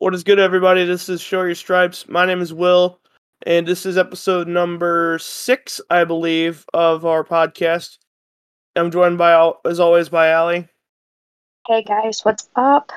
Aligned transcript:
What 0.00 0.14
is 0.14 0.24
good, 0.24 0.38
everybody? 0.38 0.86
This 0.86 1.10
is 1.10 1.20
Show 1.20 1.42
Your 1.42 1.54
Stripes. 1.54 2.08
My 2.08 2.24
name 2.24 2.40
is 2.40 2.54
Will, 2.54 2.98
and 3.44 3.68
this 3.68 3.84
is 3.84 3.98
episode 3.98 4.48
number 4.48 5.18
six, 5.20 5.78
I 5.90 6.04
believe, 6.04 6.64
of 6.72 7.04
our 7.04 7.22
podcast. 7.22 7.98
I'm 8.74 8.90
joined 8.90 9.18
by, 9.18 9.52
as 9.66 9.78
always, 9.78 10.08
by 10.08 10.28
Alley. 10.28 10.66
Hey 11.66 11.82
guys, 11.82 12.24
what's 12.24 12.48
up? 12.56 12.90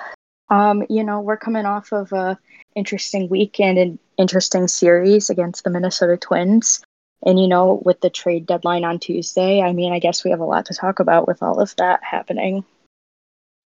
Um, 0.50 0.86
you 0.90 1.04
know, 1.04 1.20
we're 1.20 1.36
coming 1.36 1.66
off 1.66 1.92
of 1.92 2.14
a 2.14 2.40
interesting 2.74 3.28
week 3.28 3.60
and 3.60 3.78
an 3.78 4.00
interesting 4.18 4.70
series 4.70 5.30
against 5.30 5.66
the 5.66 5.72
Minnesota 5.72 6.16
Twins. 6.16 6.82
And 7.26 7.38
you 7.38 7.50
know, 7.50 7.82
with 7.84 8.00
the 8.00 8.10
trade 8.10 8.46
deadline 8.46 8.86
on 8.86 8.98
Tuesday, 8.98 9.62
I 9.62 9.74
mean, 9.74 9.92
I 9.92 10.00
guess 10.00 10.24
we 10.24 10.32
have 10.32 10.40
a 10.40 10.46
lot 10.46 10.68
to 10.68 10.74
talk 10.74 11.02
about 11.02 11.28
with 11.28 11.44
all 11.44 11.60
of 11.60 11.76
that 11.76 12.02
happening. 12.02 12.64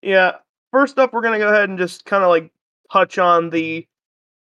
Yeah. 0.02 0.38
First 0.72 0.98
up, 0.98 1.14
we're 1.14 1.22
gonna 1.22 1.38
go 1.38 1.50
ahead 1.50 1.70
and 1.70 1.78
just 1.78 2.04
kind 2.04 2.24
of 2.24 2.30
like 2.30 2.52
touch 2.92 3.18
on 3.18 3.50
the 3.50 3.88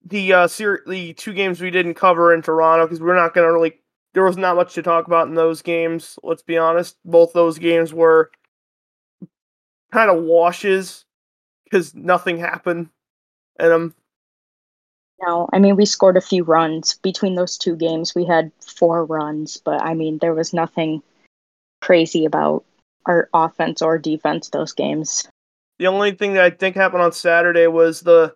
the 0.05 0.33
uh 0.33 0.47
ser- 0.47 0.84
the 0.88 1.13
two 1.13 1.34
games 1.34 1.62
we 1.62 1.71
didn't 1.71 1.95
cover 1.95 2.34
in 2.34 2.41
Toronto 2.41 2.85
because 2.85 3.02
we're 3.02 3.16
not 3.16 3.34
gonna 3.34 3.52
really 3.52 3.80
there 4.13 4.23
was 4.23 4.38
not 4.38 4.55
much 4.55 4.73
to 4.75 4.81
talk 4.81 5.08
about 5.08 5.27
in 5.27 5.34
those 5.34 5.61
games. 5.61 6.17
Let's 6.23 6.44
be 6.44 6.58
honest, 6.58 6.98
both 7.03 7.34
those 7.34 7.58
games 7.59 7.94
were 7.94 8.31
kind 9.91 10.09
of 10.09 10.23
washes 10.23 11.05
because 11.66 11.94
nothing 11.94 12.38
happened 12.38 12.89
in 13.59 13.70
them. 13.70 13.95
No, 15.22 15.49
I 15.52 15.59
mean 15.59 15.75
we 15.75 15.86
scored 15.86 16.17
a 16.17 16.22
few 16.22 16.44
runs 16.44 16.95
between 16.95 17.36
those 17.36 17.58
two 17.58 17.75
games. 17.75 18.13
We 18.16 18.25
had 18.25 18.52
four 18.61 19.05
runs, 19.05 19.58
but 19.58 19.81
I 19.81 19.94
mean 19.94 20.20
there 20.20 20.33
was 20.33 20.53
nothing 20.53 21.02
crazy 21.81 22.25
about 22.25 22.63
our 23.05 23.30
offense 23.33 23.81
or 23.81 23.97
defense 23.97 24.49
those 24.49 24.73
games. 24.73 25.27
The 25.79 25.88
only 25.88 26.11
thing 26.11 26.34
that 26.34 26.43
I 26.43 26.49
think 26.49 26.75
happened 26.75 27.03
on 27.03 27.11
Saturday 27.11 27.67
was 27.67 28.02
the 28.02 28.35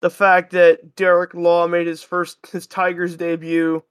the 0.00 0.10
fact 0.10 0.52
that 0.52 0.96
Derek 0.96 1.34
Law 1.34 1.66
made 1.66 1.86
his 1.86 2.02
first 2.02 2.38
his 2.52 2.66
Tigers 2.66 3.16
debut, 3.16 3.82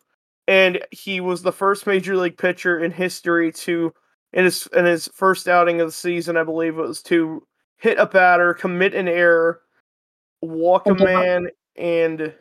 and 0.48 0.84
he 0.92 1.22
was 1.22 1.42
the 1.42 1.52
first 1.52 1.88
major 1.88 2.18
league 2.18 2.38
pitcher 2.38 2.80
in 2.80 2.92
history 2.92 3.52
to 3.54 3.94
in 4.34 4.46
his 4.46 4.68
in 4.76 4.86
his 4.86 5.10
first 5.14 5.48
outing 5.48 5.82
of 5.82 5.88
the 5.88 5.94
season, 5.94 6.38
I 6.38 6.44
believe 6.44 6.78
it 6.78 6.82
was 6.82 7.02
to 7.04 7.46
hit 7.78 7.98
a 7.98 8.06
batter, 8.06 8.54
commit 8.54 8.94
an 8.94 9.08
error, 9.08 9.62
walk 10.42 10.86
a 10.88 10.94
man, 10.94 11.50
and 11.76 12.34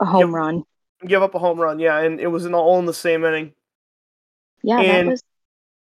a 0.00 0.04
home 0.04 0.20
give, 0.20 0.30
run. 0.32 0.64
Give 1.06 1.22
up 1.22 1.34
a 1.34 1.38
home 1.38 1.58
run, 1.58 1.78
yeah, 1.78 1.98
and 2.00 2.20
it 2.20 2.28
was 2.28 2.44
in 2.44 2.54
all 2.54 2.78
in 2.78 2.86
the 2.86 2.94
same 2.94 3.24
inning. 3.24 3.52
Yeah, 4.62 4.80
and, 4.80 5.08
that 5.08 5.12
was 5.12 5.24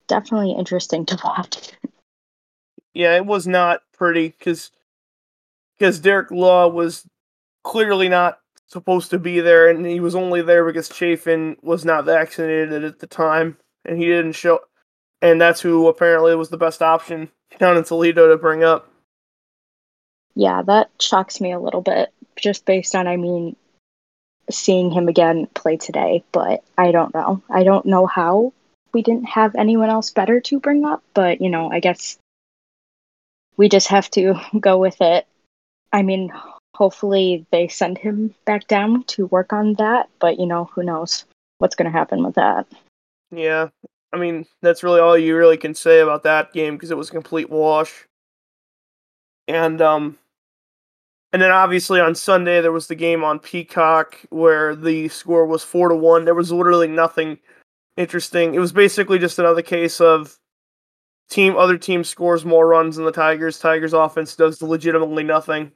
definitely 0.07 0.51
interesting 0.51 1.05
to 1.07 1.19
watch. 1.23 1.71
yeah, 2.93 3.15
it 3.15 3.25
was 3.25 3.47
not 3.47 3.81
pretty 3.93 4.29
because 4.29 4.71
because 5.77 5.99
Derek 5.99 6.31
Law 6.31 6.67
was 6.67 7.07
clearly 7.63 8.09
not 8.09 8.39
supposed 8.67 9.09
to 9.11 9.19
be 9.19 9.39
there, 9.39 9.69
and 9.69 9.85
he 9.85 9.99
was 9.99 10.15
only 10.15 10.41
there 10.41 10.65
because 10.65 10.89
Chafin 10.89 11.57
was 11.61 11.85
not 11.85 12.05
vaccinated 12.05 12.83
at 12.83 12.99
the 12.99 13.07
time, 13.07 13.57
and 13.85 13.97
he 13.97 14.05
didn't 14.05 14.33
show. 14.33 14.59
And 15.21 15.39
that's 15.39 15.59
who 15.59 15.87
apparently 15.87 16.33
was 16.35 16.49
the 16.49 16.57
best 16.57 16.81
option 16.81 17.29
down 17.57 17.77
in 17.77 17.83
Toledo 17.83 18.29
to 18.29 18.37
bring 18.37 18.63
up. 18.63 18.89
Yeah, 20.35 20.61
that 20.61 20.89
shocks 20.99 21.41
me 21.41 21.51
a 21.51 21.59
little 21.59 21.81
bit, 21.81 22.13
just 22.37 22.65
based 22.65 22.95
on, 22.95 23.07
I 23.07 23.17
mean, 23.17 23.55
seeing 24.49 24.91
him 24.91 25.09
again 25.09 25.47
play 25.53 25.75
today. 25.75 26.23
But 26.31 26.63
I 26.77 26.91
don't 26.91 27.13
know. 27.13 27.41
I 27.49 27.63
don't 27.63 27.85
know 27.85 28.05
how 28.05 28.53
we 28.93 29.01
didn't 29.01 29.25
have 29.25 29.55
anyone 29.55 29.89
else 29.89 30.11
better 30.11 30.39
to 30.41 30.59
bring 30.59 30.85
up, 30.85 31.03
but 31.13 31.41
you 31.41 31.49
know, 31.49 31.69
I 31.71 31.79
guess 31.79 32.17
we 33.59 33.67
just 33.69 33.89
have 33.89 34.09
to 34.11 34.33
go 34.59 34.77
with 34.77 34.99
it. 35.01 35.27
I 35.91 36.01
mean, 36.01 36.31
hopefully 36.73 37.45
they 37.51 37.67
send 37.67 37.99
him 37.99 38.33
back 38.45 38.67
down 38.67 39.03
to 39.03 39.27
work 39.27 39.53
on 39.53 39.73
that, 39.75 40.09
but 40.19 40.39
you 40.39 40.47
know, 40.47 40.69
who 40.73 40.81
knows 40.81 41.25
what's 41.59 41.75
going 41.75 41.91
to 41.91 41.97
happen 41.97 42.23
with 42.23 42.35
that. 42.35 42.65
Yeah. 43.31 43.67
I 44.13 44.17
mean, 44.17 44.47
that's 44.63 44.81
really 44.81 45.01
all 45.01 45.17
you 45.17 45.35
really 45.35 45.57
can 45.57 45.75
say 45.75 45.99
about 45.99 46.23
that 46.23 46.53
game 46.53 46.75
because 46.75 46.89
it 46.89 46.97
was 46.97 47.09
a 47.09 47.11
complete 47.11 47.49
wash. 47.49 48.05
And 49.47 49.81
um 49.81 50.17
and 51.33 51.41
then 51.41 51.51
obviously 51.51 51.99
on 51.99 52.15
Sunday 52.15 52.61
there 52.61 52.71
was 52.71 52.87
the 52.87 52.95
game 52.95 53.23
on 53.23 53.39
Peacock 53.39 54.17
where 54.29 54.75
the 54.75 55.09
score 55.09 55.45
was 55.45 55.63
4 55.63 55.89
to 55.89 55.95
1. 55.95 56.25
There 56.25 56.33
was 56.33 56.51
literally 56.51 56.87
nothing 56.87 57.37
interesting. 57.97 58.55
It 58.55 58.59
was 58.59 58.71
basically 58.71 59.19
just 59.19 59.37
another 59.37 59.61
case 59.61 59.99
of 59.99 60.39
team 61.29 61.55
other 61.55 61.77
team 61.77 62.03
scores 62.03 62.43
more 62.43 62.67
runs 62.67 62.95
than 62.95 63.05
the 63.05 63.11
Tigers. 63.11 63.59
Tigers 63.59 63.93
offense 63.93 64.35
does 64.35 64.61
legitimately 64.61 65.23
nothing. 65.23 65.71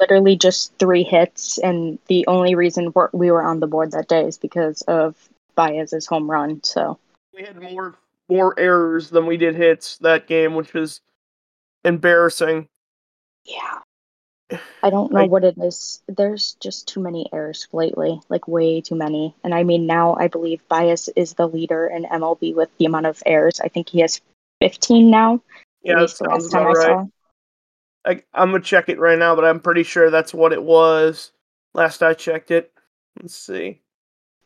Literally 0.00 0.36
just 0.36 0.78
three 0.78 1.02
hits, 1.02 1.58
and 1.58 1.98
the 2.06 2.26
only 2.26 2.54
reason 2.54 2.92
we 3.12 3.30
were 3.30 3.42
on 3.42 3.60
the 3.60 3.66
board 3.66 3.92
that 3.92 4.08
day 4.08 4.24
is 4.26 4.36
because 4.38 4.82
of 4.82 5.16
Baez's 5.54 6.06
home 6.06 6.30
run. 6.30 6.62
So 6.62 6.98
we 7.34 7.42
had 7.42 7.60
more 7.60 7.94
more 8.28 8.58
errors 8.58 9.10
than 9.10 9.26
we 9.26 9.36
did 9.36 9.54
hits 9.54 9.98
that 9.98 10.26
game, 10.26 10.54
which 10.54 10.74
was 10.74 11.00
embarrassing. 11.84 12.68
Yeah. 13.44 13.78
I 14.82 14.90
don't 14.90 15.12
know 15.12 15.24
what 15.26 15.44
it 15.44 15.56
is. 15.58 16.02
There's 16.08 16.56
just 16.60 16.88
too 16.88 17.00
many 17.00 17.28
errors 17.32 17.66
lately, 17.72 18.20
like 18.28 18.46
way 18.46 18.80
too 18.80 18.94
many. 18.94 19.34
And 19.42 19.54
I 19.54 19.62
mean, 19.62 19.86
now 19.86 20.14
I 20.14 20.28
believe 20.28 20.66
Baez 20.68 21.08
is 21.16 21.34
the 21.34 21.48
leader 21.48 21.86
in 21.86 22.04
MLB 22.04 22.54
with 22.54 22.68
the 22.78 22.84
amount 22.84 23.06
of 23.06 23.22
errors. 23.24 23.60
I 23.60 23.68
think 23.68 23.88
he 23.88 24.00
has 24.00 24.20
15 24.60 25.10
now. 25.10 25.40
Yeah, 25.82 26.00
that 26.00 26.10
sounds 26.10 26.46
about 26.46 26.76
right. 26.76 27.06
I, 28.04 28.22
I'm 28.32 28.52
gonna 28.52 28.62
check 28.62 28.88
it 28.88 28.98
right 28.98 29.18
now, 29.18 29.34
but 29.34 29.44
I'm 29.44 29.60
pretty 29.60 29.82
sure 29.82 30.10
that's 30.10 30.32
what 30.32 30.52
it 30.52 30.62
was 30.62 31.32
last 31.76 32.02
I 32.02 32.14
checked 32.14 32.50
it. 32.50 32.72
Let's 33.20 33.36
see. 33.36 33.80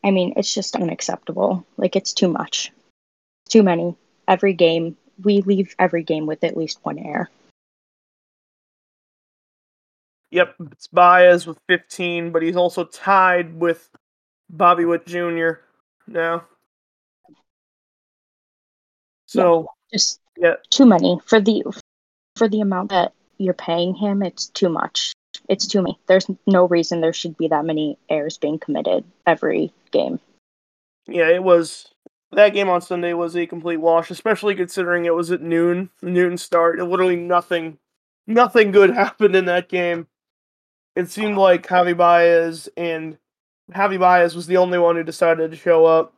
I 0.03 0.11
mean, 0.11 0.33
it's 0.35 0.53
just 0.53 0.75
unacceptable. 0.75 1.65
Like 1.77 1.95
it's 1.95 2.13
too 2.13 2.27
much. 2.27 2.71
Too 3.49 3.63
many. 3.63 3.95
Every 4.27 4.53
game, 4.53 4.97
we 5.23 5.41
leave 5.41 5.75
every 5.79 6.03
game 6.03 6.25
with 6.25 6.43
at 6.43 6.57
least 6.57 6.79
one 6.83 6.99
error. 6.99 7.29
Yep, 10.31 10.55
it's 10.71 10.87
Baez 10.87 11.45
with 11.45 11.59
15, 11.67 12.31
but 12.31 12.41
he's 12.41 12.55
also 12.55 12.85
tied 12.85 13.59
with 13.59 13.89
Bobby 14.49 14.85
Witt 14.85 15.05
Jr. 15.05 15.51
now. 16.07 16.45
So 19.25 19.67
just 19.93 20.19
yeah. 20.37 20.55
too 20.69 20.85
many 20.85 21.19
for 21.25 21.39
the 21.39 21.63
for 22.35 22.47
the 22.47 22.61
amount 22.61 22.89
that 22.89 23.13
you're 23.37 23.53
paying 23.53 23.93
him. 23.95 24.21
It's 24.23 24.47
too 24.47 24.69
much. 24.69 25.13
It's 25.49 25.67
too 25.67 25.81
many. 25.81 25.99
There's 26.07 26.27
no 26.47 26.67
reason 26.67 27.01
there 27.01 27.13
should 27.13 27.37
be 27.37 27.47
that 27.47 27.65
many 27.65 27.97
errors 28.09 28.37
being 28.37 28.59
committed 28.59 29.03
every 29.25 29.73
game. 29.91 30.19
Yeah, 31.07 31.29
it 31.29 31.43
was 31.43 31.89
that 32.31 32.53
game 32.53 32.69
on 32.69 32.81
Sunday 32.81 33.13
was 33.13 33.35
a 33.35 33.45
complete 33.45 33.77
wash, 33.77 34.09
especially 34.09 34.55
considering 34.55 35.05
it 35.05 35.15
was 35.15 35.31
at 35.31 35.41
noon, 35.41 35.89
noon 36.01 36.37
start. 36.37 36.79
It 36.79 36.85
literally 36.85 37.15
nothing, 37.15 37.77
nothing 38.27 38.71
good 38.71 38.89
happened 38.95 39.35
in 39.35 39.45
that 39.45 39.69
game. 39.69 40.07
It 40.95 41.09
seemed 41.09 41.37
like 41.37 41.67
Javi 41.67 41.95
Baez 41.95 42.69
and 42.75 43.17
Javi 43.71 43.99
Baez 43.99 44.35
was 44.35 44.47
the 44.47 44.57
only 44.57 44.77
one 44.77 44.95
who 44.95 45.03
decided 45.03 45.51
to 45.51 45.57
show 45.57 45.85
up. 45.85 46.13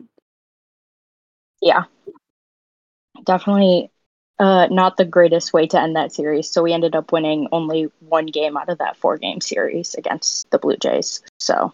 Yeah, 1.61 1.83
definitely 3.23 3.91
uh, 4.39 4.67
not 4.67 4.97
the 4.97 5.05
greatest 5.05 5.53
way 5.53 5.67
to 5.67 5.79
end 5.79 5.95
that 5.95 6.13
series. 6.13 6.49
So 6.49 6.63
we 6.63 6.73
ended 6.73 6.95
up 6.95 7.11
winning 7.11 7.47
only 7.51 7.89
one 7.99 8.25
game 8.25 8.57
out 8.57 8.69
of 8.69 8.79
that 8.79 8.97
four 8.97 9.17
game 9.17 9.41
series 9.41 9.93
against 9.95 10.49
the 10.51 10.57
Blue 10.57 10.77
Jays. 10.77 11.21
So. 11.39 11.73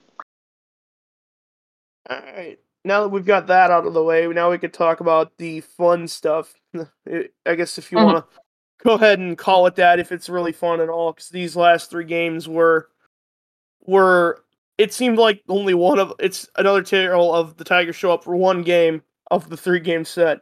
All 2.10 2.20
right. 2.36 2.60
Now 2.86 3.02
that 3.02 3.10
we've 3.10 3.26
got 3.26 3.48
that 3.48 3.72
out 3.72 3.86
of 3.86 3.94
the 3.94 4.04
way, 4.04 4.28
now 4.28 4.52
we 4.52 4.58
could 4.58 4.74
talk 4.74 5.00
about 5.00 5.38
the 5.38 5.62
fun 5.62 6.08
stuff. 6.08 6.54
I 6.76 7.56
guess 7.56 7.78
if 7.78 7.92
you 7.92 7.98
mm-hmm. 7.98 8.06
want 8.06 8.26
to 8.30 8.40
go 8.84 8.94
ahead 8.94 9.20
and 9.20 9.38
call 9.38 9.68
it 9.68 9.76
that, 9.76 10.00
if 10.00 10.12
it's 10.12 10.30
really 10.30 10.54
fun 10.54 10.80
at 10.80 10.90
all, 10.90 11.12
because 11.12 11.30
these 11.30 11.56
last 11.56 11.90
three 11.90 12.06
games 12.06 12.48
were 12.48 12.90
were 13.86 14.44
it 14.78 14.94
seemed 14.94 15.18
like 15.18 15.44
only 15.50 15.74
one 15.74 16.00
of 16.00 16.14
it's 16.20 16.48
another 16.56 16.82
tale 16.82 17.34
of 17.34 17.58
the 17.58 17.66
Tigers 17.66 17.98
show 17.98 18.14
up 18.14 18.24
for 18.24 18.36
one 18.36 18.64
game 18.64 19.02
of 19.30 19.50
the 19.50 19.58
three 19.58 19.82
game 19.82 20.06
set. 20.06 20.40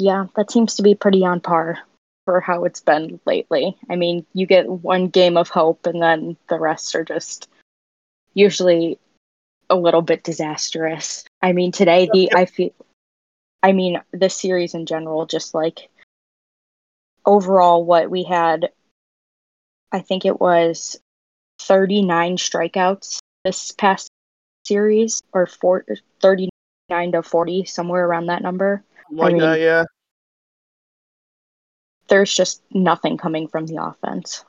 Yeah, 0.00 0.26
that 0.34 0.50
seems 0.50 0.76
to 0.76 0.82
be 0.82 0.94
pretty 0.94 1.26
on 1.26 1.40
par 1.40 1.78
for 2.24 2.40
how 2.40 2.64
it's 2.64 2.80
been 2.80 3.20
lately. 3.26 3.76
I 3.90 3.96
mean, 3.96 4.24
you 4.32 4.46
get 4.46 4.66
one 4.66 5.08
game 5.08 5.36
of 5.36 5.50
hope 5.50 5.84
and 5.84 6.00
then 6.00 6.38
the 6.48 6.58
rest 6.58 6.94
are 6.94 7.04
just 7.04 7.48
usually 8.32 8.98
a 9.68 9.76
little 9.76 10.00
bit 10.00 10.24
disastrous. 10.24 11.24
I 11.42 11.52
mean, 11.52 11.70
today 11.70 12.08
the 12.10 12.32
I 12.34 12.46
feel 12.46 12.70
I 13.62 13.72
mean, 13.72 14.00
the 14.10 14.30
series 14.30 14.72
in 14.72 14.86
general 14.86 15.26
just 15.26 15.52
like 15.52 15.90
overall 17.26 17.84
what 17.84 18.10
we 18.10 18.22
had 18.22 18.70
I 19.92 20.00
think 20.00 20.24
it 20.24 20.40
was 20.40 20.98
39 21.60 22.38
strikeouts 22.38 23.18
this 23.44 23.72
past 23.72 24.08
series 24.64 25.20
or 25.34 25.46
four, 25.46 25.84
39 26.22 27.12
to 27.12 27.22
40 27.22 27.64
somewhere 27.66 28.06
around 28.06 28.26
that 28.26 28.42
number 28.42 28.82
like 29.10 29.30
I 29.30 29.32
mean, 29.32 29.42
that, 29.42 29.60
yeah. 29.60 29.84
There's 32.08 32.34
just 32.34 32.62
nothing 32.72 33.16
coming 33.16 33.46
from 33.48 33.66
the 33.66 33.82
offense. 33.82 34.44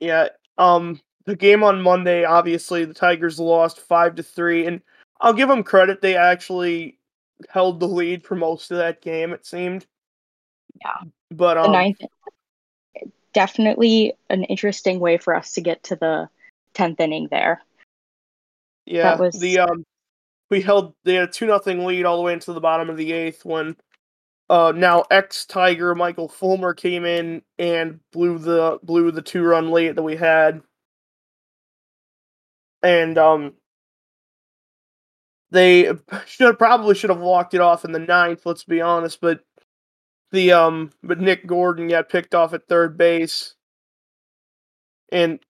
Yeah, 0.00 0.28
Um, 0.56 1.00
the 1.24 1.34
game 1.36 1.62
on 1.64 1.82
Monday, 1.82 2.24
obviously, 2.24 2.84
the 2.84 2.94
Tigers 2.94 3.40
lost 3.40 3.80
five 3.80 4.14
to 4.14 4.22
three, 4.22 4.66
and 4.66 4.80
I'll 5.20 5.32
give 5.32 5.48
them 5.48 5.64
credit; 5.64 6.00
they 6.00 6.16
actually 6.16 6.98
held 7.48 7.80
the 7.80 7.88
lead 7.88 8.24
for 8.24 8.34
most 8.36 8.70
of 8.70 8.78
that 8.78 9.02
game. 9.02 9.32
It 9.32 9.44
seemed. 9.44 9.86
Yeah. 10.80 11.10
But 11.30 11.54
The 11.54 11.62
um, 11.62 11.72
ninth, 11.72 12.00
definitely 13.34 14.14
an 14.30 14.44
interesting 14.44 15.00
way 15.00 15.18
for 15.18 15.34
us 15.34 15.52
to 15.54 15.60
get 15.60 15.82
to 15.84 15.96
the 15.96 16.28
tenth 16.72 17.00
inning 17.00 17.28
there. 17.30 17.62
yeah, 18.86 19.02
That 19.02 19.18
was- 19.20 19.38
the 19.38 19.58
um, 19.58 19.84
we 20.50 20.60
held 20.62 20.94
they 21.04 21.14
had 21.14 21.28
a 21.28 21.32
two 21.32 21.46
nothing 21.46 21.84
lead 21.84 22.04
all 22.04 22.16
the 22.16 22.22
way 22.22 22.32
into 22.32 22.52
the 22.52 22.60
bottom 22.60 22.88
of 22.90 22.96
the 22.96 23.12
eighth 23.12 23.44
when 23.44 23.76
uh 24.50 24.72
now 24.74 25.04
ex 25.10 25.44
Tiger 25.46 25.94
Michael 25.94 26.28
Fulmer 26.28 26.74
came 26.74 27.04
in 27.04 27.42
and 27.58 28.00
blew 28.12 28.38
the 28.38 28.78
blew 28.82 29.10
the 29.10 29.22
two 29.22 29.42
run 29.42 29.70
lead 29.70 29.96
that 29.96 30.02
we 30.02 30.16
had. 30.16 30.62
And 32.82 33.18
um 33.18 33.54
they 35.50 35.92
should 36.26 36.58
probably 36.58 36.94
should 36.94 37.10
have 37.10 37.20
walked 37.20 37.54
it 37.54 37.60
off 37.60 37.84
in 37.84 37.92
the 37.92 37.98
ninth, 37.98 38.44
let's 38.46 38.64
be 38.64 38.80
honest, 38.80 39.20
but 39.20 39.40
the 40.32 40.52
um 40.52 40.90
but 41.02 41.20
Nick 41.20 41.46
Gordon 41.46 41.88
got 41.88 42.08
picked 42.08 42.34
off 42.34 42.54
at 42.54 42.68
third 42.68 42.96
base. 42.98 43.54
And 45.10 45.40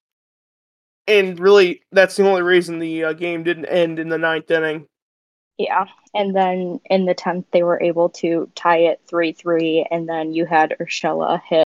and 1.09 1.41
really 1.41 1.83
that's 1.91 2.17
the 2.17 2.29
only 2.29 2.43
reason 2.43 2.79
the 2.79 3.05
uh, 3.05 3.13
game 3.15 3.43
didn't 3.43 3.67
end 3.67 3.99
in 3.99 4.09
the 4.09 4.19
ninth 4.19 4.51
inning. 4.51 4.87
Yeah. 5.57 5.87
And 6.15 6.37
then 6.37 6.81
in 6.85 7.07
the 7.07 7.15
tenth, 7.15 7.47
they 7.51 7.65
were 7.65 7.83
able 7.83 8.11
to 8.11 8.49
tie 8.55 8.79
it 8.79 9.01
three 9.09 9.33
three, 9.33 9.87
and 9.91 10.09
then 10.09 10.33
you 10.33 10.47
had 10.47 10.77
Urshela 10.81 11.41
hit 11.43 11.67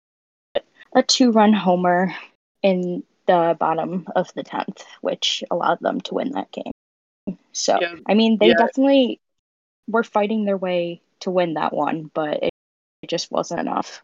a 0.95 1.03
two 1.03 1.33
run 1.33 1.53
homer 1.53 2.15
in 2.63 3.03
the 3.27 3.57
bottom 3.59 4.07
of 4.15 4.33
the 4.35 4.43
tenth, 4.43 4.85
which 5.01 5.43
allowed 5.51 5.81
them 5.81 6.01
to 6.03 6.15
win 6.15 6.33
that 6.33 6.53
game. 6.53 7.37
So 7.53 7.79
Yeah, 7.81 7.95
I 8.07 8.15
mean, 8.15 8.39
they 8.39 8.49
yeah. 8.49 8.55
definitely 8.59 9.21
were 9.89 10.05
fighting 10.05 10.45
their 10.45 10.57
way 10.57 11.01
to 11.21 11.31
win 11.31 11.55
that 11.55 11.73
one, 11.73 12.11
but 12.15 12.43
it, 12.43 12.51
it 13.03 13.11
just 13.11 13.31
wasn't 13.31 13.61
enough. 13.61 14.03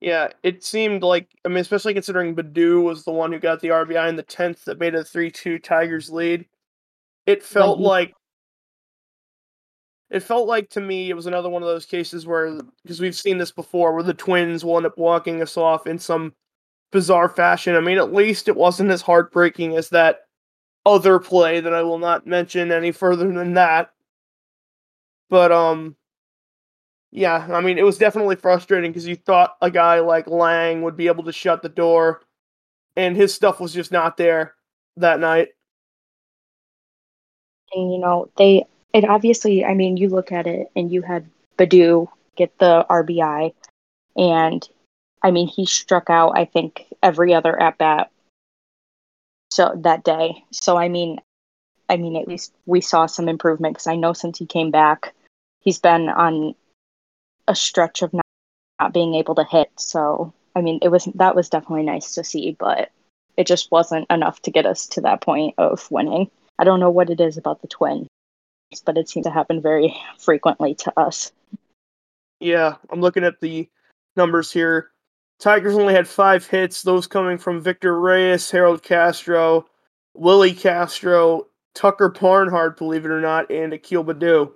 Yeah, 0.00 0.28
it 0.42 0.62
seemed 0.62 1.02
like 1.02 1.28
I 1.44 1.48
mean, 1.48 1.58
especially 1.58 1.94
considering 1.94 2.34
Baddoo 2.36 2.82
was 2.82 3.04
the 3.04 3.12
one 3.12 3.32
who 3.32 3.38
got 3.38 3.60
the 3.60 3.68
RBI 3.68 4.08
in 4.08 4.16
the 4.16 4.22
tenth 4.22 4.64
that 4.66 4.78
made 4.78 4.94
a 4.94 5.02
three-two 5.02 5.58
Tigers 5.58 6.10
lead. 6.10 6.46
It 7.26 7.42
felt 7.42 7.78
he- 7.78 7.84
like 7.84 8.14
it 10.10 10.20
felt 10.20 10.46
like 10.46 10.70
to 10.70 10.80
me 10.80 11.10
it 11.10 11.14
was 11.14 11.26
another 11.26 11.48
one 11.48 11.62
of 11.62 11.68
those 11.68 11.86
cases 11.86 12.26
where 12.26 12.60
because 12.82 13.00
we've 13.00 13.14
seen 13.16 13.38
this 13.38 13.50
before 13.50 13.92
where 13.94 14.02
the 14.02 14.14
Twins 14.14 14.64
will 14.64 14.76
end 14.76 14.86
up 14.86 14.98
walking 14.98 15.42
us 15.42 15.56
off 15.56 15.86
in 15.86 15.98
some 15.98 16.34
bizarre 16.92 17.28
fashion. 17.28 17.74
I 17.74 17.80
mean, 17.80 17.98
at 17.98 18.12
least 18.12 18.48
it 18.48 18.56
wasn't 18.56 18.90
as 18.90 19.02
heartbreaking 19.02 19.76
as 19.76 19.88
that 19.90 20.20
other 20.84 21.18
play 21.18 21.60
that 21.60 21.74
I 21.74 21.82
will 21.82 21.98
not 21.98 22.26
mention 22.26 22.70
any 22.70 22.92
further 22.92 23.30
than 23.32 23.54
that. 23.54 23.90
But 25.28 25.52
um 25.52 25.96
yeah, 27.12 27.46
I 27.50 27.60
mean, 27.60 27.78
it 27.78 27.84
was 27.84 27.98
definitely 27.98 28.36
frustrating 28.36 28.90
because 28.90 29.06
you 29.06 29.16
thought 29.16 29.56
a 29.62 29.70
guy 29.70 30.00
like 30.00 30.26
Lange 30.26 30.82
would 30.82 30.96
be 30.96 31.06
able 31.06 31.24
to 31.24 31.32
shut 31.32 31.62
the 31.62 31.68
door, 31.68 32.22
and 32.96 33.16
his 33.16 33.32
stuff 33.32 33.60
was 33.60 33.72
just 33.72 33.92
not 33.92 34.16
there 34.16 34.54
that 34.96 35.20
night. 35.20 35.48
And 37.72 37.92
you 37.92 37.98
know, 37.98 38.30
they 38.36 38.64
it 38.92 39.04
obviously 39.04 39.64
I 39.64 39.74
mean, 39.74 39.96
you 39.96 40.08
look 40.08 40.32
at 40.32 40.46
it 40.46 40.68
and 40.74 40.90
you 40.90 41.02
had 41.02 41.28
Baddoo 41.58 42.08
get 42.36 42.58
the 42.58 42.84
RBI 42.90 43.52
and 44.16 44.68
I 45.22 45.30
mean 45.30 45.48
he 45.48 45.66
struck 45.66 46.10
out 46.10 46.32
I 46.36 46.44
think 46.44 46.84
every 47.02 47.34
other 47.34 47.60
at 47.60 47.78
bat 47.78 48.10
so 49.50 49.72
that 49.82 50.04
day. 50.04 50.44
So 50.52 50.76
I 50.76 50.88
mean 50.88 51.18
I 51.88 51.96
mean 51.96 52.16
at 52.16 52.28
least 52.28 52.52
we 52.66 52.80
saw 52.80 53.06
some 53.06 53.28
improvement 53.28 53.74
because 53.74 53.86
I 53.86 53.96
know 53.96 54.12
since 54.12 54.38
he 54.38 54.46
came 54.46 54.70
back 54.70 55.14
he's 55.60 55.78
been 55.78 56.08
on 56.08 56.54
a 57.48 57.54
stretch 57.54 58.02
of 58.02 58.12
not, 58.12 58.24
not 58.80 58.92
being 58.92 59.14
able 59.14 59.34
to 59.36 59.44
hit. 59.44 59.70
So 59.76 60.32
I 60.54 60.60
mean 60.60 60.78
it 60.82 60.88
was 60.88 61.08
that 61.14 61.36
was 61.36 61.48
definitely 61.48 61.84
nice 61.84 62.14
to 62.14 62.24
see, 62.24 62.56
but 62.58 62.90
it 63.36 63.46
just 63.46 63.70
wasn't 63.70 64.06
enough 64.10 64.40
to 64.42 64.50
get 64.50 64.66
us 64.66 64.86
to 64.88 65.00
that 65.02 65.20
point 65.20 65.54
of 65.58 65.90
winning. 65.90 66.30
I 66.58 66.64
don't 66.64 66.80
know 66.80 66.90
what 66.90 67.10
it 67.10 67.20
is 67.20 67.36
about 67.36 67.60
the 67.60 67.68
twins, 67.68 68.08
but 68.84 68.96
it 68.96 69.08
seems 69.08 69.24
to 69.24 69.32
happen 69.32 69.60
very 69.60 69.94
frequently 70.18 70.74
to 70.76 70.98
us. 70.98 71.32
Yeah, 72.40 72.76
I'm 72.90 73.00
looking 73.00 73.24
at 73.24 73.40
the 73.40 73.68
numbers 74.16 74.52
here. 74.52 74.90
Tigers 75.38 75.74
only 75.74 75.92
had 75.92 76.08
five 76.08 76.46
hits, 76.46 76.82
those 76.82 77.06
coming 77.06 77.36
from 77.36 77.60
Victor 77.60 78.00
Reyes, 78.00 78.50
Harold 78.50 78.82
Castro, 78.82 79.66
Willie 80.14 80.54
Castro, 80.54 81.46
Tucker 81.74 82.08
Barnhart, 82.08 82.78
believe 82.78 83.04
it 83.04 83.10
or 83.10 83.20
not, 83.20 83.50
and 83.50 83.74
Akil 83.74 84.02
Baddoo. 84.02 84.50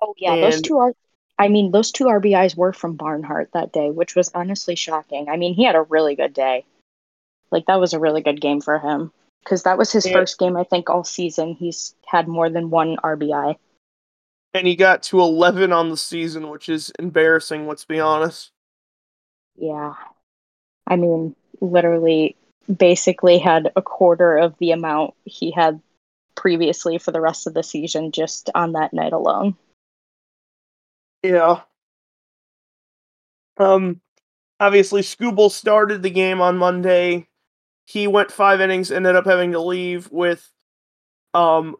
Oh 0.00 0.14
yeah, 0.16 0.36
those 0.36 0.62
two 0.62 0.78
are. 0.78 0.92
I 1.38 1.48
mean, 1.48 1.70
those 1.70 1.92
two 1.92 2.04
RBIs 2.04 2.56
were 2.56 2.72
from 2.72 2.96
Barnhart 2.96 3.50
that 3.52 3.72
day, 3.72 3.90
which 3.90 4.14
was 4.16 4.30
honestly 4.34 4.74
shocking. 4.74 5.28
I 5.28 5.36
mean, 5.36 5.54
he 5.54 5.64
had 5.64 5.76
a 5.76 5.82
really 5.82 6.14
good 6.14 6.32
day. 6.32 6.64
Like 7.50 7.66
that 7.66 7.80
was 7.80 7.92
a 7.92 8.00
really 8.00 8.22
good 8.22 8.40
game 8.40 8.60
for 8.60 8.78
him 8.78 9.12
because 9.44 9.62
that 9.64 9.78
was 9.78 9.92
his 9.92 10.06
Yeah. 10.06 10.14
first 10.14 10.38
game 10.38 10.56
I 10.56 10.64
think 10.64 10.88
all 10.88 11.04
season. 11.04 11.54
He's 11.54 11.94
had 12.06 12.26
more 12.26 12.48
than 12.48 12.70
one 12.70 12.96
RBI. 13.04 13.56
And 14.54 14.66
he 14.66 14.74
got 14.74 15.02
to 15.04 15.20
11 15.20 15.72
on 15.72 15.90
the 15.90 15.96
season, 15.98 16.48
which 16.48 16.68
is 16.68 16.90
embarrassing, 16.98 17.66
let's 17.66 17.84
be 17.84 18.00
honest. 18.00 18.50
Yeah, 19.56 19.94
I 20.86 20.96
mean, 20.96 21.36
literally, 21.60 22.36
basically 22.74 23.38
had 23.38 23.70
a 23.76 23.82
quarter 23.82 24.36
of 24.36 24.56
the 24.58 24.72
amount 24.72 25.14
he 25.24 25.50
had 25.50 25.80
previously 26.34 26.98
for 26.98 27.12
the 27.12 27.20
rest 27.20 27.46
of 27.46 27.54
the 27.54 27.62
season 27.62 28.12
just 28.12 28.50
on 28.54 28.72
that 28.72 28.92
night 28.92 29.12
alone. 29.12 29.56
Yeah. 31.22 31.64
Um, 33.58 34.00
obviously, 34.60 35.02
Skubal 35.02 35.50
started 35.50 36.02
the 36.02 36.10
game 36.10 36.40
on 36.42 36.58
Monday. 36.58 37.28
He 37.86 38.06
went 38.08 38.32
five 38.32 38.60
innings, 38.60 38.92
ended 38.92 39.16
up 39.16 39.26
having 39.26 39.52
to 39.52 39.60
leave 39.60 40.10
with, 40.12 40.50
um, 41.34 41.76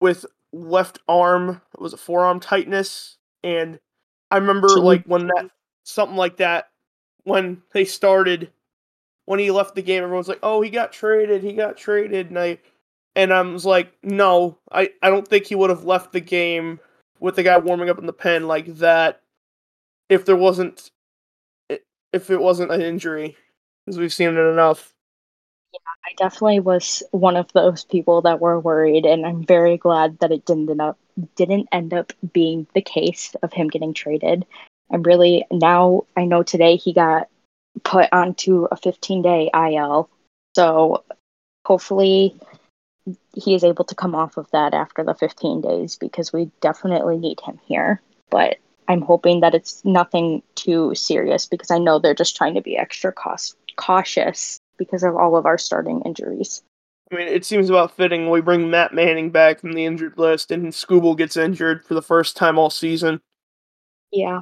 with 0.00 0.26
left 0.52 1.00
arm 1.08 1.62
it 1.74 1.80
was 1.80 1.92
a 1.94 1.98
forearm 1.98 2.40
tightness, 2.40 3.18
and 3.44 3.80
I 4.30 4.38
remember 4.38 4.68
you- 4.68 4.82
like 4.82 5.04
when 5.06 5.28
that 5.28 5.50
something 5.84 6.16
like 6.16 6.38
that 6.38 6.70
when 7.24 7.62
they 7.72 7.84
started 7.86 8.52
when 9.26 9.40
he 9.40 9.50
left 9.50 9.74
the 9.76 9.82
game, 9.82 10.02
everyone's 10.04 10.28
like, 10.28 10.40
"Oh, 10.42 10.60
he 10.62 10.70
got 10.70 10.92
traded. 10.92 11.42
He 11.44 11.52
got 11.54 11.76
traded," 11.78 12.28
and 12.30 12.38
I 12.38 12.58
and 13.16 13.32
I 13.32 13.42
was 13.42 13.66
like, 13.66 13.92
"No, 14.04 14.58
I 14.72 14.92
I 15.02 15.10
don't 15.10 15.26
think 15.28 15.46
he 15.46 15.54
would 15.56 15.70
have 15.70 15.84
left 15.84 16.12
the 16.12 16.20
game 16.20 16.80
with 17.20 17.36
the 17.36 17.42
guy 17.42 17.58
warming 17.58 17.90
up 17.90 17.98
in 17.98 18.06
the 18.06 18.12
pen 18.12 18.48
like 18.48 18.66
that 18.76 19.22
if 20.08 20.24
there 20.24 20.36
wasn't 20.36 20.90
if 22.12 22.30
it 22.30 22.40
wasn't 22.40 22.72
an 22.72 22.80
injury 22.80 23.36
because 23.84 23.98
we've 23.98 24.12
seen 24.12 24.30
it 24.30 24.40
enough." 24.40 24.94
Yeah, 25.72 25.78
I 26.04 26.14
definitely 26.18 26.60
was 26.60 27.02
one 27.12 27.36
of 27.36 27.52
those 27.52 27.84
people 27.84 28.22
that 28.22 28.40
were 28.40 28.58
worried, 28.58 29.06
and 29.06 29.24
I'm 29.24 29.44
very 29.44 29.76
glad 29.76 30.18
that 30.18 30.32
it 30.32 30.44
didn't 30.44 30.70
end 30.70 30.80
up 30.80 30.98
didn't 31.36 31.68
end 31.70 31.94
up 31.94 32.12
being 32.32 32.66
the 32.74 32.82
case 32.82 33.36
of 33.42 33.52
him 33.52 33.68
getting 33.68 33.94
traded. 33.94 34.44
I'm 34.90 35.02
really 35.02 35.46
now 35.50 36.06
I 36.16 36.24
know 36.24 36.42
today 36.42 36.76
he 36.76 36.92
got 36.92 37.28
put 37.84 38.08
onto 38.12 38.66
a 38.70 38.76
15 38.76 39.22
day 39.22 39.50
IL, 39.54 40.10
so 40.56 41.04
hopefully 41.64 42.34
he 43.34 43.54
is 43.54 43.64
able 43.64 43.84
to 43.84 43.94
come 43.94 44.14
off 44.14 44.36
of 44.36 44.50
that 44.52 44.74
after 44.74 45.04
the 45.04 45.14
15 45.14 45.60
days 45.60 45.96
because 45.96 46.32
we 46.32 46.50
definitely 46.60 47.16
need 47.16 47.40
him 47.40 47.58
here. 47.66 48.00
But 48.30 48.58
I'm 48.88 49.02
hoping 49.02 49.40
that 49.40 49.54
it's 49.54 49.84
nothing 49.84 50.42
too 50.56 50.94
serious 50.94 51.46
because 51.46 51.70
I 51.70 51.78
know 51.78 51.98
they're 51.98 52.14
just 52.14 52.36
trying 52.36 52.54
to 52.54 52.60
be 52.60 52.76
extra 52.76 53.12
cost- 53.12 53.56
cautious 53.76 54.58
because 54.78 55.02
of 55.02 55.14
all 55.16 55.36
of 55.36 55.46
our 55.46 55.58
starting 55.58 56.02
injuries. 56.02 56.62
I 57.12 57.16
mean, 57.16 57.28
it 57.28 57.44
seems 57.44 57.68
about 57.68 57.96
fitting 57.96 58.30
we 58.30 58.40
bring 58.40 58.70
Matt 58.70 58.94
Manning 58.94 59.30
back 59.30 59.60
from 59.60 59.72
the 59.72 59.84
injured 59.84 60.16
list, 60.16 60.50
and 60.50 60.72
Skubal 60.72 61.16
gets 61.16 61.36
injured 61.36 61.84
for 61.84 61.94
the 61.94 62.02
first 62.02 62.36
time 62.36 62.58
all 62.58 62.70
season. 62.70 63.20
Yeah. 64.12 64.40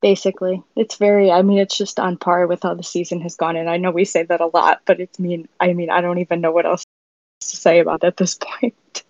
Basically, 0.00 0.62
it's 0.76 0.96
very 0.96 1.30
I 1.30 1.40
mean 1.40 1.58
it's 1.58 1.78
just 1.78 1.98
on 1.98 2.18
par 2.18 2.46
with 2.46 2.62
how 2.62 2.74
the 2.74 2.82
season 2.82 3.22
has 3.22 3.36
gone 3.36 3.56
and 3.56 3.70
I 3.70 3.78
know 3.78 3.90
we 3.90 4.04
say 4.04 4.22
that 4.24 4.42
a 4.42 4.50
lot, 4.52 4.82
but 4.84 5.00
it's 5.00 5.18
mean 5.18 5.48
I 5.60 5.72
mean 5.72 5.88
I 5.88 6.02
don't 6.02 6.18
even 6.18 6.42
know 6.42 6.52
what 6.52 6.66
else 6.66 6.84
to 7.50 7.56
say 7.56 7.80
about 7.80 8.04
it 8.04 8.08
at 8.08 8.16
this 8.16 8.36
point. 8.40 9.04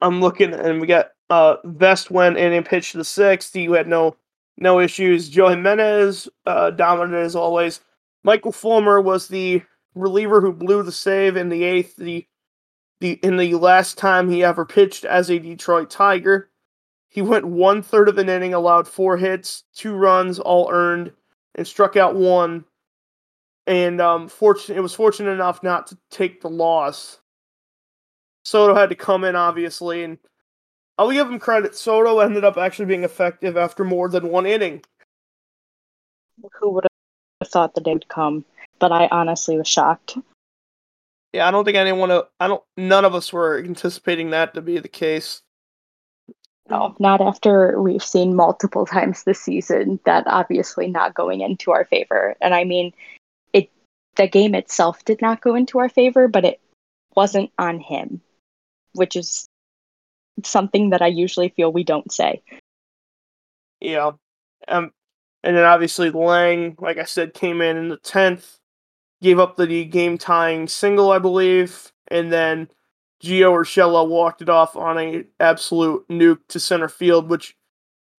I'm 0.00 0.20
looking, 0.20 0.54
and 0.54 0.80
we 0.80 0.86
got 0.86 1.10
uh 1.30 1.56
Vest 1.64 2.10
went 2.10 2.38
in 2.38 2.52
and 2.52 2.64
pitched 2.64 2.94
the 2.94 3.04
sixth. 3.04 3.52
He 3.52 3.64
had 3.66 3.88
no 3.88 4.16
no 4.56 4.80
issues. 4.80 5.28
Joe 5.28 5.48
Jimenez 5.48 6.28
uh, 6.46 6.70
dominant 6.70 7.14
as 7.14 7.36
always. 7.36 7.80
Michael 8.24 8.52
Fulmer 8.52 9.00
was 9.00 9.28
the 9.28 9.62
reliever 9.94 10.40
who 10.40 10.52
blew 10.52 10.82
the 10.82 10.92
save 10.92 11.36
in 11.36 11.48
the 11.48 11.64
eighth. 11.64 11.96
The 11.96 12.26
the 13.00 13.12
in 13.22 13.36
the 13.36 13.54
last 13.54 13.98
time 13.98 14.28
he 14.28 14.44
ever 14.44 14.64
pitched 14.64 15.04
as 15.04 15.30
a 15.30 15.38
Detroit 15.38 15.90
Tiger. 15.90 16.50
He 17.08 17.22
went 17.22 17.46
one 17.46 17.82
third 17.82 18.08
of 18.08 18.18
an 18.18 18.28
inning, 18.28 18.52
allowed 18.52 18.86
four 18.86 19.16
hits, 19.16 19.64
two 19.74 19.94
runs, 19.94 20.38
all 20.38 20.68
earned, 20.70 21.12
and 21.54 21.66
struck 21.66 21.96
out 21.96 22.14
one. 22.14 22.64
And 23.68 24.00
um, 24.00 24.28
fortunate 24.28 24.78
it 24.78 24.80
was 24.80 24.94
fortunate 24.94 25.30
enough 25.30 25.62
not 25.62 25.86
to 25.88 25.98
take 26.10 26.40
the 26.40 26.48
loss. 26.48 27.20
Soto 28.44 28.74
had 28.74 28.88
to 28.88 28.96
come 28.96 29.24
in, 29.24 29.36
obviously, 29.36 30.02
and 30.02 30.16
I'll 30.96 31.12
give 31.12 31.28
him 31.28 31.38
credit. 31.38 31.76
Soto 31.76 32.18
ended 32.20 32.44
up 32.44 32.56
actually 32.56 32.86
being 32.86 33.04
effective 33.04 33.58
after 33.58 33.84
more 33.84 34.08
than 34.08 34.30
one 34.30 34.46
inning. 34.46 34.82
Who 36.58 36.70
would 36.70 36.86
have 37.40 37.48
thought 37.50 37.74
the 37.74 37.82
day 37.82 37.92
would 37.92 38.08
come? 38.08 38.44
But 38.78 38.90
I 38.90 39.08
honestly 39.10 39.58
was 39.58 39.68
shocked. 39.68 40.16
Yeah, 41.34 41.46
I 41.46 41.50
don't 41.50 41.66
think 41.66 41.76
anyone. 41.76 42.10
I 42.40 42.48
don't. 42.48 42.62
None 42.78 43.04
of 43.04 43.14
us 43.14 43.32
were 43.32 43.58
anticipating 43.58 44.30
that 44.30 44.54
to 44.54 44.62
be 44.62 44.78
the 44.78 44.88
case. 44.88 45.42
No, 46.70 46.94
not 46.98 47.20
after 47.20 47.80
we've 47.80 48.02
seen 48.02 48.34
multiple 48.34 48.86
times 48.86 49.24
this 49.24 49.40
season 49.40 50.00
that 50.06 50.26
obviously 50.26 50.86
not 50.86 51.14
going 51.14 51.42
into 51.42 51.70
our 51.70 51.84
favor. 51.84 52.34
And 52.40 52.54
I 52.54 52.64
mean, 52.64 52.92
the 54.18 54.28
game 54.28 54.54
itself 54.54 55.04
did 55.04 55.22
not 55.22 55.40
go 55.40 55.54
into 55.54 55.78
our 55.78 55.88
favor, 55.88 56.28
but 56.28 56.44
it 56.44 56.60
wasn't 57.16 57.50
on 57.58 57.80
him, 57.80 58.20
which 58.92 59.16
is 59.16 59.48
something 60.44 60.90
that 60.90 61.00
I 61.00 61.06
usually 61.06 61.48
feel 61.48 61.72
we 61.72 61.84
don't 61.84 62.12
say. 62.12 62.42
Yeah. 63.80 64.12
Um 64.66 64.92
and 65.42 65.56
then 65.56 65.64
obviously 65.64 66.10
Lange, 66.10 66.76
like 66.78 66.98
I 66.98 67.04
said, 67.04 67.32
came 67.32 67.62
in 67.62 67.76
in 67.76 67.88
the 67.88 67.98
10th, 67.98 68.58
gave 69.22 69.38
up 69.38 69.56
the 69.56 69.84
game 69.84 70.18
tying 70.18 70.66
single, 70.66 71.12
I 71.12 71.20
believe, 71.20 71.92
and 72.08 72.32
then 72.32 72.68
Gio 73.22 73.52
Urshela 73.52 74.06
walked 74.08 74.42
it 74.42 74.48
off 74.48 74.76
on 74.76 74.98
a 74.98 75.24
absolute 75.40 76.06
nuke 76.08 76.40
to 76.48 76.60
center 76.60 76.88
field, 76.88 77.30
which 77.30 77.56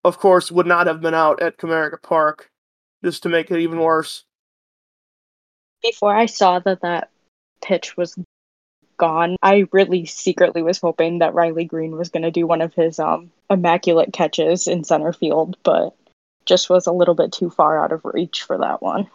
of 0.05 0.17
course 0.17 0.49
would 0.49 0.65
not 0.65 0.87
have 0.87 1.01
been 1.01 1.13
out 1.13 1.41
at 1.41 1.57
Comerica 1.57 2.01
Park, 2.01 2.51
just 3.03 3.21
to 3.23 3.29
make 3.29 3.51
it 3.51 3.59
even 3.59 3.79
worse. 3.79 4.25
Before 5.81 6.15
I 6.15 6.25
saw 6.25 6.59
that 6.59 6.81
that 6.81 7.09
pitch 7.61 7.95
was 7.95 8.17
gone, 8.97 9.37
I 9.41 9.67
really 9.71 10.05
secretly 10.05 10.61
was 10.61 10.79
hoping 10.79 11.19
that 11.19 11.33
Riley 11.33 11.65
Greene 11.65 11.97
was 11.97 12.09
going 12.09 12.23
to 12.23 12.31
do 12.31 12.45
one 12.45 12.61
of 12.61 12.73
his 12.73 12.99
um 12.99 13.31
immaculate 13.49 14.13
catches 14.13 14.67
in 14.67 14.83
center 14.83 15.13
field, 15.13 15.57
but 15.63 15.95
just 16.45 16.69
was 16.69 16.87
a 16.87 16.91
little 16.91 17.15
bit 17.15 17.31
too 17.31 17.49
far 17.49 17.83
out 17.83 17.91
of 17.91 18.01
reach 18.03 18.43
for 18.43 18.57
that 18.57 18.81
one. 18.81 19.09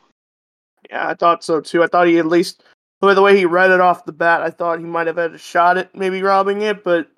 Yeah, 0.90 1.08
I 1.08 1.14
thought 1.14 1.44
so 1.44 1.60
too. 1.60 1.82
I 1.82 1.86
thought 1.86 2.06
he 2.06 2.18
at 2.18 2.26
least 2.26 2.62
by 3.00 3.14
the 3.14 3.22
way 3.22 3.36
he 3.36 3.44
read 3.44 3.70
it 3.70 3.80
off 3.80 4.06
the 4.06 4.12
bat, 4.12 4.42
I 4.42 4.50
thought 4.50 4.78
he 4.78 4.84
might 4.84 5.06
have 5.06 5.16
had 5.16 5.34
a 5.34 5.38
shot 5.38 5.76
at 5.76 5.94
maybe 5.94 6.22
robbing 6.22 6.62
it, 6.62 6.82
but 6.84 7.08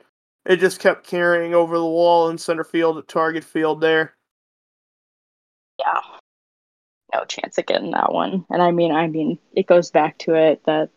it 0.44 0.56
just 0.56 0.80
kept 0.80 1.06
carrying 1.06 1.54
over 1.54 1.76
the 1.76 1.84
wall 1.84 2.28
in 2.28 2.38
center 2.38 2.64
field 2.64 2.98
at 2.98 3.08
target 3.08 3.44
field 3.44 3.80
there. 3.80 4.14
Yeah. 5.78 6.00
No 7.16 7.24
chance 7.24 7.56
of 7.58 7.66
getting 7.66 7.92
that 7.92 8.12
one. 8.12 8.44
And 8.50 8.62
I 8.62 8.70
mean 8.70 8.92
I 8.92 9.06
mean 9.06 9.38
it 9.54 9.66
goes 9.66 9.90
back 9.90 10.18
to 10.18 10.34
it 10.34 10.62
that 10.66 10.90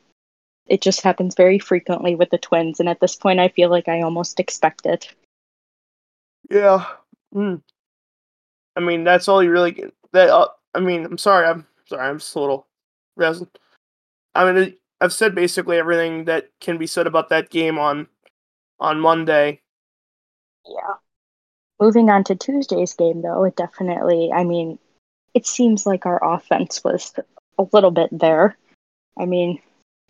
it 0.68 0.82
just 0.82 1.02
happens 1.02 1.36
very 1.36 1.60
frequently 1.60 2.16
with 2.16 2.30
the 2.30 2.38
twins 2.38 2.80
and 2.80 2.90
at 2.90 3.00
this 3.00 3.16
point 3.16 3.40
I 3.40 3.48
feel 3.50 3.70
like 3.70 3.88
I 3.88 4.02
almost 4.02 4.40
expect 4.40 4.86
it. 4.86 5.14
Yeah. 6.50 6.86
Mm. 7.34 7.62
I 8.76 8.80
mean 8.82 9.04
that's 9.04 9.28
all 9.28 9.44
you 9.44 9.52
really 9.52 9.72
get. 9.72 9.94
That 10.12 10.30
uh, 10.30 10.48
I 10.76 10.80
mean 10.80 11.06
I'm 11.06 11.18
sorry 11.18 11.48
I'm 11.48 11.66
sorry 11.86 12.08
I'm 12.08 12.20
just 12.20 12.36
a 12.36 12.40
little 12.40 12.68
resin. 13.16 13.50
I 14.36 14.52
mean, 14.52 14.76
I've 15.02 15.14
said 15.14 15.36
basically 15.36 15.78
everything 15.78 16.26
that 16.26 16.50
can 16.60 16.78
be 16.78 16.88
said 16.88 17.08
about 17.08 17.30
that 17.30 17.50
game 17.50 17.80
on 17.80 18.08
on 18.80 19.00
Monday. 19.00 19.62
Yeah. 20.66 20.96
Moving 21.80 22.10
on 22.10 22.26
to 22.26 22.36
Tuesday's 22.36 22.94
game, 22.94 23.22
though, 23.22 23.46
it 23.46 23.56
definitely. 23.56 24.32
I 24.34 24.44
mean, 24.44 24.80
it 25.33 25.45
seems 25.45 25.86
like 25.86 26.05
our 26.05 26.24
offense 26.24 26.83
was 26.83 27.13
a 27.57 27.65
little 27.71 27.91
bit 27.91 28.09
there. 28.12 28.57
I 29.17 29.25
mean, 29.25 29.59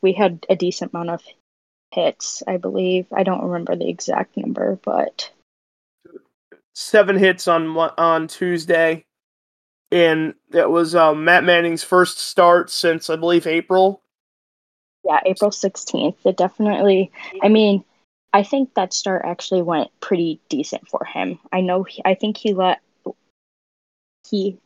we 0.01 0.13
had 0.13 0.45
a 0.49 0.55
decent 0.55 0.93
amount 0.93 1.09
of 1.09 1.23
hits, 1.91 2.43
I 2.47 2.57
believe. 2.57 3.07
I 3.11 3.23
don't 3.23 3.43
remember 3.43 3.75
the 3.75 3.89
exact 3.89 4.37
number, 4.37 4.79
but 4.83 5.31
seven 6.73 7.17
hits 7.17 7.47
on 7.47 7.75
on 7.75 8.27
Tuesday, 8.27 9.05
and 9.91 10.35
that 10.51 10.69
was 10.71 10.95
um, 10.95 11.23
Matt 11.25 11.43
Manning's 11.43 11.83
first 11.83 12.19
start 12.19 12.69
since 12.69 13.09
I 13.09 13.15
believe 13.15 13.47
April 13.47 14.01
yeah, 15.03 15.19
April 15.25 15.51
16th. 15.51 16.17
It 16.25 16.37
definitely, 16.37 17.11
I 17.41 17.49
mean, 17.49 17.83
I 18.33 18.43
think 18.43 18.73
that 18.75 18.93
start 18.93 19.23
actually 19.25 19.61
went 19.61 19.89
pretty 20.01 20.39
decent 20.49 20.87
for 20.87 21.03
him. 21.03 21.39
I 21.51 21.61
know, 21.61 21.83
he, 21.83 22.01
I 22.05 22.13
think 22.13 22.37
he 22.37 22.53
let, 22.53 22.79
he 24.29 24.57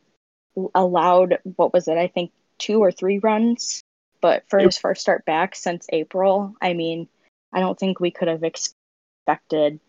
allowed, 0.75 1.39
what 1.55 1.73
was 1.73 1.87
it? 1.87 1.97
I 1.97 2.07
think 2.07 2.31
two 2.57 2.79
or 2.79 2.91
three 2.91 3.19
runs. 3.19 3.81
But 4.21 4.43
for 4.49 4.59
his 4.59 4.77
first 4.77 5.01
start 5.01 5.25
back 5.25 5.53
since 5.53 5.85
April, 5.91 6.55
I 6.61 6.73
mean, 6.73 7.09
I 7.51 7.59
don't 7.59 7.77
think 7.77 7.99
we 7.99 8.09
could 8.09 8.29
have 8.29 8.43
expected 8.43 9.81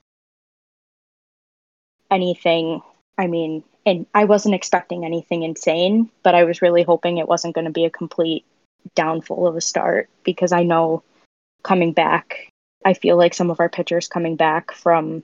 anything. 2.10 2.82
I 3.16 3.28
mean, 3.28 3.62
and 3.86 4.06
I 4.12 4.24
wasn't 4.24 4.56
expecting 4.56 5.04
anything 5.04 5.44
insane, 5.44 6.10
but 6.24 6.34
I 6.34 6.44
was 6.44 6.62
really 6.62 6.82
hoping 6.82 7.18
it 7.18 7.28
wasn't 7.28 7.54
going 7.54 7.66
to 7.66 7.70
be 7.70 7.84
a 7.84 7.90
complete 7.90 8.44
downfall 8.94 9.46
of 9.46 9.56
a 9.56 9.60
start 9.60 10.08
because 10.24 10.52
I 10.52 10.62
know 10.62 11.02
coming 11.62 11.92
back, 11.92 12.48
I 12.84 12.94
feel 12.94 13.16
like 13.16 13.34
some 13.34 13.50
of 13.50 13.60
our 13.60 13.68
pitchers 13.68 14.08
coming 14.08 14.36
back 14.36 14.72
from 14.72 15.22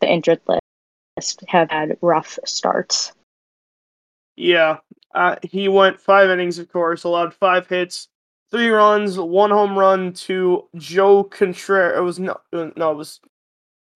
the 0.00 0.10
injured 0.10 0.40
list 0.48 1.44
have 1.48 1.70
had 1.70 1.98
rough 2.00 2.38
starts. 2.44 3.12
Yeah, 4.36 4.78
uh, 5.14 5.36
he 5.42 5.68
went 5.68 6.00
five 6.00 6.30
innings, 6.30 6.58
of 6.58 6.70
course, 6.70 7.04
allowed 7.04 7.34
five 7.34 7.66
hits, 7.68 8.08
three 8.50 8.68
runs, 8.68 9.18
one 9.18 9.50
home 9.50 9.78
run 9.78 10.12
to 10.12 10.68
Joe 10.76 11.24
Contreras. 11.24 11.98
It 11.98 12.02
was 12.02 12.18
no, 12.18 12.38
no, 12.52 12.90
it 12.92 12.96
was, 12.96 13.20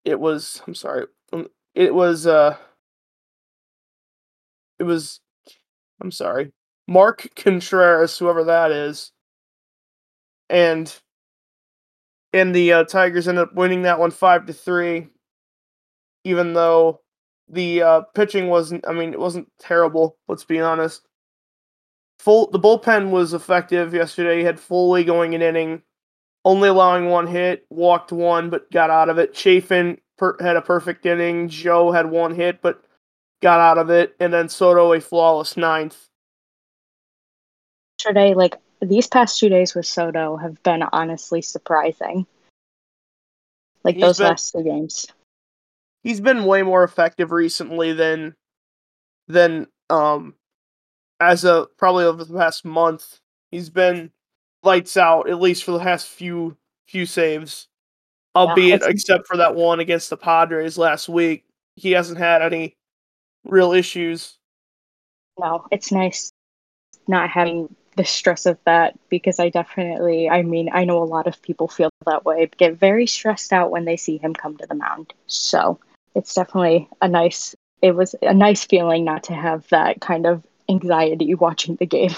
it 0.04 0.20
was. 0.20 0.62
I'm 0.66 0.74
sorry, 0.74 1.06
um, 1.32 1.48
it 1.74 1.94
was. 1.94 2.26
uh 2.26 2.56
It 4.78 4.84
was. 4.84 5.20
I'm 6.00 6.10
sorry. 6.12 6.52
Mark 6.88 7.28
Contreras, 7.36 8.18
whoever 8.18 8.44
that 8.44 8.72
is, 8.72 9.12
and 10.50 11.00
and 12.32 12.54
the 12.54 12.72
uh, 12.72 12.84
Tigers 12.84 13.28
ended 13.28 13.42
up 13.48 13.54
winning 13.54 13.82
that 13.82 13.98
one 13.98 14.10
five 14.10 14.46
to 14.46 14.52
three. 14.52 15.08
Even 16.24 16.52
though 16.54 17.00
the 17.50 17.82
uh, 17.82 18.00
pitching 18.14 18.48
wasn't, 18.48 18.86
I 18.86 18.92
mean, 18.92 19.12
it 19.12 19.20
wasn't 19.20 19.50
terrible. 19.58 20.16
Let's 20.28 20.44
be 20.44 20.60
honest. 20.60 21.02
Full 22.20 22.50
the 22.50 22.60
bullpen 22.60 23.10
was 23.10 23.32
effective 23.32 23.94
yesterday. 23.94 24.38
He 24.38 24.44
had 24.44 24.60
Foley 24.60 25.04
going 25.04 25.34
an 25.34 25.42
inning, 25.42 25.82
only 26.44 26.68
allowing 26.68 27.06
one 27.06 27.26
hit, 27.26 27.66
walked 27.70 28.12
one, 28.12 28.50
but 28.50 28.70
got 28.70 28.90
out 28.90 29.08
of 29.08 29.18
it. 29.18 29.34
Chafin 29.34 29.98
per- 30.18 30.36
had 30.40 30.56
a 30.56 30.62
perfect 30.62 31.06
inning. 31.06 31.48
Joe 31.48 31.92
had 31.92 32.10
one 32.10 32.34
hit, 32.34 32.60
but 32.60 32.84
got 33.40 33.58
out 33.60 33.78
of 33.78 33.88
it, 33.88 34.14
and 34.20 34.34
then 34.34 34.48
Soto 34.50 34.92
a 34.92 35.00
flawless 35.00 35.56
ninth 35.56 36.10
yesterday, 38.00 38.34
like 38.34 38.56
these 38.80 39.06
past 39.06 39.38
two 39.38 39.48
days 39.48 39.74
with 39.74 39.86
Soto 39.86 40.36
have 40.36 40.62
been 40.62 40.82
honestly 40.92 41.42
surprising. 41.42 42.26
Like 43.84 43.96
he's 43.96 44.02
those 44.02 44.18
been, 44.18 44.28
last 44.28 44.52
two 44.52 44.62
games. 44.62 45.06
He's 46.02 46.20
been 46.20 46.44
way 46.44 46.62
more 46.62 46.84
effective 46.84 47.30
recently 47.30 47.92
than 47.92 48.34
than 49.28 49.66
um 49.88 50.34
as 51.20 51.44
a 51.44 51.68
probably 51.76 52.04
over 52.04 52.24
the 52.24 52.38
past 52.38 52.64
month. 52.64 53.20
He's 53.50 53.70
been 53.70 54.10
lights 54.62 54.96
out, 54.96 55.28
at 55.28 55.40
least 55.40 55.64
for 55.64 55.72
the 55.72 55.80
past 55.80 56.08
few 56.08 56.56
few 56.86 57.06
saves. 57.06 57.68
Albeit 58.34 58.82
yeah, 58.82 58.88
except 58.88 59.26
for 59.26 59.36
that 59.38 59.54
one 59.54 59.80
against 59.80 60.10
the 60.10 60.16
Padres 60.16 60.78
last 60.78 61.08
week. 61.08 61.44
He 61.76 61.92
hasn't 61.92 62.18
had 62.18 62.42
any 62.42 62.76
real 63.44 63.72
issues. 63.72 64.38
No, 65.38 65.66
it's 65.70 65.90
nice 65.90 66.32
not 67.08 67.30
having 67.30 67.74
the 67.96 68.04
stress 68.04 68.46
of 68.46 68.58
that 68.64 68.98
because 69.08 69.40
I 69.40 69.48
definitely, 69.48 70.30
I 70.30 70.42
mean, 70.42 70.70
I 70.72 70.84
know 70.84 71.02
a 71.02 71.04
lot 71.04 71.26
of 71.26 71.42
people 71.42 71.66
feel 71.68 71.90
that 72.06 72.24
way, 72.24 72.48
get 72.56 72.78
very 72.78 73.06
stressed 73.06 73.52
out 73.52 73.70
when 73.70 73.84
they 73.84 73.96
see 73.96 74.16
him 74.16 74.32
come 74.32 74.56
to 74.58 74.66
the 74.66 74.74
mound. 74.74 75.12
So 75.26 75.78
it's 76.14 76.34
definitely 76.34 76.88
a 77.00 77.08
nice, 77.08 77.54
it 77.82 77.92
was 77.92 78.14
a 78.22 78.34
nice 78.34 78.64
feeling 78.64 79.04
not 79.04 79.24
to 79.24 79.34
have 79.34 79.68
that 79.68 80.00
kind 80.00 80.26
of 80.26 80.42
anxiety 80.68 81.34
watching 81.34 81.76
the 81.76 81.86
game. 81.86 82.14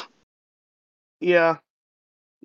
Yeah. 1.20 1.56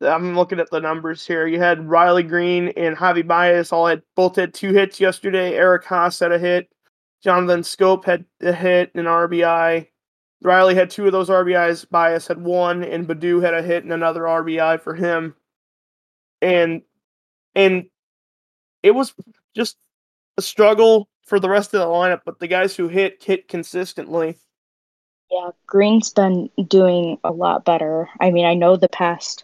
I'm 0.01 0.35
looking 0.35 0.59
at 0.59 0.69
the 0.69 0.79
numbers 0.79 1.25
here. 1.25 1.47
You 1.47 1.59
had 1.59 1.89
Riley 1.89 2.21
Greene 2.23 2.69
and 2.69 2.95
Javi 2.95 3.25
Baez 3.25 3.71
all 3.71 3.87
had 3.87 4.03
both 4.15 4.35
had 4.35 4.53
two 4.53 4.71
hits 4.71 4.99
yesterday. 4.99 5.55
Eric 5.55 5.85
Haase 5.85 6.19
had 6.19 6.31
a 6.31 6.37
hit. 6.37 6.69
Jonathan 7.23 7.61
Schoop 7.61 8.05
had 8.05 8.25
a 8.41 8.53
hit, 8.53 8.93
an 8.93 9.05
RBI. 9.05 9.87
Riley 10.43 10.75
had 10.75 10.91
two 10.91 11.07
of 11.07 11.11
those 11.11 11.29
RBIs. 11.29 11.89
Baez 11.89 12.27
had 12.27 12.39
one, 12.39 12.83
and 12.83 13.07
Baddoo 13.07 13.41
had 13.41 13.55
a 13.55 13.63
hit 13.63 13.83
and 13.83 13.91
another 13.91 14.21
RBI 14.21 14.79
for 14.81 14.93
him. 14.93 15.35
And 16.41 16.83
and 17.55 17.85
it 18.83 18.91
was 18.91 19.15
just 19.55 19.77
a 20.37 20.43
struggle 20.43 21.09
for 21.27 21.39
the 21.39 21.49
rest 21.49 21.73
of 21.73 21.81
the 21.81 21.85
lineup, 21.85 22.21
but 22.25 22.39
the 22.39 22.47
guys 22.47 22.75
who 22.75 22.87
hit 22.87 23.23
hit 23.23 23.47
consistently. 23.47 24.37
Yeah, 25.29 25.51
Greene's 25.67 26.09
been 26.09 26.49
doing 26.67 27.19
a 27.23 27.31
lot 27.31 27.65
better. 27.65 28.09
I 28.19 28.31
mean, 28.31 28.45
I 28.45 28.53
know 28.53 28.77
the 28.77 28.89
past 28.89 29.43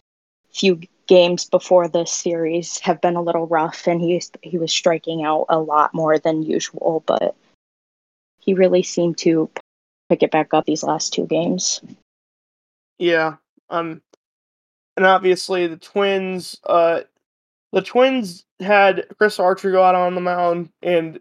few 0.54 0.80
games 1.08 1.46
before 1.46 1.90
this 1.90 2.12
series 2.12 2.80
have 2.80 3.02
been 3.02 3.18
a 3.18 3.22
little 3.22 3.48
rough 3.48 3.88
and 3.88 4.02
he's 4.02 4.32
he 4.42 4.58
was 4.58 4.74
striking 4.74 5.24
out 5.24 5.46
a 5.50 5.60
lot 5.60 5.94
more 5.94 6.18
than 6.18 6.44
usual, 6.44 7.04
but 7.06 7.36
he 8.40 8.54
really 8.54 8.84
seemed 8.84 9.18
to 9.18 9.50
pick 10.10 10.24
it 10.24 10.32
back 10.32 10.54
up 10.54 10.66
these 10.66 10.84
last 10.84 11.14
two 11.14 11.26
games. 11.26 11.82
Yeah. 12.98 13.36
Um 13.70 14.02
and 14.96 15.06
obviously 15.06 15.68
the 15.68 15.78
Twins 15.78 16.58
uh 16.66 17.02
the 17.74 17.82
Twins 17.82 18.46
had 18.62 19.06
Chris 19.18 19.40
Archer 19.40 19.72
go 19.72 19.84
out 19.84 19.96
on 19.96 20.16
the 20.16 20.22
mound 20.22 20.70
and 20.82 21.20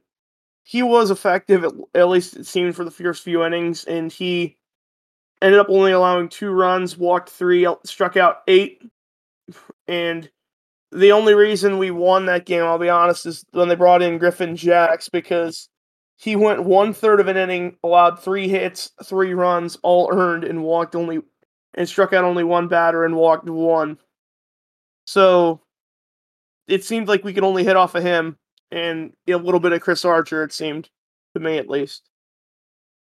he 0.62 0.82
was 0.82 1.10
effective 1.10 1.64
at, 1.64 1.72
at 1.94 2.08
least 2.08 2.36
it 2.36 2.46
seemed 2.46 2.76
for 2.76 2.84
the 2.84 2.90
first 2.90 3.22
few 3.22 3.44
innings 3.44 3.84
and 3.84 4.12
he 4.12 4.56
ended 5.40 5.58
up 5.58 5.68
only 5.68 5.92
allowing 5.92 6.28
two 6.28 6.50
runs, 6.50 6.96
walked 6.96 7.28
3, 7.28 7.66
struck 7.84 8.16
out 8.16 8.42
8 8.46 8.82
and 9.88 10.30
the 10.92 11.12
only 11.12 11.34
reason 11.34 11.78
we 11.78 11.90
won 11.90 12.26
that 12.26 12.44
game, 12.44 12.62
I'll 12.62 12.78
be 12.78 12.90
honest, 12.90 13.24
is 13.24 13.44
when 13.52 13.68
they 13.68 13.74
brought 13.74 14.02
in 14.02 14.18
Griffin 14.18 14.56
Jax 14.56 15.08
because 15.08 15.68
he 16.18 16.36
went 16.36 16.64
one 16.64 16.92
third 16.92 17.18
of 17.18 17.28
an 17.28 17.36
inning, 17.36 17.76
allowed 17.82 18.20
three 18.20 18.46
hits, 18.46 18.90
three 19.02 19.32
runs, 19.32 19.78
all 19.82 20.10
earned, 20.12 20.44
and 20.44 20.62
walked 20.62 20.94
only 20.94 21.20
and 21.74 21.88
struck 21.88 22.12
out 22.12 22.24
only 22.24 22.44
one 22.44 22.68
batter 22.68 23.04
and 23.04 23.16
walked 23.16 23.48
one. 23.48 23.98
So 25.06 25.62
it 26.68 26.84
seemed 26.84 27.08
like 27.08 27.24
we 27.24 27.32
could 27.32 27.42
only 27.42 27.64
hit 27.64 27.76
off 27.76 27.94
of 27.94 28.02
him 28.02 28.36
and 28.72 29.12
a 29.28 29.36
little 29.36 29.60
bit 29.60 29.72
of 29.72 29.80
Chris 29.80 30.04
Archer, 30.04 30.42
it 30.42 30.52
seemed, 30.52 30.88
to 31.34 31.40
me 31.40 31.58
at 31.58 31.68
least. 31.68 32.02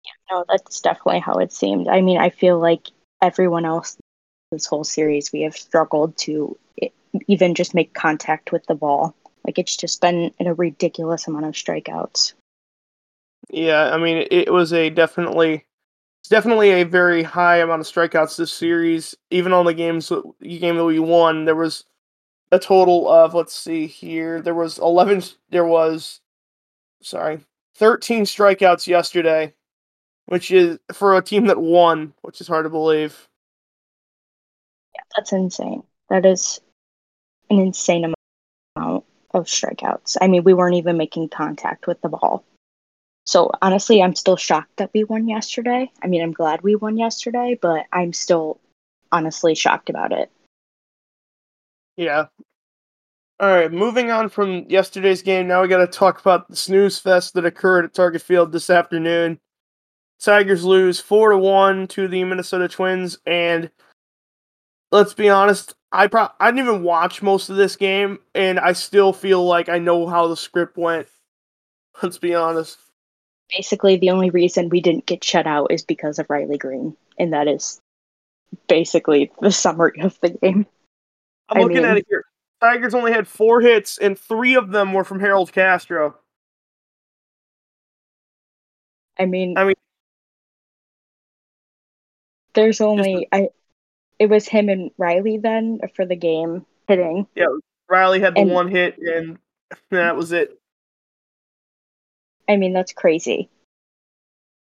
Yeah, 0.06 0.36
no, 0.36 0.46
that's 0.50 0.82
definitely 0.82 1.20
how 1.20 1.36
it 1.36 1.52
seemed. 1.52 1.88
I 1.88 2.02
mean, 2.02 2.18
I 2.18 2.30
feel 2.30 2.60
like 2.60 2.88
everyone 3.22 3.66
else 3.66 3.98
this 4.52 4.66
whole 4.66 4.84
series 4.84 5.32
we 5.32 5.42
have 5.42 5.56
struggled 5.56 6.18
to 6.18 6.58
even 7.28 7.56
just 7.56 7.74
make 7.74 7.94
contact 7.94 8.52
with 8.52 8.66
the 8.66 8.76
ball. 8.76 9.16
Like 9.46 9.58
it's 9.58 9.78
just 9.78 10.02
been 10.02 10.32
a 10.40 10.54
ridiculous 10.54 11.28
amount 11.28 11.46
of 11.46 11.54
strikeouts. 11.54 12.34
Yeah, 13.50 13.92
I 13.94 13.98
mean 13.98 14.28
it 14.30 14.52
was 14.52 14.74
a 14.74 14.90
definitely 14.90 15.66
it's 16.22 16.30
definitely 16.30 16.72
a 16.72 16.84
very 16.84 17.24
high 17.24 17.58
amount 17.58 17.82
of 17.82 17.88
strikeouts 17.88 18.38
this 18.38 18.52
series. 18.52 19.16
Even 19.30 19.54
on 19.54 19.66
the 19.66 19.74
games 19.74 20.12
game 20.42 20.76
that 20.76 20.86
we 20.86 21.00
won, 21.00 21.46
there 21.46 21.56
was 21.56 21.86
a 22.52 22.60
total 22.60 23.10
of 23.10 23.34
let's 23.34 23.54
see 23.54 23.88
here. 23.88 24.42
There 24.42 24.56
was 24.56 24.78
eleven. 24.78 25.24
There 25.50 25.66
was 25.66 26.20
sorry, 27.02 27.40
thirteen 27.76 28.24
strikeouts 28.24 28.88
yesterday, 28.88 29.54
which 30.26 30.52
is 30.52 30.80
for 30.94 31.18
a 31.18 31.22
team 31.22 31.46
that 31.48 31.62
won, 31.62 32.14
which 32.22 32.42
is 32.42 32.48
hard 32.48 32.66
to 32.66 32.70
believe. 32.70 33.28
Yeah, 34.96 35.02
that's 35.16 35.32
insane. 35.32 35.84
That 36.10 36.26
is 36.26 36.60
an 37.50 37.60
insane 37.60 38.14
amount 38.76 39.06
of 39.34 39.46
strikeouts. 39.46 40.18
I 40.22 40.28
mean, 40.28 40.44
we 40.44 40.54
weren't 40.54 40.76
even 40.76 40.98
making 40.98 41.30
contact 41.30 41.88
with 41.88 42.02
the 42.02 42.10
ball. 42.10 42.44
So 43.26 43.52
honestly, 43.62 44.02
I'm 44.02 44.16
still 44.16 44.36
shocked 44.36 44.78
that 44.78 44.92
we 44.94 45.04
won 45.04 45.28
yesterday. 45.28 45.90
I 46.04 46.08
mean, 46.08 46.22
I'm 46.22 46.34
glad 46.34 46.64
we 46.64 46.76
won 46.76 46.98
yesterday, 46.98 47.58
but 47.62 47.86
I'm 47.94 48.12
still 48.12 48.60
honestly 49.12 49.56
shocked 49.56 49.90
about 49.90 50.12
it. 50.12 50.30
Yeah. 52.02 52.26
All 53.40 53.50
right, 53.50 53.72
moving 53.72 54.10
on 54.10 54.30
from 54.30 54.66
yesterday's 54.70 55.22
game, 55.22 55.48
now 55.48 55.62
we 55.62 55.68
got 55.68 55.78
to 55.78 55.88
talk 55.88 56.20
about 56.20 56.50
the 56.50 56.56
snooze 56.56 56.98
fest 56.98 57.36
that 57.36 57.46
occurred 57.46 57.86
at 57.86 57.94
Target 57.94 58.24
Field 58.24 58.52
this 58.52 58.72
afternoon. 58.72 59.40
Tigers 60.20 60.64
lose 60.64 61.00
4 61.00 61.32
to 61.32 61.38
1 61.38 61.88
to 61.90 62.08
the 62.08 62.24
Minnesota 62.24 62.68
Twins 62.68 63.20
and 63.28 63.70
let's 64.92 65.14
be 65.14 65.30
honest, 65.30 65.76
I 65.92 66.08
pro- 66.08 66.30
I 66.40 66.50
didn't 66.50 66.68
even 66.68 66.84
watch 66.84 67.22
most 67.22 67.50
of 67.50 67.56
this 67.56 67.76
game, 67.76 68.18
and 68.34 68.60
I 68.60 68.74
still 68.74 69.14
feel 69.14 69.46
like 69.46 69.70
I 69.70 69.78
know 69.78 70.08
how 70.08 70.28
the 70.28 70.38
script 70.38 70.78
went. 70.78 71.08
Let's 72.02 72.18
be 72.18 72.34
honest. 72.34 72.80
Basically, 73.56 73.98
the 73.98 74.10
only 74.10 74.32
reason 74.32 74.70
we 74.70 74.82
didn't 74.82 75.06
get 75.06 75.24
shut 75.24 75.46
out 75.46 75.72
is 75.72 75.84
because 75.84 76.18
of 76.18 76.30
Riley 76.32 76.58
Greene, 76.58 76.98
and 77.20 77.32
that 77.34 77.48
is 77.48 77.80
basically 78.68 79.32
the 79.40 79.52
summary 79.52 80.02
of 80.02 80.20
the 80.22 80.30
game. 80.30 80.66
I'm 81.52 81.58
I 81.58 81.62
looking 81.62 81.78
mean, 81.78 81.86
at 81.86 81.98
it 81.98 82.06
here. 82.10 82.24
Tigers 82.62 82.94
only 82.94 83.12
had 83.12 83.28
four 83.28 83.62
hits, 83.62 83.98
and 83.98 84.18
three 84.18 84.56
of 84.56 84.72
them 84.72 84.94
were 84.94 85.04
from 85.04 85.20
Harold 85.20 85.52
Castro. 85.52 86.16
I 89.20 89.26
mean, 89.26 89.58
I 89.58 89.66
mean, 89.66 89.76
there's 92.54 92.82
only 92.82 93.28
I 93.32 93.50
it 94.20 94.30
was 94.30 94.48
him 94.48 94.70
and 94.70 94.92
Riley 94.98 95.38
then 95.38 95.80
for 95.96 96.06
the 96.06 96.16
game 96.16 96.66
hitting. 96.88 97.28
Yeah, 97.36 97.48
Riley 97.90 98.20
had 98.20 98.36
the 98.36 98.42
and, 98.42 98.52
one 98.52 98.70
hit, 98.70 98.98
and 98.98 99.38
that 99.90 100.16
was 100.16 100.32
it. 100.32 100.58
I 102.48 102.58
mean, 102.58 102.74
that's 102.74 102.94
crazy. 102.94 103.50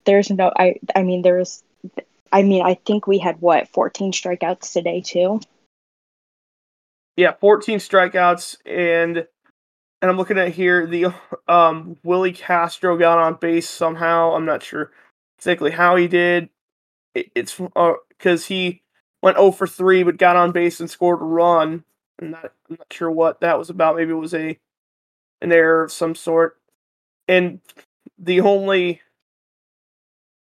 There's 0.06 0.30
no, 0.30 0.52
I, 0.56 0.76
I 0.96 1.04
mean, 1.04 1.22
there 1.22 1.38
was, 1.38 1.64
I 2.32 2.44
mean, 2.44 2.64
I 2.66 2.76
think 2.76 3.08
we 3.08 3.20
had 3.20 3.42
what, 3.42 3.68
14 3.70 4.12
strikeouts 4.12 4.74
today 4.74 5.02
too. 5.02 5.40
Yeah, 7.16 7.34
14 7.40 7.80
strikeouts, 7.80 8.58
and 8.66 9.18
and 10.02 10.12
I'm 10.12 10.18
looking 10.18 10.38
at 10.38 10.54
here 10.54 10.88
the 10.88 11.14
um 11.48 11.98
Willie 12.04 12.34
Castro 12.34 12.98
got 12.98 13.20
on 13.20 13.36
base 13.36 13.70
somehow. 13.70 14.34
I'm 14.34 14.46
not 14.46 14.64
sure 14.64 14.92
exactly 15.38 15.72
how 15.72 15.96
he 15.96 16.08
did. 16.08 16.50
It, 17.16 17.32
it's 17.36 17.56
because 17.56 18.44
uh, 18.44 18.48
he 18.48 18.82
went 19.22 19.38
0 19.38 19.52
for 19.52 19.68
3, 19.68 20.04
but 20.04 20.18
got 20.18 20.36
on 20.36 20.52
base 20.52 20.80
and 20.80 20.90
scored 20.90 21.22
a 21.22 21.26
run. 21.26 21.84
I'm 22.22 22.32
not, 22.32 22.46
I'm 22.70 22.78
not 22.80 22.92
sure 22.92 23.12
what 23.12 23.42
that 23.42 23.58
was 23.58 23.70
about. 23.70 23.96
Maybe 23.96 24.12
it 24.12 24.16
was 24.16 24.34
a 24.34 24.58
an 25.42 25.52
error 25.52 25.84
of 25.84 25.92
some 25.92 26.16
sort. 26.16 26.58
And 27.28 27.60
the 28.18 28.42
only, 28.42 29.02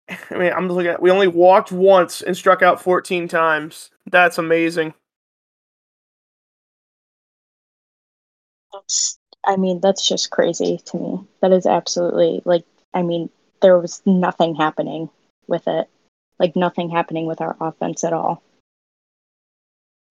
I 0.10 0.36
mean, 0.38 0.54
I'm 0.54 0.68
looking 0.68 0.92
at, 0.92 1.02
we 1.02 1.12
only 1.12 1.28
walked 1.28 1.72
once 1.72 2.22
and 2.22 2.36
struck 2.36 2.62
out 2.62 2.82
14 2.82 3.28
times. 3.28 3.92
That's 4.10 4.38
amazing. 4.38 4.94
That's, 8.88 9.20
I 9.46 9.58
mean, 9.58 9.80
that's 9.82 10.08
just 10.08 10.32
crazy 10.32 10.80
to 10.86 10.98
me. 10.98 11.20
That 11.42 11.52
is 11.52 11.66
absolutely, 11.66 12.42
like, 12.46 12.66
I 12.94 13.02
mean, 13.02 13.30
there 13.62 13.80
was 13.80 14.02
nothing 14.06 14.56
happening 14.56 15.10
with 15.48 15.68
it. 15.68 15.90
Like, 16.40 16.56
nothing 16.56 16.90
happening 16.90 17.26
with 17.26 17.42
our 17.42 17.56
offense 17.60 18.04
at 18.04 18.14
all 18.14 18.44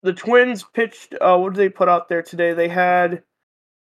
the 0.05 0.13
Twins 0.13 0.63
pitched. 0.63 1.15
Uh, 1.21 1.39
what 1.39 1.55
did 1.55 1.59
they 1.59 1.71
put 1.71 1.89
out 1.89 2.09
there 2.09 2.23
today? 2.23 2.53
They 2.53 2.69
had 2.69 3.23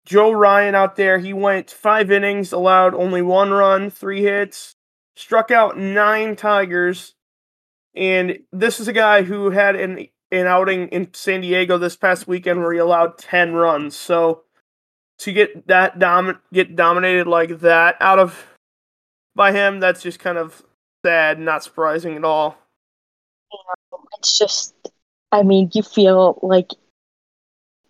Joe 0.06 0.32
Ryan 0.32 0.74
out 0.74 0.96
there. 0.96 1.20
He 1.20 1.34
went 1.34 1.70
five 1.70 2.10
innings, 2.10 2.54
allowed 2.54 2.96
only 2.96 3.22
one 3.22 3.52
run, 3.52 3.90
three 3.92 4.24
hits, 4.24 4.76
struck 5.18 5.52
out 5.52 5.78
nine 5.78 6.38
Tigers. 6.38 7.14
And 7.94 8.40
this 8.54 8.80
is 8.80 8.88
a 8.88 8.94
guy 8.94 9.22
who 9.22 9.52
had 9.52 9.76
an 9.76 10.08
an 10.32 10.46
outing 10.46 10.88
in 10.90 11.14
San 11.14 11.42
Diego 11.42 11.78
this 11.78 11.96
past 11.96 12.28
weekend 12.28 12.62
where 12.62 12.74
he 12.74 12.80
allowed 12.80 13.18
ten 13.18 13.54
runs. 13.54 13.96
So 13.96 14.44
to 15.20 15.34
get 15.34 15.68
that 15.68 16.00
dom- 16.00 16.40
get 16.54 16.76
dominated 16.76 17.28
like 17.28 17.60
that 17.60 17.98
out 18.00 18.20
of 18.20 18.56
by 19.36 19.52
him, 19.52 19.80
that's 19.80 20.02
just 20.02 20.20
kind 20.20 20.38
of 20.38 20.64
sad, 21.06 21.40
not 21.40 21.64
surprising 21.64 22.16
at 22.16 22.24
all. 22.24 22.58
It's 24.18 24.38
just 24.38 24.74
I 25.32 25.44
mean, 25.44 25.70
you 25.74 25.84
feel 25.84 26.40
like 26.42 26.72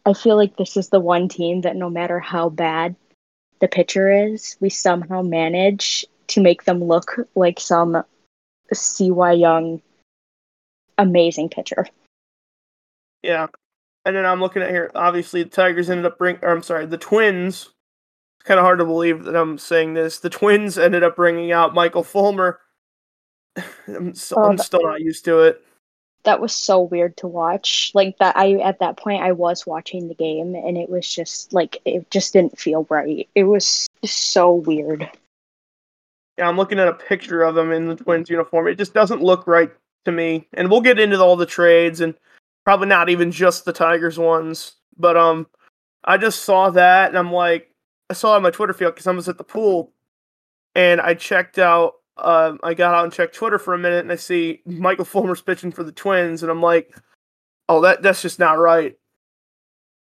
I 0.06 0.14
feel 0.14 0.36
like 0.36 0.58
this 0.58 0.78
is 0.78 0.90
the 0.90 1.00
one 1.00 1.28
team 1.28 1.62
that 1.62 1.76
no 1.76 1.90
matter 1.90 2.20
how 2.20 2.50
bad 2.50 2.96
the 3.60 3.68
pitcher 3.68 4.10
is, 4.10 4.56
we 4.60 4.70
somehow 4.70 5.22
manage 5.22 6.06
to 6.28 6.42
make 6.42 6.64
them 6.64 6.84
look 6.84 7.16
like 7.36 7.60
some 7.60 8.04
CY 8.74 9.34
Young 9.34 9.82
amazing 10.98 11.50
pitcher. 11.50 11.88
Yeah. 13.24 13.48
And 14.08 14.16
then 14.16 14.26
I'm 14.26 14.40
looking 14.40 14.62
at 14.62 14.70
here, 14.70 14.90
obviously 14.96 15.44
the 15.44 15.50
Tigers 15.50 15.90
ended 15.90 16.06
up 16.06 16.18
bringing, 16.18 16.44
I'm 16.44 16.64
sorry, 16.64 16.86
the 16.86 16.98
Twins, 16.98 17.70
it's 18.38 18.46
kind 18.46 18.60
of 18.60 18.64
hard 18.64 18.80
to 18.80 18.86
believe 18.86 19.26
that 19.26 19.36
I'm 19.36 19.58
saying 19.58 19.96
this. 19.96 20.20
The 20.20 20.30
Twins 20.30 20.78
ended 20.78 21.04
up 21.04 21.18
bringing 21.18 21.52
out 21.52 21.74
Michael 21.74 22.04
Fulmer. 22.04 22.62
I'm, 23.88 24.14
so, 24.16 24.38
oh, 24.38 24.46
I'm 24.46 24.58
still 24.58 24.84
not 24.84 25.02
used 25.02 25.26
to 25.26 25.40
it 25.42 25.62
that 26.28 26.42
was 26.42 26.54
so 26.54 26.82
weird 26.82 27.16
to 27.16 27.26
watch. 27.26 27.92
Like 27.94 28.18
that 28.18 28.36
I 28.36 28.56
at 28.56 28.80
that 28.80 28.98
point 28.98 29.24
I 29.24 29.32
was 29.32 29.66
watching 29.66 30.10
the 30.10 30.14
game 30.14 30.56
and 30.56 30.78
it 30.78 30.90
was 30.90 31.10
just 31.10 31.54
like 31.54 31.82
it 31.86 32.12
just 32.12 32.34
didn't 32.34 32.60
feel 32.60 32.86
right. 32.90 33.30
It 33.34 33.46
was 33.46 33.88
so 34.04 34.54
weird. 34.54 35.10
Yeah, 36.38 36.50
I'm 36.50 36.58
looking 36.58 36.80
at 36.80 36.90
a 36.90 36.94
picture 36.94 37.44
of 37.44 37.56
him 37.56 37.72
in 37.72 37.88
the 37.88 37.96
Twins 37.96 38.30
uniform. 38.30 38.68
It 38.68 38.78
just 38.78 38.94
doesn't 38.94 39.24
look 39.24 39.48
right 39.48 39.72
to 40.04 40.12
me. 40.12 40.46
And 40.54 40.70
we'll 40.70 40.82
get 40.82 41.00
into 41.00 41.18
all 41.20 41.38
the 41.38 41.46
trades 41.46 42.02
and 42.02 42.14
probably 42.68 42.88
not 42.88 43.08
even 43.08 43.32
just 43.32 43.64
the 43.64 43.72
Tigers 43.72 44.20
ones. 44.20 44.74
But 44.98 45.16
um 45.16 45.48
I 46.04 46.18
just 46.18 46.44
saw 46.44 46.70
that 46.72 47.08
and 47.08 47.18
I'm 47.18 47.32
like 47.32 47.74
I 48.10 48.14
saw 48.14 48.34
it 48.34 48.38
on 48.38 48.44
my 48.44 48.52
Twitter 48.52 48.74
feed 48.74 48.88
because 48.88 49.08
I 49.08 49.12
was 49.14 49.30
at 49.30 49.38
the 49.38 49.46
pool 49.46 49.94
and 50.76 51.00
I 51.00 51.14
checked 51.14 51.60
out 51.60 51.94
uh, 52.18 52.58
I 52.64 52.74
got 52.74 52.94
out 52.94 53.06
and 53.06 53.14
checked 53.14 53.36
Twitter 53.36 53.60
for 53.60 53.76
a 53.76 53.78
minute, 53.78 54.00
and 54.00 54.12
I 54.12 54.16
see 54.16 54.62
Michael 54.66 55.06
Fulmer's 55.06 55.40
pitching 55.40 55.72
for 55.72 55.84
the 55.84 55.92
Twins, 55.92 56.42
and 56.42 56.52
I'm 56.52 56.64
like, 56.64 56.98
oh, 57.70 57.82
that 57.82 58.02
that's 58.02 58.24
just 58.24 58.40
not 58.40 58.58
right. 58.58 58.98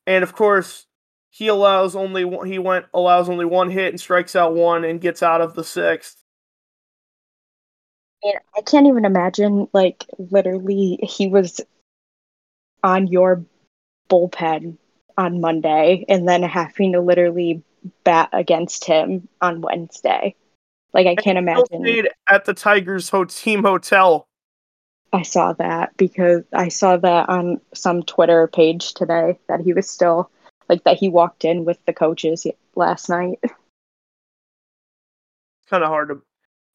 And 0.06 0.22
of 0.22 0.34
course, 0.34 0.84
he 1.30 1.48
allows 1.48 1.96
only 1.96 2.30
he 2.46 2.58
went 2.58 2.84
allows 2.92 3.30
only 3.30 3.46
one 3.46 3.70
hit 3.70 3.94
and 3.94 3.98
strikes 3.98 4.36
out 4.36 4.54
one 4.54 4.84
and 4.84 5.00
gets 5.00 5.22
out 5.22 5.40
of 5.40 5.54
the 5.54 5.64
sixth. 5.64 6.22
And 8.22 8.34
I 8.54 8.60
can't 8.60 8.86
even 8.86 9.06
imagine, 9.06 9.68
like, 9.72 10.04
literally, 10.18 10.98
he 11.02 11.28
was 11.28 11.62
on 12.82 13.06
your 13.06 13.44
bullpen 14.10 14.76
on 15.16 15.40
Monday 15.40 16.04
and 16.08 16.28
then 16.28 16.42
having 16.42 16.92
to 16.92 17.00
literally 17.00 17.62
bat 18.04 18.28
against 18.32 18.84
him 18.84 19.28
on 19.40 19.60
Wednesday. 19.60 20.34
Like 20.92 21.06
I 21.06 21.14
can't 21.14 21.38
imagine. 21.38 22.06
At 22.28 22.44
the 22.44 22.54
Tigers 22.54 23.08
ho- 23.08 23.24
team 23.24 23.62
hotel. 23.62 24.26
I 25.12 25.22
saw 25.22 25.52
that 25.54 25.96
because 25.96 26.42
I 26.52 26.68
saw 26.68 26.96
that 26.96 27.28
on 27.28 27.60
some 27.74 28.02
Twitter 28.02 28.46
page 28.48 28.94
today 28.94 29.38
that 29.48 29.60
he 29.60 29.72
was 29.72 29.88
still 29.88 30.30
like 30.68 30.84
that 30.84 30.96
he 30.96 31.08
walked 31.08 31.44
in 31.44 31.64
with 31.64 31.78
the 31.86 31.92
coaches 31.92 32.46
last 32.74 33.08
night. 33.08 33.38
Kind 35.68 35.84
of 35.84 35.88
hard 35.88 36.08
to 36.08 36.22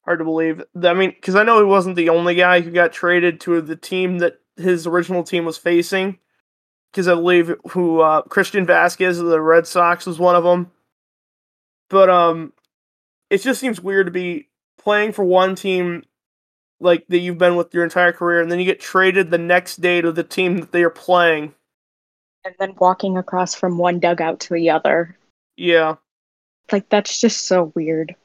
hard 0.05 0.19
to 0.19 0.25
believe. 0.25 0.63
I 0.83 0.93
mean, 0.93 1.09
because 1.11 1.35
I 1.35 1.43
know 1.43 1.57
he 1.59 1.65
wasn't 1.65 1.95
the 1.95 2.09
only 2.09 2.35
guy 2.35 2.61
who 2.61 2.71
got 2.71 2.93
traded 2.93 3.39
to 3.41 3.61
the 3.61 3.75
team 3.75 4.19
that 4.19 4.39
his 4.57 4.87
original 4.87 5.23
team 5.23 5.45
was 5.45 5.57
facing. 5.57 6.19
Because 6.91 7.07
I 7.07 7.15
believe 7.15 7.53
who 7.71 7.99
uh, 7.99 8.21
Christian 8.23 8.65
Vázquez 8.65 9.19
of 9.19 9.27
the 9.27 9.41
Red 9.41 9.67
Sox 9.67 10.05
was 10.05 10.19
one 10.19 10.35
of 10.35 10.43
them. 10.43 10.71
But 11.89 12.09
um, 12.09 12.53
it 13.29 13.39
just 13.39 13.59
seems 13.59 13.81
weird 13.81 14.07
to 14.07 14.11
be 14.11 14.47
playing 14.79 15.11
for 15.11 15.25
one 15.25 15.55
team 15.55 16.03
like 16.79 17.05
that 17.07 17.19
you've 17.19 17.37
been 17.37 17.55
with 17.55 17.73
your 17.73 17.83
entire 17.83 18.13
career, 18.13 18.41
and 18.41 18.51
then 18.51 18.59
you 18.59 18.65
get 18.65 18.79
traded 18.79 19.31
the 19.31 19.37
next 19.37 19.81
day 19.81 20.01
to 20.01 20.11
the 20.11 20.23
team 20.23 20.59
that 20.59 20.71
they 20.71 20.83
are 20.83 20.89
playing, 20.89 21.53
and 22.45 22.55
then 22.59 22.75
walking 22.77 23.17
across 23.17 23.55
from 23.55 23.77
one 23.77 23.99
dugout 23.99 24.39
to 24.41 24.53
the 24.53 24.69
other. 24.69 25.17
Yeah, 25.55 25.95
like 26.71 26.87
that's 26.89 27.19
just 27.19 27.45
so 27.45 27.71
weird. 27.75 28.15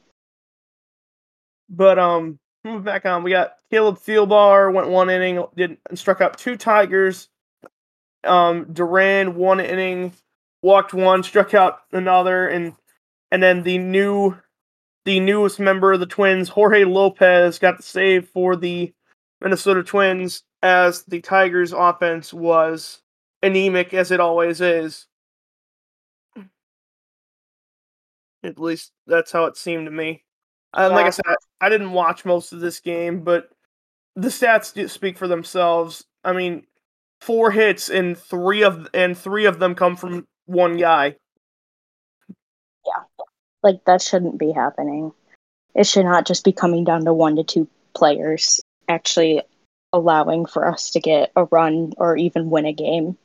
But 1.69 1.99
um, 1.99 2.39
move 2.65 2.85
back 2.85 3.07
on. 3.07 3.23
We 3.23 3.31
got 3.31 3.57
Caleb 3.71 3.99
Thielbar 3.99 4.73
went 4.73 4.89
one 4.89 5.11
inning, 5.11 5.45
did 5.57 5.79
struck 5.95 6.21
out 6.21 6.39
two 6.39 6.57
Tigers. 6.57 7.29
Um, 8.25 8.73
Duran 8.73 9.35
one 9.35 9.61
inning, 9.61 10.13
walked 10.63 10.95
one, 10.95 11.23
struck 11.23 11.55
out 11.55 11.81
another, 11.93 12.49
and 12.49 12.75
and 13.31 13.43
then 13.43 13.63
the 13.63 13.79
new 13.79 14.37
the 15.05 15.19
newest 15.21 15.59
member 15.59 15.93
of 15.93 16.01
the 16.01 16.07
Twins, 16.07 16.49
Jorge 16.49 16.85
Lopez, 16.85 17.59
got 17.59 17.79
the 17.79 17.83
save 17.83 18.29
for 18.29 18.55
the 18.55 18.93
Minnesota 19.41 19.83
Twins 19.83 20.45
as 20.63 21.03
the 21.03 21.21
Tigers' 21.21 21.73
offense 21.73 22.33
was 22.33 23.03
anemic 23.43 23.93
as 23.93 24.13
it 24.13 24.21
always 24.21 24.61
is. 24.61 25.07
At 28.45 28.59
least 28.59 28.93
that's 29.07 29.33
how 29.33 29.47
it 29.47 29.57
seemed 29.57 29.87
to 29.87 29.91
me. 29.91 30.25
And 30.75 30.93
yeah. 30.93 30.97
like 30.97 31.07
I 31.07 31.11
said, 31.11 31.25
I, 31.63 31.69
didn't 31.69 31.93
watch 31.93 32.25
most 32.25 32.53
of 32.53 32.61
this 32.61 32.81
game, 32.81 33.21
but 33.21 33.51
the 34.17 34.29
stats 34.29 34.91
speak 34.91 35.17
for 35.17 35.29
themselves. 35.29 36.05
I 36.25 36.33
mean, 36.33 36.67
four 37.21 37.51
hits 37.51 37.89
and 37.89 38.19
three 38.19 38.63
of 38.63 38.89
and 38.93 39.17
three 39.17 39.47
of 39.47 39.59
them 39.59 39.75
come 39.75 39.97
from 39.97 40.27
one 40.47 40.77
guy. 40.77 41.17
Yeah. 42.85 43.25
Like 43.63 43.85
that 43.87 44.03
shouldn't 44.03 44.39
be 44.39 44.53
happening. 44.53 45.13
It 45.75 45.87
should 45.87 46.05
not 46.05 46.27
just 46.27 46.45
be 46.45 46.53
coming 46.53 46.85
down 46.85 47.05
to 47.05 47.15
one 47.15 47.37
to 47.37 47.45
two 47.45 47.69
players 47.95 48.61
actually 48.89 49.43
allowing 49.93 50.47
for 50.47 50.67
us 50.67 50.91
to 50.91 51.01
get 51.01 51.31
a 51.37 51.45
run 51.45 51.93
or 51.97 52.17
even 52.17 52.51
win 52.51 52.67
a 52.67 52.73
game. 52.73 53.17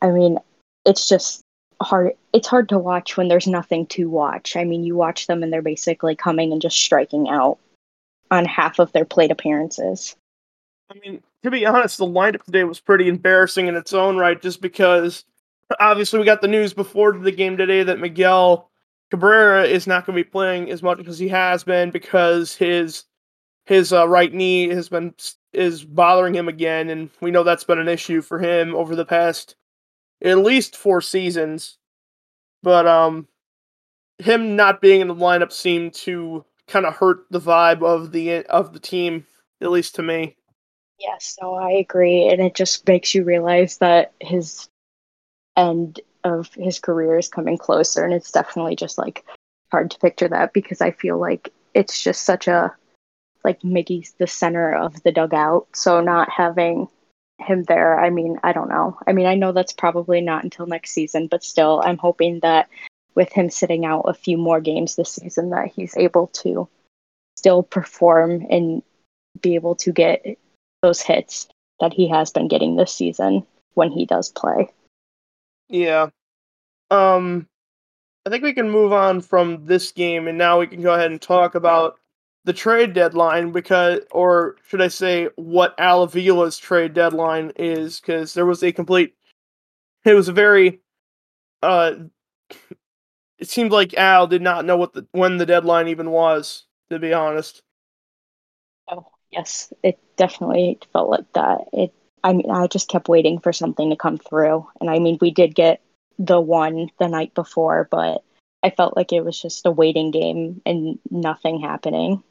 I 0.00 0.10
mean, 0.10 0.38
it's 0.84 1.08
just 1.08 1.42
hard 1.82 2.12
it's 2.32 2.48
hard 2.48 2.68
to 2.70 2.78
watch 2.78 3.16
when 3.16 3.28
there's 3.28 3.46
nothing 3.46 3.86
to 3.88 4.08
watch. 4.08 4.56
I 4.56 4.64
mean, 4.64 4.84
you 4.84 4.96
watch 4.96 5.26
them 5.26 5.42
and 5.42 5.52
they're 5.52 5.62
basically 5.62 6.16
coming 6.16 6.52
and 6.52 6.62
just 6.62 6.78
striking 6.78 7.28
out 7.28 7.58
on 8.30 8.44
half 8.44 8.78
of 8.78 8.92
their 8.92 9.04
plate 9.04 9.30
appearances. 9.30 10.16
I 10.90 10.98
mean, 10.98 11.22
to 11.42 11.50
be 11.50 11.66
honest, 11.66 11.98
the 11.98 12.06
lineup 12.06 12.44
today 12.44 12.64
was 12.64 12.80
pretty 12.80 13.08
embarrassing 13.08 13.66
in 13.66 13.76
its 13.76 13.92
own 13.92 14.16
right 14.16 14.40
just 14.40 14.60
because 14.60 15.24
obviously 15.80 16.18
we 16.18 16.24
got 16.24 16.40
the 16.40 16.48
news 16.48 16.72
before 16.72 17.18
the 17.18 17.32
game 17.32 17.56
today 17.56 17.82
that 17.82 17.98
Miguel 17.98 18.70
Cabrera 19.10 19.64
is 19.64 19.86
not 19.86 20.06
going 20.06 20.16
to 20.16 20.24
be 20.24 20.30
playing 20.30 20.70
as 20.70 20.82
much 20.82 21.06
as 21.06 21.18
he 21.18 21.28
has 21.28 21.64
been 21.64 21.90
because 21.90 22.54
his 22.54 23.04
his 23.66 23.92
uh, 23.92 24.08
right 24.08 24.32
knee 24.32 24.68
has 24.68 24.88
been 24.88 25.14
is 25.52 25.84
bothering 25.84 26.34
him 26.34 26.48
again, 26.48 26.90
and 26.90 27.10
we 27.20 27.30
know 27.30 27.42
that's 27.42 27.64
been 27.64 27.78
an 27.78 27.88
issue 27.88 28.22
for 28.22 28.38
him 28.38 28.74
over 28.74 28.96
the 28.96 29.04
past 29.04 29.54
at 30.22 30.38
least 30.38 30.76
four 30.76 31.00
seasons. 31.00 31.78
But 32.62 32.86
um, 32.86 33.28
him 34.18 34.56
not 34.56 34.80
being 34.80 35.00
in 35.00 35.08
the 35.08 35.14
lineup 35.14 35.52
seemed 35.52 35.94
to 35.94 36.44
kind 36.68 36.86
of 36.86 36.94
hurt 36.94 37.26
the 37.30 37.40
vibe 37.40 37.82
of 37.82 38.12
the 38.12 38.44
of 38.46 38.72
the 38.72 38.80
team, 38.80 39.26
at 39.60 39.70
least 39.70 39.96
to 39.96 40.02
me. 40.02 40.36
Yes, 40.98 41.36
so 41.40 41.54
I 41.54 41.70
agree, 41.72 42.28
and 42.28 42.40
it 42.40 42.54
just 42.54 42.86
makes 42.86 43.14
you 43.14 43.24
realize 43.24 43.78
that 43.78 44.12
his 44.20 44.68
end 45.56 46.00
of 46.24 46.52
his 46.54 46.78
career 46.78 47.18
is 47.18 47.28
coming 47.28 47.58
closer 47.58 48.04
and 48.04 48.14
it's 48.14 48.30
definitely 48.30 48.76
just 48.76 48.96
like 48.96 49.24
hard 49.70 49.90
to 49.90 49.98
picture 49.98 50.28
that 50.28 50.52
because 50.52 50.80
I 50.80 50.92
feel 50.92 51.18
like 51.18 51.52
it's 51.74 52.02
just 52.02 52.22
such 52.22 52.46
a 52.46 52.72
like 53.44 53.60
Miggy's 53.62 54.12
the 54.18 54.26
center 54.26 54.72
of 54.74 55.02
the 55.02 55.10
dugout. 55.10 55.66
So 55.74 56.00
not 56.00 56.30
having 56.30 56.88
him 57.42 57.64
there, 57.64 57.98
I 57.98 58.10
mean, 58.10 58.38
I 58.42 58.52
don't 58.52 58.68
know. 58.68 58.98
I 59.06 59.12
mean, 59.12 59.26
I 59.26 59.34
know 59.34 59.52
that's 59.52 59.72
probably 59.72 60.20
not 60.20 60.44
until 60.44 60.66
next 60.66 60.92
season, 60.92 61.26
but 61.26 61.44
still 61.44 61.82
I'm 61.84 61.98
hoping 61.98 62.40
that 62.40 62.68
with 63.14 63.32
him 63.32 63.50
sitting 63.50 63.84
out 63.84 64.02
a 64.02 64.14
few 64.14 64.38
more 64.38 64.60
games 64.60 64.96
this 64.96 65.12
season 65.12 65.50
that 65.50 65.68
he's 65.68 65.96
able 65.96 66.28
to 66.28 66.68
still 67.36 67.62
perform 67.62 68.46
and 68.50 68.82
be 69.40 69.54
able 69.54 69.74
to 69.76 69.92
get 69.92 70.38
those 70.82 71.00
hits 71.00 71.48
that 71.80 71.92
he 71.92 72.08
has 72.08 72.30
been 72.30 72.48
getting 72.48 72.76
this 72.76 72.92
season 72.92 73.46
when 73.74 73.90
he 73.90 74.06
does 74.06 74.30
play. 74.30 74.70
Yeah. 75.68 76.08
Um 76.90 77.46
I 78.24 78.30
think 78.30 78.44
we 78.44 78.52
can 78.52 78.70
move 78.70 78.92
on 78.92 79.20
from 79.20 79.66
this 79.66 79.90
game 79.90 80.28
and 80.28 80.38
now 80.38 80.60
we 80.60 80.66
can 80.68 80.82
go 80.82 80.94
ahead 80.94 81.10
and 81.10 81.20
talk 81.20 81.54
about 81.54 81.98
the 82.44 82.52
trade 82.52 82.92
deadline 82.92 83.52
because 83.52 84.00
or 84.10 84.56
should 84.66 84.80
I 84.80 84.88
say 84.88 85.28
what 85.36 85.74
Al 85.78 86.06
Avila's 86.06 86.58
trade 86.58 86.94
deadline 86.94 87.52
is 87.56 88.00
cuz 88.00 88.34
there 88.34 88.46
was 88.46 88.62
a 88.62 88.72
complete 88.72 89.14
it 90.04 90.14
was 90.14 90.28
a 90.28 90.32
very 90.32 90.80
uh 91.62 91.94
it 93.38 93.48
seemed 93.48 93.72
like 93.72 93.94
Al 93.94 94.26
did 94.26 94.42
not 94.42 94.64
know 94.64 94.76
what 94.76 94.92
the 94.92 95.06
when 95.12 95.36
the 95.36 95.46
deadline 95.46 95.88
even 95.88 96.10
was 96.10 96.66
to 96.90 96.98
be 96.98 97.12
honest. 97.12 97.62
Oh, 98.88 99.06
yes, 99.30 99.72
it 99.82 99.98
definitely 100.16 100.78
felt 100.92 101.10
like 101.10 101.32
that. 101.34 101.60
It 101.72 101.94
I 102.24 102.32
mean, 102.32 102.50
I 102.50 102.66
just 102.66 102.88
kept 102.88 103.08
waiting 103.08 103.40
for 103.40 103.52
something 103.52 103.90
to 103.90 103.96
come 103.96 104.18
through. 104.18 104.66
And 104.80 104.88
I 104.88 104.98
mean, 104.98 105.18
we 105.20 105.30
did 105.30 105.54
get 105.54 105.80
the 106.18 106.40
one 106.40 106.88
the 106.98 107.08
night 107.08 107.34
before, 107.34 107.88
but 107.90 108.22
I 108.62 108.70
felt 108.70 108.96
like 108.96 109.12
it 109.12 109.24
was 109.24 109.40
just 109.40 109.66
a 109.66 109.70
waiting 109.70 110.10
game 110.10 110.62
and 110.64 110.98
nothing 111.10 111.60
happening. 111.60 112.22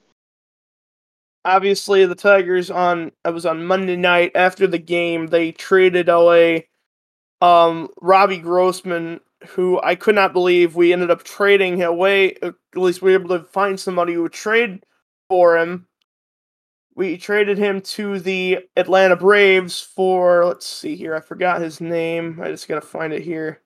Obviously, 1.44 2.06
the 2.06 2.16
Tigers 2.16 2.70
on 2.70 3.12
it 3.26 3.34
was 3.34 3.46
on 3.46 3.66
Monday 3.66 3.96
night 3.96 4.32
after 4.36 4.68
the 4.68 4.78
game. 4.78 5.28
They 5.28 5.52
traded 5.52 6.10
away 6.10 6.68
um, 7.42 7.90
Robbie 8.02 8.38
Grossman, 8.38 9.20
who 9.48 9.82
I 9.82 9.96
could 9.96 10.16
not 10.16 10.34
believe 10.34 10.76
we 10.76 10.94
ended 10.94 11.10
up 11.10 11.24
trading 11.24 11.82
away. 11.82 12.36
At 12.44 12.54
least 12.76 13.02
we 13.02 13.12
were 13.12 13.20
able 13.20 13.38
to 13.38 13.44
find 13.46 13.80
somebody 13.80 14.14
who 14.14 14.24
would 14.24 14.34
trade 14.34 14.84
for 15.30 15.58
him 15.58 15.88
we 16.96 17.18
traded 17.18 17.58
him 17.58 17.82
to 17.82 18.20
the 18.20 18.60
Atlanta 18.76 19.16
Braves 19.16 19.82
for 19.82 20.46
let's 20.46 20.68
see 20.68 20.96
here. 20.96 21.16
I 21.16 21.22
forgot 21.22 21.62
his 21.62 21.80
name. 21.80 22.40
I 22.42 22.50
just 22.50 22.68
gotta 22.68 22.82
find 22.82 23.14
it 23.14 23.24
here. 23.24 23.62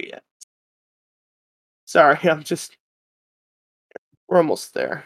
Yeah. 0.00 0.20
Sorry, 1.84 2.18
I'm 2.30 2.42
just 2.42 2.76
we're 4.28 4.38
almost 4.38 4.74
there. 4.74 5.04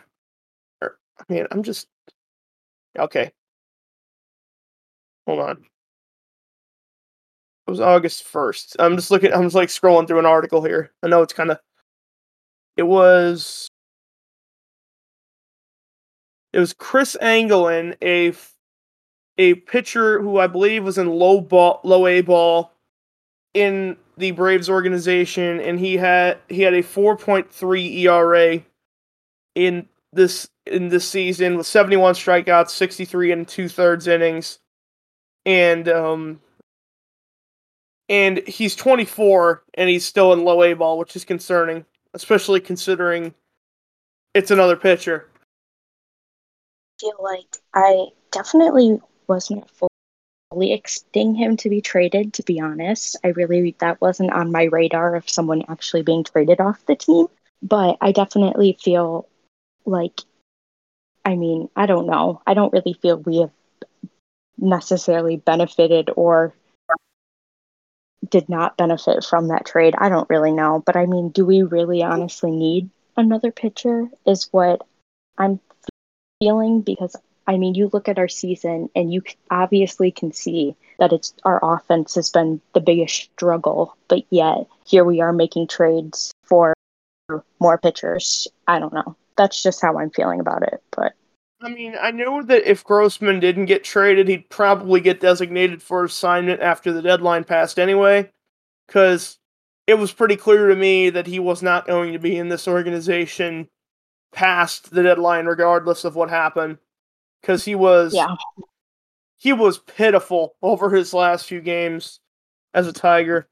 I 1.20 1.24
mean, 1.32 1.46
I'm 1.50 1.62
just 1.62 1.86
okay. 2.98 3.32
Hold 5.26 5.40
on. 5.40 5.64
It 7.66 7.70
was 7.70 7.80
August 7.80 8.24
first. 8.24 8.76
I'm 8.78 8.96
just 8.96 9.10
looking. 9.10 9.32
I'm 9.32 9.42
just 9.42 9.54
like 9.54 9.68
scrolling 9.68 10.06
through 10.08 10.20
an 10.20 10.26
article 10.26 10.64
here. 10.64 10.92
I 11.02 11.08
know 11.08 11.22
it's 11.22 11.34
kind 11.34 11.50
of. 11.50 11.58
It 12.76 12.84
was 12.84 13.68
it 16.52 16.58
was 16.58 16.72
Kris 16.72 17.16
Anglin, 17.20 17.94
a 18.02 18.32
a 19.38 19.54
pitcher 19.54 20.20
who 20.20 20.38
I 20.38 20.46
believe 20.46 20.84
was 20.84 20.98
in 20.98 21.08
low 21.08 21.40
ball, 21.40 21.80
low 21.84 22.06
A 22.06 22.20
ball 22.22 22.72
in 23.54 23.96
the 24.16 24.32
Braves 24.32 24.68
organization, 24.68 25.60
and 25.60 25.78
he 25.78 25.96
had 25.96 26.38
he 26.48 26.62
had 26.62 26.74
a 26.74 26.82
4.3 26.82 27.98
ERA 28.00 28.62
in 29.54 29.88
this 30.12 30.48
in 30.66 30.88
this 30.88 31.08
season 31.08 31.56
with 31.56 31.66
71 31.66 32.14
strikeouts, 32.14 32.70
63 32.70 33.32
and 33.32 33.48
two 33.48 33.68
thirds 33.68 34.06
innings, 34.06 34.58
and 35.44 35.88
um, 35.88 36.40
and 38.08 38.38
he's 38.46 38.74
24 38.74 39.62
and 39.74 39.88
he's 39.88 40.04
still 40.04 40.32
in 40.32 40.44
low 40.44 40.62
A 40.62 40.74
ball, 40.74 40.98
which 40.98 41.16
is 41.16 41.24
concerning, 41.24 41.84
especially 42.14 42.60
considering 42.60 43.34
it's 44.34 44.50
another 44.50 44.76
pitcher. 44.76 45.28
I 46.98 47.00
feel 47.00 47.16
like 47.20 47.56
I 47.74 48.06
definitely 48.32 49.00
wasn't 49.26 49.68
fully 50.50 50.72
expecting 50.72 51.34
him 51.34 51.56
to 51.58 51.68
be 51.68 51.80
traded. 51.80 52.32
To 52.34 52.42
be 52.42 52.60
honest, 52.60 53.16
I 53.22 53.28
really 53.28 53.76
that 53.78 54.00
wasn't 54.00 54.32
on 54.32 54.52
my 54.52 54.64
radar 54.64 55.14
of 55.14 55.28
someone 55.28 55.64
actually 55.68 56.02
being 56.02 56.24
traded 56.24 56.60
off 56.60 56.84
the 56.86 56.96
team. 56.96 57.26
But 57.62 57.98
I 58.00 58.12
definitely 58.12 58.78
feel 58.80 59.28
like, 59.88 60.20
I 61.24 61.36
mean, 61.36 61.68
I 61.76 61.86
don't 61.86 62.06
know. 62.06 62.42
I 62.46 62.54
don't 62.54 62.72
really 62.72 62.94
feel 62.94 63.16
we 63.18 63.38
have 63.38 63.50
necessarily 64.56 65.36
benefited 65.36 66.10
or 66.16 66.54
did 68.28 68.48
not 68.48 68.76
benefit 68.76 69.24
from 69.24 69.48
that 69.48 69.66
trade. 69.66 69.94
I 69.96 70.08
don't 70.08 70.28
really 70.28 70.52
know. 70.52 70.82
But 70.84 70.96
I 70.96 71.06
mean, 71.06 71.30
do 71.30 71.44
we 71.44 71.62
really 71.62 72.02
honestly 72.02 72.50
need 72.50 72.90
another 73.16 73.52
pitcher? 73.52 74.08
Is 74.26 74.48
what 74.50 74.82
I'm 75.36 75.60
feeling 76.40 76.80
because 76.82 77.16
I 77.46 77.56
mean, 77.56 77.74
you 77.74 77.88
look 77.92 78.08
at 78.08 78.18
our 78.18 78.28
season 78.28 78.90
and 78.94 79.12
you 79.12 79.22
obviously 79.50 80.10
can 80.10 80.32
see 80.32 80.76
that 80.98 81.14
it's 81.14 81.32
our 81.44 81.58
offense 81.62 82.14
has 82.16 82.28
been 82.28 82.60
the 82.74 82.80
biggest 82.80 83.30
struggle, 83.32 83.96
but 84.08 84.24
yet 84.28 84.66
here 84.84 85.02
we 85.02 85.22
are 85.22 85.32
making 85.32 85.68
trades 85.68 86.30
for 86.44 86.74
more 87.58 87.78
pitchers. 87.78 88.48
I 88.66 88.78
don't 88.78 88.92
know. 88.92 89.16
That's 89.38 89.62
just 89.62 89.80
how 89.80 89.98
I'm 89.98 90.10
feeling 90.10 90.40
about 90.40 90.62
it, 90.62 90.82
but 90.94 91.14
I 91.60 91.70
mean, 91.70 91.96
I 92.00 92.12
know 92.12 92.42
that 92.42 92.70
if 92.70 92.84
Grossman 92.84 93.40
didn't 93.40 93.66
get 93.66 93.82
traded, 93.82 94.28
he'd 94.28 94.48
probably 94.48 95.00
get 95.00 95.20
designated 95.20 95.82
for 95.82 96.04
assignment 96.04 96.60
after 96.60 96.92
the 96.92 97.02
deadline 97.02 97.44
passed 97.44 97.80
anyway, 97.80 98.30
because 98.86 99.38
it 99.88 99.94
was 99.94 100.12
pretty 100.12 100.36
clear 100.36 100.68
to 100.68 100.76
me 100.76 101.10
that 101.10 101.26
he 101.26 101.40
was 101.40 101.62
not 101.62 101.86
going 101.86 102.12
to 102.12 102.18
be 102.18 102.36
in 102.36 102.48
this 102.48 102.68
organization 102.68 103.68
past 104.32 104.90
the 104.90 105.02
deadline, 105.02 105.46
regardless 105.46 106.04
of 106.04 106.14
what 106.14 106.30
happened, 106.30 106.78
because 107.40 107.64
he 107.64 107.74
was 107.74 108.14
yeah. 108.14 108.36
he 109.36 109.52
was 109.52 109.78
pitiful 109.78 110.54
over 110.62 110.90
his 110.90 111.12
last 111.12 111.46
few 111.46 111.60
games 111.60 112.20
as 112.72 112.86
a 112.86 112.92
Tiger. 112.92 113.48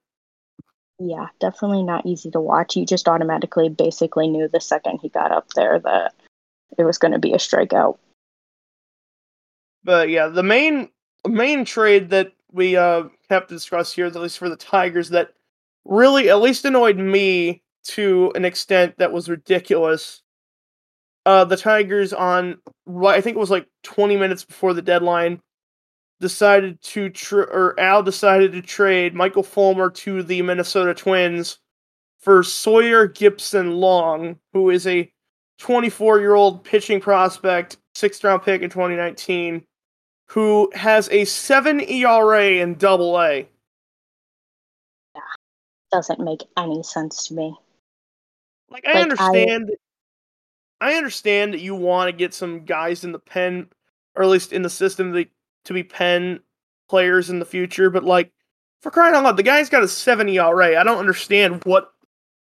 Yeah, 0.99 1.27
definitely 1.41 1.83
not 1.83 2.07
easy 2.07 2.31
to 2.31 2.41
watch. 2.41 2.77
You 2.77 2.87
just 2.87 3.09
automatically 3.09 3.69
basically 3.69 4.29
knew 4.29 4.49
the 4.49 4.61
second 4.61 5.01
he 5.03 5.09
got 5.09 5.31
up 5.31 5.49
there 5.55 5.79
that 5.81 6.15
it 6.79 6.85
was 6.85 6.99
going 6.99 7.13
to 7.13 7.19
be 7.19 7.33
a 7.33 7.39
strikeout. 7.39 7.99
But 9.85 10.09
yeah, 10.09 10.29
the 10.29 10.43
main 10.43 10.89
main 11.29 11.65
trade 11.65 12.11
that 12.11 12.33
we 12.51 12.77
uh, 12.77 13.05
have 13.29 13.47
to 13.47 13.55
discuss 13.55 13.93
here, 13.93 14.07
at 14.07 14.15
least 14.15 14.39
for 14.39 14.49
the 14.49 14.57
Tigers, 14.57 15.11
that 15.11 15.35
really 15.85 16.31
at 16.31 16.41
least 16.41 16.65
annoyed 16.65 16.97
me 16.97 17.63
to 17.85 18.33
an 18.35 18.45
extent 18.45 18.97
that 18.99 19.13
was 19.13 19.29
ridiculous. 19.29 20.23
Uh, 21.27 21.45
the 21.45 21.57
Tigers 21.57 22.13
on 22.13 22.59
I 23.05 23.21
think 23.21 23.37
it 23.37 23.41
was 23.41 23.51
like 23.51 23.69
20 23.83 24.17
minutes 24.17 24.45
before 24.45 24.73
the 24.73 24.83
deadline 24.83 25.41
decided 26.21 26.81
to 26.83 27.11
tr- 27.11 27.41
or 27.41 27.79
Al 27.79 28.03
decided 28.03 28.53
to 28.53 28.63
trade 28.63 29.15
Michael 29.15 29.43
Fulmer 29.43 29.91
to 29.91 30.23
the 30.23 30.43
Minnesota 30.43 30.95
Twins 30.95 31.59
for 32.19 32.43
Sawyer 32.43 33.09
Gipson-Long, 33.09 34.39
who 34.53 34.71
is 34.71 34.87
a 34.87 35.11
24 35.59 36.21
year 36.21 36.35
old 36.35 36.65
pitching 36.65 37.01
prospect, 37.01 37.79
sixth 37.95 38.25
round 38.25 38.43
pick 38.43 38.63
in 38.63 38.71
2019, 38.71 39.65
who 40.27 40.71
has 40.75 41.09
a 41.11 41.25
7 41.25 41.81
ERA 41.81 42.47
in 42.47 42.75
double 42.75 43.21
A. 43.21 43.49
Yeah, 45.15 45.21
doesn't 45.93 46.21
make 46.21 46.43
any 46.57 46.83
sense 46.83 47.29
to 47.29 47.35
me. 47.35 47.57
Like, 48.71 48.87
I 48.87 48.95
like, 48.95 49.03
understand. 49.03 49.71
I... 49.71 49.77
I 50.79 50.95
understand 50.97 51.55
that 51.55 51.61
you 51.61 51.75
want 51.75 52.09
to 52.09 52.13
get 52.13 52.35
some 52.35 52.67
guys 52.67 53.03
in 53.03 53.13
the 53.13 53.19
pen, 53.19 53.69
or 54.15 54.25
at 54.25 54.29
least 54.29 54.53
in 54.53 54.61
the 54.61 54.69
system, 54.69 55.13
that, 55.13 55.29
to 55.67 55.73
be 55.73 55.83
pen 55.83 56.41
players 56.89 57.31
in 57.31 57.39
the 57.39 57.45
future, 57.45 57.91
but 57.91 58.05
like, 58.05 58.33
for 58.83 58.91
crying 58.91 59.15
out 59.15 59.25
loud, 59.25 59.37
the 59.37 59.43
guy's 59.43 59.69
got 59.69 59.83
a 59.83 59.89
70 59.89 60.39
ERA. 60.39 60.79
I 60.79 60.85
don't 60.85 60.99
understand 60.99 61.63
what, 61.65 61.93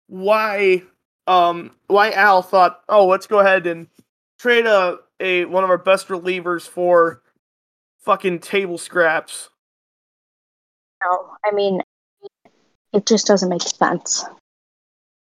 why 0.08 0.82
um, 1.26 1.72
why 1.87 2.11
Al 2.12 2.42
thought, 2.42 2.82
oh, 2.88 3.06
let's 3.06 3.26
go 3.26 3.40
ahead 3.40 3.66
and 3.66 3.88
trade 4.38 4.66
a, 4.66 4.98
a 5.20 5.44
one 5.46 5.64
of 5.64 5.70
our 5.70 5.78
best 5.78 6.08
relievers 6.08 6.68
for 6.68 7.22
fucking 8.00 8.40
table 8.40 8.78
scraps. 8.78 9.50
No, 11.04 11.30
I 11.44 11.54
mean, 11.54 11.80
it 12.92 13.06
just 13.06 13.26
doesn't 13.26 13.48
make 13.48 13.62
sense. 13.62 14.24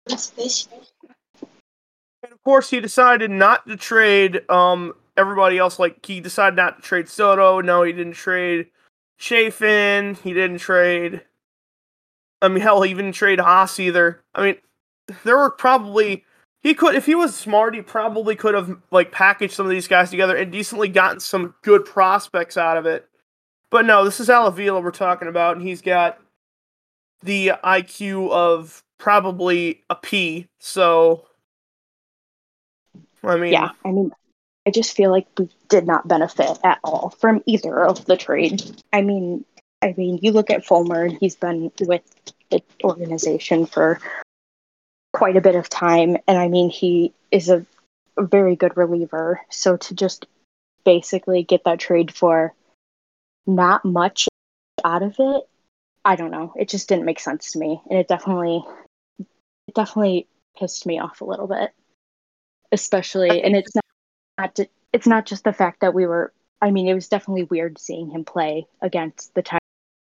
And 0.08 2.32
of 2.32 2.44
course, 2.44 2.70
he 2.70 2.80
decided 2.80 3.32
not 3.32 3.68
to 3.68 3.78
trade 3.78 4.50
um 4.50 4.94
everybody 5.18 5.58
else. 5.58 5.80
Like 5.80 6.06
he 6.06 6.20
decided 6.20 6.56
not 6.56 6.78
to 6.78 6.82
trade 6.82 7.10
Soto. 7.10 7.62
No, 7.62 7.84
he 7.84 7.94
didn't 7.94 8.14
trade 8.14 8.68
Chafin. 9.18 10.16
He 10.16 10.34
didn't 10.34 10.60
trade. 10.60 11.22
I 12.42 12.48
mean, 12.48 12.62
hell, 12.62 12.82
he 12.82 12.92
even 12.92 13.12
trade 13.12 13.40
Haas 13.40 13.80
either. 13.80 14.24
I 14.34 14.44
mean, 14.44 14.58
there 15.24 15.38
were 15.38 15.52
probably 15.52 16.26
he 16.62 16.74
could 16.74 16.96
if 16.96 17.06
he 17.06 17.16
was 17.16 17.36
smart, 17.36 17.76
he 17.76 17.82
probably 17.82 18.36
could 18.36 18.56
have 18.56 18.78
like 18.92 19.12
packaged 19.12 19.54
some 19.54 19.66
of 19.66 19.70
these 19.70 19.88
guys 19.88 20.10
together 20.10 20.36
and 20.36 20.52
decently 20.52 20.88
gotten 20.88 21.20
some 21.20 21.56
good 21.62 21.86
prospects 21.86 22.58
out 22.58 22.78
of 22.78 22.86
it. 22.86 23.08
But 23.70 23.86
no, 23.86 24.04
this 24.04 24.20
is 24.20 24.30
Al 24.30 24.48
Avila 24.48 24.82
we're 24.82 24.92
talking 24.92 25.28
about, 25.28 25.58
and 25.58 25.66
he's 25.66 25.82
got 25.82 26.20
the 27.24 27.54
IQ 27.64 28.32
of 28.32 28.84
probably 28.98 29.84
a 29.90 29.96
P. 29.96 30.48
So, 30.60 31.26
I 33.24 33.38
mean, 33.38 33.54
yeah, 33.54 33.70
I 33.84 33.92
mean, 33.92 34.12
I 34.66 34.72
just 34.72 34.96
feel 34.96 35.12
like 35.12 35.28
we 35.38 35.50
did 35.70 35.86
not 35.86 36.08
benefit 36.08 36.58
at 36.64 36.80
all 36.84 37.16
from 37.20 37.44
either 37.46 37.86
of 37.86 38.06
the 38.06 38.18
trade. 38.18 38.64
I 38.92 39.02
mean, 39.02 39.46
I 39.82 39.94
mean, 39.96 40.20
you 40.22 40.32
look 40.32 40.50
at 40.50 40.66
Fulmer; 40.66 41.08
he's 41.08 41.36
been 41.36 41.72
with 41.80 42.02
the 42.50 42.64
organization 42.84 43.66
for 43.68 44.00
quite 45.14 45.38
a 45.38 45.42
bit 45.42 45.56
of 45.56 45.70
time. 45.70 46.18
And 46.28 46.38
I 46.38 46.48
mean, 46.48 46.70
he 46.70 47.14
is 47.32 47.50
a, 47.50 47.66
a 48.18 48.24
very 48.24 48.56
good 48.56 48.76
reliever. 48.76 49.42
So 49.50 49.78
to 49.78 49.96
just 49.96 50.26
basically 50.84 51.44
get 51.44 51.64
that 51.66 51.80
trade 51.80 52.14
for 52.14 52.54
not 53.46 53.86
much 53.86 54.28
out 54.84 55.04
of 55.04 55.16
it, 55.20 55.44
I 56.04 56.16
don't 56.16 56.32
know. 56.32 56.54
It 56.58 56.70
just 56.70 56.90
didn't 56.90 57.06
make 57.06 57.20
sense 57.20 57.52
to 57.52 57.60
me. 57.60 57.82
And 57.90 58.00
it 58.00 58.08
definitely, 58.08 58.64
it 59.20 59.74
definitely 59.74 60.28
pissed 60.58 60.86
me 60.86 61.00
off 61.00 61.22
a 61.22 61.26
little 61.26 61.48
bit. 61.48 61.72
Especially, 62.72 63.44
and 63.44 63.56
it's 63.56 63.72
not, 64.38 64.58
not 64.58 64.68
it's 64.94 65.08
not 65.08 65.26
just 65.26 65.44
the 65.44 65.54
fact 65.54 65.82
that 65.82 65.94
we 65.94 66.06
were. 66.06 66.32
I 66.62 66.72
mean, 66.72 66.88
it 66.88 66.94
was 66.94 67.10
definitely 67.10 67.44
weird 67.44 67.78
seeing 67.78 68.10
him 68.10 68.24
play 68.24 68.66
against 68.82 69.34
the 69.36 69.44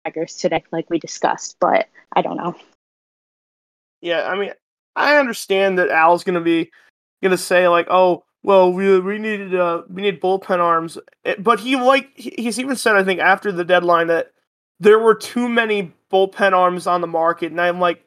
Tigers 0.04 0.36
today, 0.36 0.64
like 0.70 0.88
we 0.88 0.98
discussed. 0.98 1.56
But 1.60 1.88
I 2.14 2.22
don't 2.22 2.36
know. 2.36 2.54
Yeah, 4.00 4.28
I 4.30 4.36
mean, 4.36 4.52
I 4.94 5.16
understand 5.16 5.78
that 5.78 5.90
Al's 5.90 6.24
gonna 6.24 6.40
be 6.40 6.70
gonna 7.22 7.36
say 7.36 7.68
like, 7.68 7.88
oh, 7.90 8.24
well, 8.42 8.72
we 8.72 9.00
we 9.00 9.18
needed 9.18 9.54
uh 9.54 9.82
we 9.88 10.02
need 10.02 10.20
bullpen 10.20 10.58
arms, 10.58 10.98
eh, 11.24 11.34
but 11.38 11.60
he 11.60 11.76
like 11.76 12.10
he's 12.14 12.60
even 12.60 12.76
said 12.76 12.96
I 12.96 13.04
think 13.04 13.20
after 13.20 13.50
the 13.50 13.64
deadline 13.64 14.06
that 14.06 14.32
there 14.78 14.98
were 14.98 15.14
too 15.14 15.48
many 15.48 15.92
bullpen 16.12 16.52
arms 16.52 16.86
on 16.86 17.00
the 17.00 17.06
market, 17.06 17.50
and 17.50 17.60
I'm 17.60 17.80
like, 17.80 18.04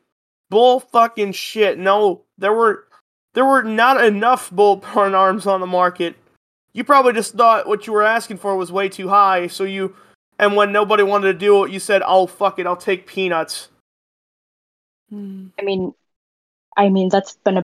bull 0.50 0.80
fucking 0.80 1.34
shit. 1.34 1.78
No, 1.78 2.24
there 2.38 2.54
were 2.54 2.88
there 3.40 3.46
were 3.46 3.64
not 3.64 4.04
enough 4.04 4.52
bullpen 4.52 5.14
arms 5.14 5.48
on 5.48 5.62
the 5.62 5.66
market. 5.66 6.18
You 6.74 6.84
probably 6.84 7.14
just 7.14 7.36
thought 7.36 7.70
what 7.70 7.88
you 7.88 7.94
were 7.94 8.04
asking 8.04 8.36
for 8.36 8.58
was 8.58 8.70
way 8.70 8.90
too 8.90 9.08
high, 9.08 9.48
so 9.48 9.64
you 9.64 9.96
and 10.38 10.58
when 10.58 10.74
nobody 10.74 11.04
wanted 11.04 11.28
to 11.28 11.40
do 11.40 11.64
it, 11.64 11.72
you 11.72 11.80
said, 11.80 12.02
"Oh 12.06 12.28
fuck 12.28 12.60
it, 12.60 12.68
I'll 12.68 12.76
take 12.76 13.08
peanuts." 13.08 13.70
Hmm. 15.10 15.48
I 15.58 15.62
mean, 15.62 15.94
I 16.76 16.90
mean, 16.90 17.08
that's 17.08 17.38
been 17.46 17.60
a 17.60 17.64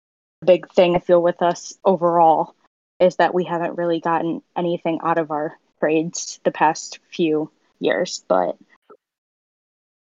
big 0.46 0.72
thing 0.72 0.96
I 0.96 1.00
feel 1.00 1.22
with 1.22 1.42
us 1.42 1.78
overall 1.84 2.56
is 3.02 3.18
that 3.18 3.34
we 3.34 3.44
haven't 3.44 3.78
really 3.78 4.00
gotten 4.00 4.42
anything 4.56 5.00
out 5.04 5.18
of 5.18 5.32
our 5.32 5.60
trades 5.82 6.40
the 6.46 6.52
past 6.52 7.00
few 7.12 7.52
years, 7.80 8.24
but 8.30 8.56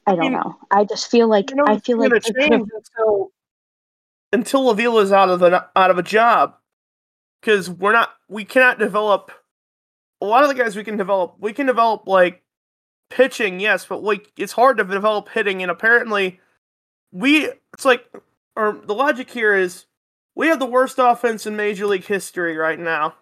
I, 0.07 0.17
don't 0.17 0.33
know. 0.33 0.59
I 0.71 0.85
just 0.85 1.11
feel 1.11 1.29
like 1.29 1.49
you 1.49 1.57
know, 1.57 1.65
I 1.67 1.79
feel 1.79 1.97
like 1.97 2.13
change 2.23 2.69
until 2.75 3.33
until 4.37 4.71
Avila's 4.71 5.13
out 5.13 5.31
of 5.31 5.41
an 5.41 5.55
out 5.55 5.91
of 5.91 5.99
a 5.99 6.03
job 6.03 6.57
because 7.41 7.71
we're 7.71 7.93
not 7.93 8.11
we 8.29 8.45
cannot 8.45 8.79
develop 8.79 9.31
a 10.21 10.27
lot 10.27 10.43
of 10.43 10.49
the 10.49 10.55
guys 10.55 10.77
we 10.77 10.85
can 10.85 10.99
develop 10.99 11.37
we 11.39 11.55
can 11.55 11.67
develop 11.67 12.07
like 12.07 12.43
pitching 13.09 13.61
yes 13.61 13.87
but 13.87 14.03
like 14.03 14.31
it's 14.37 14.53
hard 14.53 14.77
to 14.77 14.85
develop 14.85 15.31
hitting 15.31 15.63
and 15.63 15.71
apparently 15.71 16.39
we 17.13 17.49
it's 17.73 17.87
like 17.87 18.05
or 18.57 18.79
the 18.85 18.95
logic 18.95 19.31
here 19.31 19.55
is 19.55 19.87
we 20.35 20.49
have 20.49 20.59
the 20.59 20.67
worst 20.67 20.99
offense 20.99 21.47
in 21.47 21.57
Major 21.57 21.87
League 21.87 22.05
history 22.05 22.57
right 22.57 22.79
now. 22.79 23.15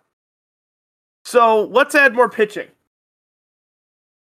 So 1.25 1.65
let's 1.65 1.95
add 1.95 2.13
more 2.13 2.29
pitching. 2.29 2.69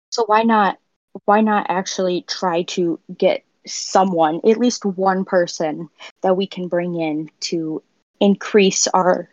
So 0.10 0.26
why 0.26 0.44
not 0.44 0.78
why 1.24 1.40
not 1.40 1.68
actually 1.70 2.26
try 2.28 2.64
to 2.64 3.00
get 3.18 3.46
someone, 3.66 4.42
at 4.48 4.58
least 4.58 4.86
one 4.86 5.26
person 5.26 5.90
that 6.22 6.36
we 6.36 6.48
can 6.48 6.68
bring 6.68 7.00
in 7.00 7.30
to 7.42 7.82
increase 8.20 8.88
our, 8.88 9.30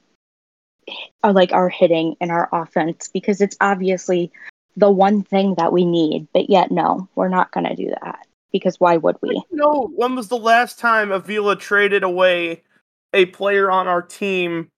our 1.22 1.32
like 1.32 1.52
our 1.52 1.68
hitting 1.68 2.16
and 2.20 2.30
our 2.30 2.48
offense 2.52 3.08
because 3.12 3.40
it's 3.40 3.56
obviously 3.60 4.32
the 4.76 4.90
one 4.90 5.22
thing 5.22 5.54
that 5.56 5.72
we 5.72 5.84
need. 5.84 6.28
But 6.32 6.48
yet 6.50 6.70
no, 6.70 7.08
we're 7.14 7.28
not 7.28 7.52
going 7.52 7.66
to 7.66 7.76
do 7.76 7.90
that 8.02 8.26
because 8.52 8.80
why 8.80 8.96
would 8.96 9.16
we? 9.22 9.42
No, 9.50 9.90
when 9.94 10.14
was 10.14 10.28
the 10.28 10.38
last 10.38 10.78
time 10.78 11.12
Avila 11.12 11.56
traded 11.56 12.02
away 12.02 12.62
a 13.12 13.26
player 13.26 13.70
on 13.70 13.88
our 13.88 14.02
team 14.02 14.68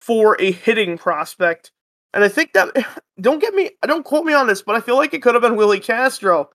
for 0.00 0.40
a 0.40 0.50
hitting 0.50 0.98
prospect? 0.98 1.70
And 2.12 2.22
I 2.24 2.28
think 2.28 2.52
that 2.52 2.70
don't 3.20 3.40
get 3.40 3.54
me 3.54 3.70
don't 3.86 4.04
quote 4.04 4.24
me 4.24 4.34
on 4.34 4.46
this, 4.46 4.62
but 4.62 4.76
I 4.76 4.80
feel 4.80 4.96
like 4.96 5.14
it 5.14 5.22
could 5.22 5.34
have 5.34 5.42
been 5.42 5.56
Willi 5.56 5.80
Castro. 5.80 6.50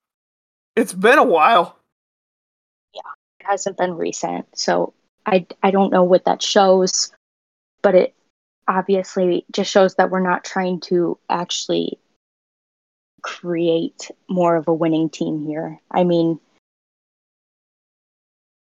It's 0.76 0.94
been 0.94 1.18
a 1.18 1.24
while. 1.24 1.79
Hasn't 3.50 3.78
been 3.78 3.96
recent. 3.96 4.46
So 4.56 4.94
I 5.26 5.48
I 5.64 5.72
don't 5.72 5.92
know 5.92 6.04
what 6.04 6.26
that 6.26 6.44
shows, 6.44 7.12
but 7.82 7.96
it 7.96 8.14
obviously 8.68 9.44
just 9.52 9.72
shows 9.72 9.96
that 9.96 10.12
we're 10.12 10.20
not 10.20 10.44
trying 10.44 10.80
to 10.82 11.18
actually 11.30 11.98
create 13.24 14.12
more 14.30 14.56
of 14.56 14.68
a 14.68 14.74
winning 14.74 15.10
team 15.10 15.48
here. 15.48 15.80
I 15.90 16.04
mean, 16.04 16.40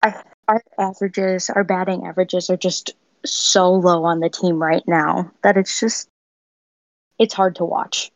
our 0.02 0.62
averages, 0.78 1.50
our 1.50 1.64
batting 1.64 2.06
averages 2.06 2.48
are 2.48 2.56
just 2.56 2.92
so 3.26 3.70
low 3.70 4.04
on 4.04 4.20
the 4.20 4.30
team 4.30 4.60
right 4.60 4.86
now 4.86 5.30
that 5.42 5.58
it's 5.58 5.78
just 5.80 6.08
it's 7.18 7.34
hard 7.34 7.56
to 7.56 7.64
watch 7.64 8.10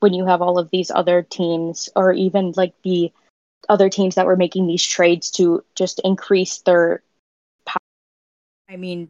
when 0.00 0.12
you 0.12 0.26
have 0.26 0.42
all 0.42 0.58
of 0.58 0.70
these 0.70 0.90
other 0.90 1.22
teams 1.22 1.88
or 1.96 2.12
even 2.12 2.52
like 2.56 2.74
the 2.84 3.10
other 3.68 3.88
teams 3.88 4.14
that 4.14 4.26
were 4.26 4.36
making 4.36 4.66
these 4.66 4.84
trades 4.84 5.30
to 5.32 5.64
just 5.74 6.00
increase 6.04 6.58
their 6.58 7.02
power. 7.66 7.78
I 8.68 8.76
mean, 8.76 9.08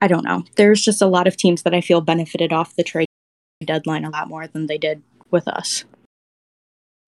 I 0.00 0.08
don't 0.08 0.24
know. 0.24 0.44
There's 0.56 0.82
just 0.82 1.02
a 1.02 1.06
lot 1.06 1.26
of 1.26 1.36
teams 1.36 1.62
that 1.62 1.74
I 1.74 1.80
feel 1.80 2.00
benefited 2.00 2.52
off 2.52 2.76
the 2.76 2.82
trade 2.82 3.06
deadline 3.64 4.04
a 4.04 4.10
lot 4.10 4.28
more 4.28 4.46
than 4.46 4.66
they 4.66 4.78
did 4.78 5.02
with 5.30 5.46
us. 5.46 5.84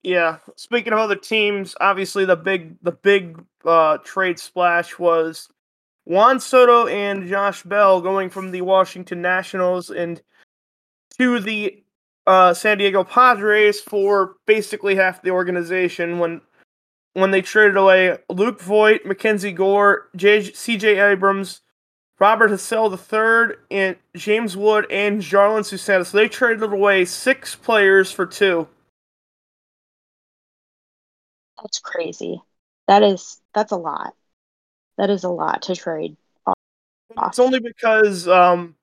Yeah. 0.04 0.38
Speaking 0.56 0.92
of 0.92 0.98
other 0.98 1.16
teams, 1.16 1.74
obviously 1.80 2.24
the 2.24 2.36
big 2.36 2.76
the 2.82 2.92
big 2.92 3.42
uh, 3.64 3.98
trade 4.04 4.38
splash 4.38 4.98
was 4.98 5.48
Juan 6.04 6.38
Soto 6.38 6.86
and 6.86 7.26
Josh 7.26 7.62
Bell 7.62 8.00
going 8.00 8.28
from 8.28 8.50
the 8.50 8.60
Washington 8.60 9.22
Nationals 9.22 9.90
and 9.90 10.20
to 11.18 11.40
the 11.40 11.82
uh, 12.26 12.54
San 12.54 12.78
Diego 12.78 13.04
Padres 13.04 13.80
for 13.80 14.36
basically 14.46 14.94
half 14.94 15.22
the 15.22 15.30
organization 15.30 16.18
when 16.18 16.40
when 17.14 17.30
they 17.30 17.42
traded 17.42 17.76
away 17.76 18.18
Luke 18.28 18.60
Voit, 18.60 19.06
Mackenzie 19.06 19.52
Gore, 19.52 20.08
C.J. 20.18 20.98
Abrams, 20.98 21.60
Robert 22.18 22.50
Hassell 22.50 22.90
III, 22.90 23.56
and 23.70 23.96
James 24.16 24.56
Wood, 24.56 24.86
and 24.90 25.20
Jarlin 25.20 25.64
Susana. 25.64 26.04
So 26.04 26.18
they 26.18 26.28
traded 26.28 26.62
away 26.64 27.04
six 27.04 27.54
players 27.54 28.10
for 28.10 28.26
two. 28.26 28.68
That's 31.62 31.78
crazy. 31.78 32.42
That 32.88 33.02
is 33.02 33.40
that's 33.54 33.72
a 33.72 33.76
lot. 33.76 34.14
That 34.98 35.10
is 35.10 35.24
a 35.24 35.28
lot 35.28 35.62
to 35.62 35.74
trade. 35.74 36.16
Off. 36.46 36.54
It's 37.28 37.38
only 37.38 37.60
because 37.60 38.28
um, 38.28 38.74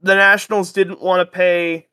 the 0.00 0.14
Nationals 0.14 0.72
didn't 0.72 1.00
want 1.00 1.20
to 1.20 1.26
pay. 1.26 1.86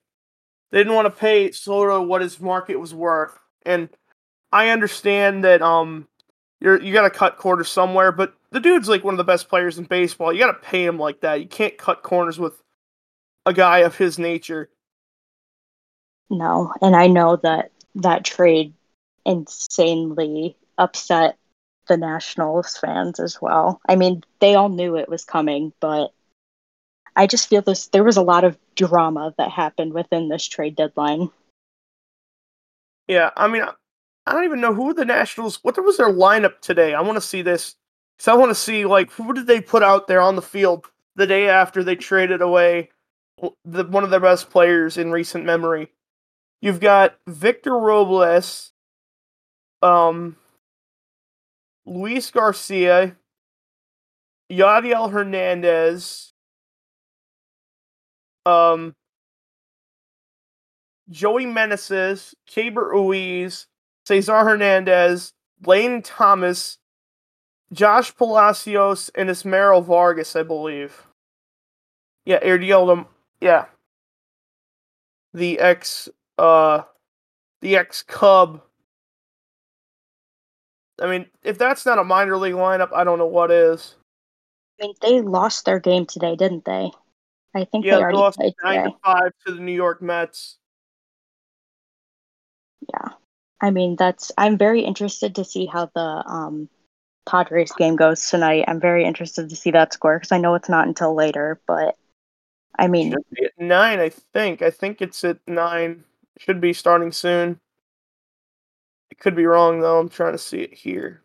They 0.73 0.79
didn't 0.79 0.95
want 0.95 1.05
to 1.05 1.19
pay 1.21 1.51
Soto 1.51 2.01
what 2.01 2.23
his 2.23 2.41
market 2.41 2.77
was 2.77 2.95
worth, 2.95 3.37
and 3.63 3.89
I 4.51 4.69
understand 4.69 5.43
that 5.43 5.61
um, 5.61 6.07
you're 6.59 6.81
you 6.81 6.91
got 6.91 7.03
to 7.03 7.11
cut 7.11 7.37
corners 7.37 7.69
somewhere, 7.69 8.11
but 8.11 8.33
the 8.49 8.59
dude's 8.59 8.89
like 8.89 9.03
one 9.03 9.13
of 9.13 9.19
the 9.19 9.23
best 9.23 9.49
players 9.49 9.77
in 9.77 9.83
baseball. 9.83 10.33
You 10.33 10.39
got 10.39 10.53
to 10.53 10.67
pay 10.67 10.83
him 10.83 10.97
like 10.97 11.21
that. 11.21 11.41
You 11.41 11.47
can't 11.47 11.77
cut 11.77 12.01
corners 12.01 12.39
with 12.39 12.59
a 13.45 13.53
guy 13.53 13.79
of 13.79 13.95
his 13.95 14.17
nature. 14.17 14.71
No, 16.31 16.73
and 16.81 16.95
I 16.95 17.05
know 17.05 17.35
that 17.43 17.69
that 17.93 18.25
trade 18.25 18.73
insanely 19.27 20.57
upset 20.79 21.37
the 21.87 21.97
Nationals 21.97 22.77
fans 22.77 23.19
as 23.19 23.39
well. 23.39 23.79
I 23.87 23.95
mean, 23.95 24.23
they 24.39 24.55
all 24.55 24.69
knew 24.69 24.97
it 24.97 25.07
was 25.07 25.23
coming, 25.23 25.71
but 25.79 26.13
I 27.15 27.27
just 27.27 27.47
feel 27.47 27.61
this 27.61 27.87
there 27.87 28.03
was 28.03 28.17
a 28.17 28.21
lot 28.21 28.43
of 28.43 28.57
drama 28.75 29.33
that 29.37 29.51
happened 29.51 29.93
within 29.93 30.29
this 30.29 30.47
trade 30.47 30.75
deadline. 30.75 31.29
Yeah, 33.07 33.31
I 33.35 33.47
mean, 33.47 33.63
I 34.25 34.31
don't 34.31 34.45
even 34.45 34.61
know 34.61 34.73
who 34.73 34.93
the 34.93 35.05
Nationals. 35.05 35.59
What 35.63 35.83
was 35.83 35.97
their 35.97 36.11
lineup 36.11 36.59
today? 36.61 36.93
I 36.93 37.01
want 37.01 37.17
to 37.17 37.21
see 37.21 37.41
this. 37.41 37.75
So 38.19 38.31
I 38.31 38.35
want 38.35 38.51
to 38.51 38.55
see 38.55 38.85
like 38.85 39.11
who 39.11 39.33
did 39.33 39.47
they 39.47 39.61
put 39.61 39.83
out 39.83 40.07
there 40.07 40.21
on 40.21 40.35
the 40.35 40.41
field 40.41 40.87
the 41.15 41.27
day 41.27 41.49
after 41.49 41.83
they 41.83 41.95
traded 41.95 42.41
away 42.41 42.89
the, 43.65 43.83
one 43.85 44.03
of 44.03 44.09
their 44.09 44.19
best 44.19 44.49
players 44.49 44.97
in 44.97 45.11
recent 45.11 45.45
memory. 45.45 45.89
You've 46.61 46.79
got 46.79 47.17
Victor 47.27 47.77
Robles, 47.77 48.71
um, 49.81 50.37
Luis 51.85 52.31
Garcia, 52.31 53.17
Yadiel 54.49 55.11
Hernandez, 55.11 56.32
um, 58.45 58.95
Joey 61.09 61.45
Meneses, 61.45 62.33
Keibert 62.49 62.91
Ruiz, 62.91 63.67
Cesar 64.05 64.43
Hernandez, 64.43 65.33
Lane 65.65 66.01
Thomas, 66.01 66.77
Josh 67.71 68.15
Palacios, 68.15 69.09
and 69.15 69.29
Ismael 69.29 69.81
Vargas, 69.81 70.35
I 70.35 70.43
believe. 70.43 71.07
Yeah, 72.25 72.39
Erdiel, 72.39 73.05
yeah. 73.41 73.65
The 75.33 75.59
ex, 75.59 76.09
uh, 76.37 76.83
the 77.61 77.75
ex 77.75 78.03
Cub 78.03 78.61
I 81.01 81.07
mean, 81.07 81.25
if 81.43 81.57
that's 81.57 81.85
not 81.85 81.99
a 81.99 82.03
minor 82.03 82.37
league 82.37 82.53
lineup, 82.53 82.93
I 82.93 83.03
don't 83.03 83.17
know 83.17 83.25
what 83.25 83.51
is. 83.51 83.95
I 84.79 84.85
mean, 84.85 84.95
they 85.01 85.21
lost 85.21 85.65
their 85.65 85.79
game 85.79 86.05
today, 86.05 86.35
didn't 86.35 86.65
they? 86.65 86.91
I 87.55 87.65
think 87.65 87.85
yeah, 87.85 87.97
they 87.97 88.01
already 88.01 88.17
lost 88.17 88.39
played 88.39 88.53
nine 88.63 88.79
today. 88.79 88.91
to 88.91 88.97
five 89.03 89.31
to 89.45 89.53
the 89.53 89.61
New 89.61 89.73
York 89.73 90.01
Mets. 90.01 90.57
Yeah, 92.89 93.13
I 93.61 93.71
mean 93.71 93.95
that's. 93.95 94.31
I'm 94.37 94.57
very 94.57 94.81
interested 94.81 95.35
to 95.35 95.45
see 95.45 95.65
how 95.65 95.89
the 95.93 96.01
um, 96.01 96.69
Padres 97.27 97.71
game 97.71 97.95
goes 97.95 98.29
tonight. 98.29 98.65
I'm 98.67 98.79
very 98.79 99.05
interested 99.05 99.49
to 99.49 99.55
see 99.55 99.71
that 99.71 99.93
score 99.93 100.17
because 100.17 100.31
I 100.31 100.39
know 100.39 100.55
it's 100.55 100.69
not 100.69 100.87
until 100.87 101.15
later. 101.15 101.61
But 101.67 101.95
I 102.77 102.87
mean, 102.87 103.11
should 103.11 103.29
be 103.31 103.45
at 103.45 103.51
nine. 103.57 103.99
I 103.99 104.09
think. 104.09 104.61
I 104.61 104.71
think 104.71 105.01
it's 105.01 105.23
at 105.23 105.39
nine. 105.47 106.03
Should 106.39 106.59
be 106.59 106.73
starting 106.73 107.11
soon. 107.11 107.59
It 109.11 109.19
could 109.19 109.35
be 109.35 109.45
wrong 109.45 109.79
though. 109.79 109.99
I'm 109.99 110.09
trying 110.09 110.33
to 110.33 110.39
see 110.39 110.59
it 110.59 110.73
here. 110.73 111.21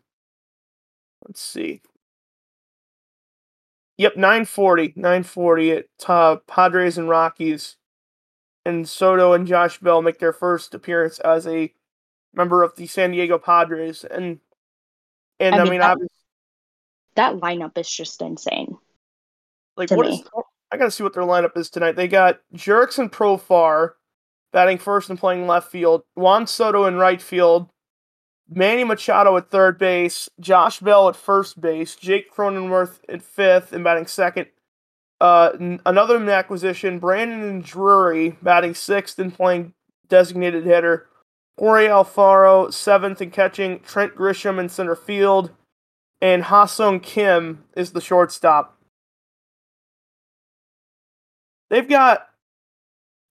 Let's 1.25 1.41
see. 1.41 1.81
Yep, 3.99 4.15
940. 4.15 4.93
940 4.95 5.71
at 5.73 5.85
uh, 6.07 6.37
Padres 6.47 6.97
and 6.97 7.09
Rockies. 7.09 7.75
And 8.65 8.87
Soto 8.87 9.33
and 9.33 9.45
Josh 9.45 9.77
Bell 9.79 10.01
make 10.01 10.19
their 10.19 10.31
first 10.31 10.73
appearance 10.73 11.19
as 11.19 11.45
a 11.45 11.73
member 12.33 12.63
of 12.63 12.75
the 12.77 12.87
San 12.87 13.11
Diego 13.11 13.37
Padres. 13.37 14.05
And 14.05 14.39
and 15.39 15.55
I, 15.55 15.59
I 15.59 15.63
mean, 15.63 15.71
mean 15.71 15.79
that, 15.81 15.97
that 17.15 17.35
lineup 17.35 17.77
is 17.77 17.89
just 17.89 18.21
insane. 18.21 18.77
Like 19.75 19.91
what 19.91 20.07
is, 20.07 20.23
I 20.71 20.77
gotta 20.77 20.91
see 20.91 21.03
what 21.03 21.13
their 21.13 21.23
lineup 21.23 21.57
is 21.57 21.69
tonight. 21.69 21.97
They 21.97 22.07
got 22.07 22.39
Jurickson 22.53 23.09
Profar 23.09 23.91
batting 24.53 24.77
first 24.77 25.09
and 25.09 25.19
playing 25.19 25.45
left 25.45 25.71
field, 25.71 26.03
Juan 26.15 26.47
Soto 26.47 26.85
in 26.85 26.95
right 26.95 27.21
field, 27.21 27.69
Manny 28.51 28.83
Machado 28.83 29.37
at 29.37 29.51
third 29.51 29.77
base, 29.77 30.27
Josh 30.39 30.79
Bell 30.79 31.07
at 31.07 31.15
first 31.15 31.61
base, 31.61 31.95
Jake 31.95 32.33
Cronenworth 32.33 32.99
at 33.07 33.21
fifth 33.21 33.73
and 33.73 33.83
batting 33.83 34.07
second. 34.07 34.47
Uh, 35.21 35.51
n- 35.59 35.81
another 35.85 36.17
acquisition, 36.29 36.97
Brandon 36.97 37.61
Drury 37.61 38.37
batting 38.41 38.73
sixth 38.73 39.19
and 39.19 39.33
playing 39.33 39.73
designated 40.07 40.65
hitter. 40.65 41.07
Jorge 41.59 41.87
Alfaro 41.87 42.73
seventh 42.73 43.21
and 43.21 43.33
catching. 43.33 43.81
Trent 43.81 44.15
Grisham 44.15 44.59
in 44.59 44.69
center 44.69 44.95
field, 44.95 45.51
and 46.21 46.43
Ha-Seong 46.43 47.03
Kim 47.03 47.65
is 47.75 47.91
the 47.91 48.01
shortstop. 48.01 48.77
They've 51.69 51.87
got 51.87 52.29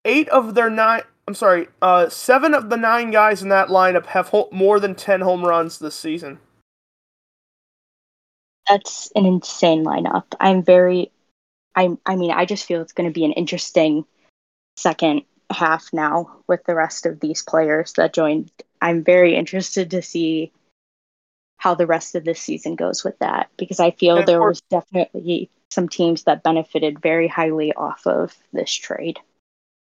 eight 0.04 0.28
of 0.28 0.54
their 0.54 0.70
nine 0.70 1.02
I'm 1.28 1.34
sorry, 1.34 1.68
uh, 1.82 2.08
seven 2.08 2.54
of 2.54 2.70
the 2.70 2.78
nine 2.78 3.10
guys 3.10 3.42
in 3.42 3.50
that 3.50 3.68
lineup 3.68 4.06
have 4.06 4.28
ho- 4.28 4.48
more 4.50 4.80
than 4.80 4.94
10 4.94 5.20
home 5.20 5.44
runs 5.44 5.78
this 5.78 5.94
season. 5.94 6.38
That's 8.66 9.12
an 9.14 9.26
insane 9.26 9.84
lineup. 9.84 10.24
I'm 10.40 10.62
very 10.62 11.10
I 11.76 11.90
I 12.06 12.16
mean, 12.16 12.30
I 12.30 12.46
just 12.46 12.64
feel 12.64 12.80
it's 12.80 12.94
going 12.94 13.10
to 13.10 13.12
be 13.12 13.26
an 13.26 13.32
interesting 13.32 14.06
second 14.78 15.20
half 15.50 15.92
now 15.92 16.34
with 16.46 16.64
the 16.64 16.74
rest 16.74 17.04
of 17.04 17.20
these 17.20 17.42
players 17.42 17.92
that 17.98 18.14
joined. 18.14 18.50
I'm 18.80 19.04
very 19.04 19.36
interested 19.36 19.90
to 19.90 20.00
see 20.00 20.50
how 21.58 21.74
the 21.74 21.86
rest 21.86 22.14
of 22.14 22.24
this 22.24 22.40
season 22.40 22.74
goes 22.74 23.04
with 23.04 23.18
that 23.18 23.50
because 23.58 23.80
I 23.80 23.90
feel 23.90 24.24
there 24.24 24.40
was 24.40 24.62
definitely 24.70 25.50
some 25.70 25.90
teams 25.90 26.22
that 26.22 26.42
benefited 26.42 27.02
very 27.02 27.28
highly 27.28 27.74
off 27.74 28.06
of 28.06 28.34
this 28.54 28.72
trade. 28.72 29.18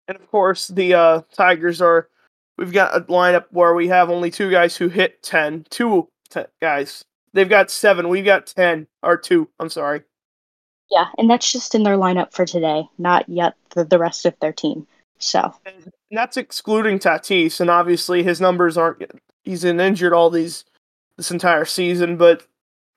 And 0.08 0.16
of 0.16 0.30
course, 0.30 0.68
the 0.68 0.94
uh, 0.94 1.22
Tigers 1.32 1.80
are. 1.80 2.08
We've 2.56 2.72
got 2.72 2.94
a 2.94 3.00
lineup 3.00 3.46
where 3.50 3.74
we 3.74 3.88
have 3.88 4.10
only 4.10 4.30
two 4.30 4.50
guys 4.50 4.76
who 4.76 4.88
hit 4.88 5.22
10. 5.24 5.66
Two 5.70 6.08
ten 6.30 6.46
guys. 6.62 7.04
They've 7.32 7.48
got 7.48 7.68
seven. 7.68 8.08
We've 8.08 8.24
got 8.24 8.46
10. 8.46 8.86
Or 9.02 9.16
two. 9.16 9.48
I'm 9.58 9.68
sorry. 9.68 10.02
Yeah, 10.90 11.06
and 11.18 11.28
that's 11.28 11.50
just 11.50 11.74
in 11.74 11.82
their 11.82 11.96
lineup 11.96 12.32
for 12.32 12.44
today, 12.44 12.84
not 12.98 13.28
yet 13.28 13.54
the, 13.70 13.84
the 13.84 13.98
rest 13.98 14.26
of 14.26 14.38
their 14.40 14.52
team. 14.52 14.86
So. 15.18 15.52
And 15.66 15.90
that's 16.10 16.36
excluding 16.36 16.98
Tatis, 16.98 17.60
and 17.60 17.70
obviously 17.70 18.22
his 18.22 18.40
numbers 18.40 18.76
aren't. 18.76 19.02
He's 19.42 19.62
been 19.62 19.80
injured 19.80 20.12
all 20.12 20.30
these 20.30 20.64
this 21.16 21.30
entire 21.30 21.64
season, 21.64 22.16
but 22.16 22.46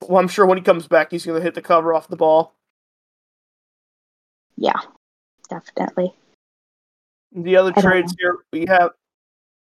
well, 0.08 0.20
I'm 0.20 0.28
sure 0.28 0.46
when 0.46 0.58
he 0.58 0.64
comes 0.64 0.88
back, 0.88 1.12
he's 1.12 1.26
going 1.26 1.40
to 1.40 1.44
hit 1.44 1.56
the 1.56 1.62
cover 1.62 1.94
off 1.94 2.08
the 2.08 2.16
ball. 2.16 2.54
Yeah, 4.56 4.80
definitely. 5.50 6.14
The 7.34 7.58
other 7.58 7.72
trades 7.74 8.16
here 8.18 8.38
we 8.52 8.66
have 8.68 8.92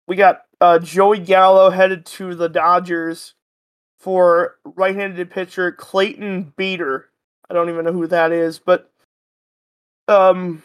we 0.07 0.15
got 0.15 0.43
uh, 0.61 0.79
Joey 0.79 1.19
Gallo 1.19 1.69
headed 1.69 2.05
to 2.05 2.35
the 2.35 2.47
Dodgers 2.47 3.33
for 3.99 4.55
right-handed 4.63 5.31
pitcher 5.31 5.71
Clayton 5.71 6.53
Beeter. 6.55 7.09
I 7.49 7.53
don't 7.53 7.69
even 7.69 7.85
know 7.85 7.93
who 7.93 8.07
that 8.07 8.31
is, 8.31 8.59
but 8.59 8.91
um 10.07 10.63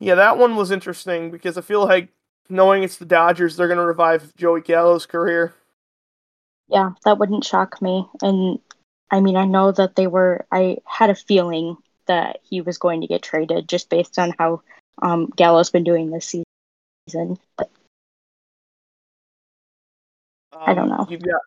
yeah, 0.00 0.16
that 0.16 0.38
one 0.38 0.56
was 0.56 0.70
interesting 0.70 1.30
because 1.30 1.56
I 1.56 1.60
feel 1.60 1.84
like 1.84 2.08
knowing 2.48 2.82
it's 2.82 2.96
the 2.96 3.04
Dodgers, 3.04 3.56
they're 3.56 3.68
going 3.68 3.78
to 3.78 3.86
revive 3.86 4.34
Joey 4.36 4.60
Gallo's 4.60 5.06
career. 5.06 5.54
Yeah, 6.68 6.90
that 7.04 7.18
wouldn't 7.18 7.44
shock 7.44 7.80
me. 7.80 8.06
And 8.20 8.58
I 9.10 9.20
mean, 9.20 9.36
I 9.36 9.44
know 9.44 9.72
that 9.72 9.96
they 9.96 10.06
were 10.06 10.46
I 10.50 10.78
had 10.84 11.10
a 11.10 11.14
feeling 11.14 11.76
that 12.06 12.40
he 12.42 12.60
was 12.60 12.78
going 12.78 13.00
to 13.00 13.06
get 13.06 13.22
traded 13.22 13.68
just 13.68 13.88
based 13.88 14.18
on 14.18 14.34
how 14.38 14.62
um, 15.02 15.30
Gallo's 15.36 15.70
been 15.70 15.84
doing 15.84 16.10
this 16.10 16.26
season. 16.26 17.38
But 17.56 17.70
um, 20.52 20.62
I 20.66 20.74
don't 20.74 20.90
um, 20.90 20.98
know. 20.98 21.06
You've 21.08 21.22
got. 21.22 21.40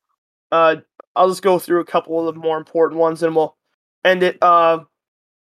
Uh, 0.51 0.75
I'll 1.15 1.29
just 1.29 1.41
go 1.41 1.59
through 1.59 1.81
a 1.81 1.85
couple 1.85 2.27
of 2.27 2.35
the 2.35 2.39
more 2.39 2.57
important 2.57 2.99
ones, 2.99 3.23
and 3.23 3.35
we'll 3.35 3.55
end 4.05 4.23
it. 4.23 4.37
Uh, 4.41 4.85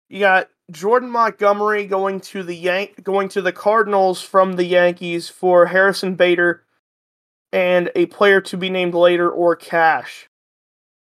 you 0.09 0.21
got 0.21 0.49
Jordan 0.71 1.11
Montgomery 1.11 1.87
going 1.87 2.21
to 2.21 2.43
the 2.43 2.57
Yank, 2.57 3.03
going 3.03 3.29
to 3.31 3.43
the 3.43 3.53
Cardinals 3.53 4.23
from 4.23 4.55
the 4.55 4.65
Yankees 4.65 5.29
for 5.29 5.67
Harrison 5.67 6.15
Bader, 6.15 6.65
and 7.53 7.91
a 7.95 8.07
player 8.07 8.41
to 8.43 8.57
be 8.57 8.71
named 8.71 8.95
later 8.95 9.31
or 9.31 9.57
cash, 9.57 10.29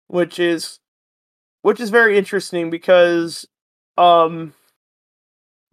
which 0.07 0.39
is, 0.39 0.79
which 1.61 1.79
is 1.79 1.89
very 1.89 2.17
interesting 2.17 2.69
because, 2.69 3.47
um, 3.97 4.53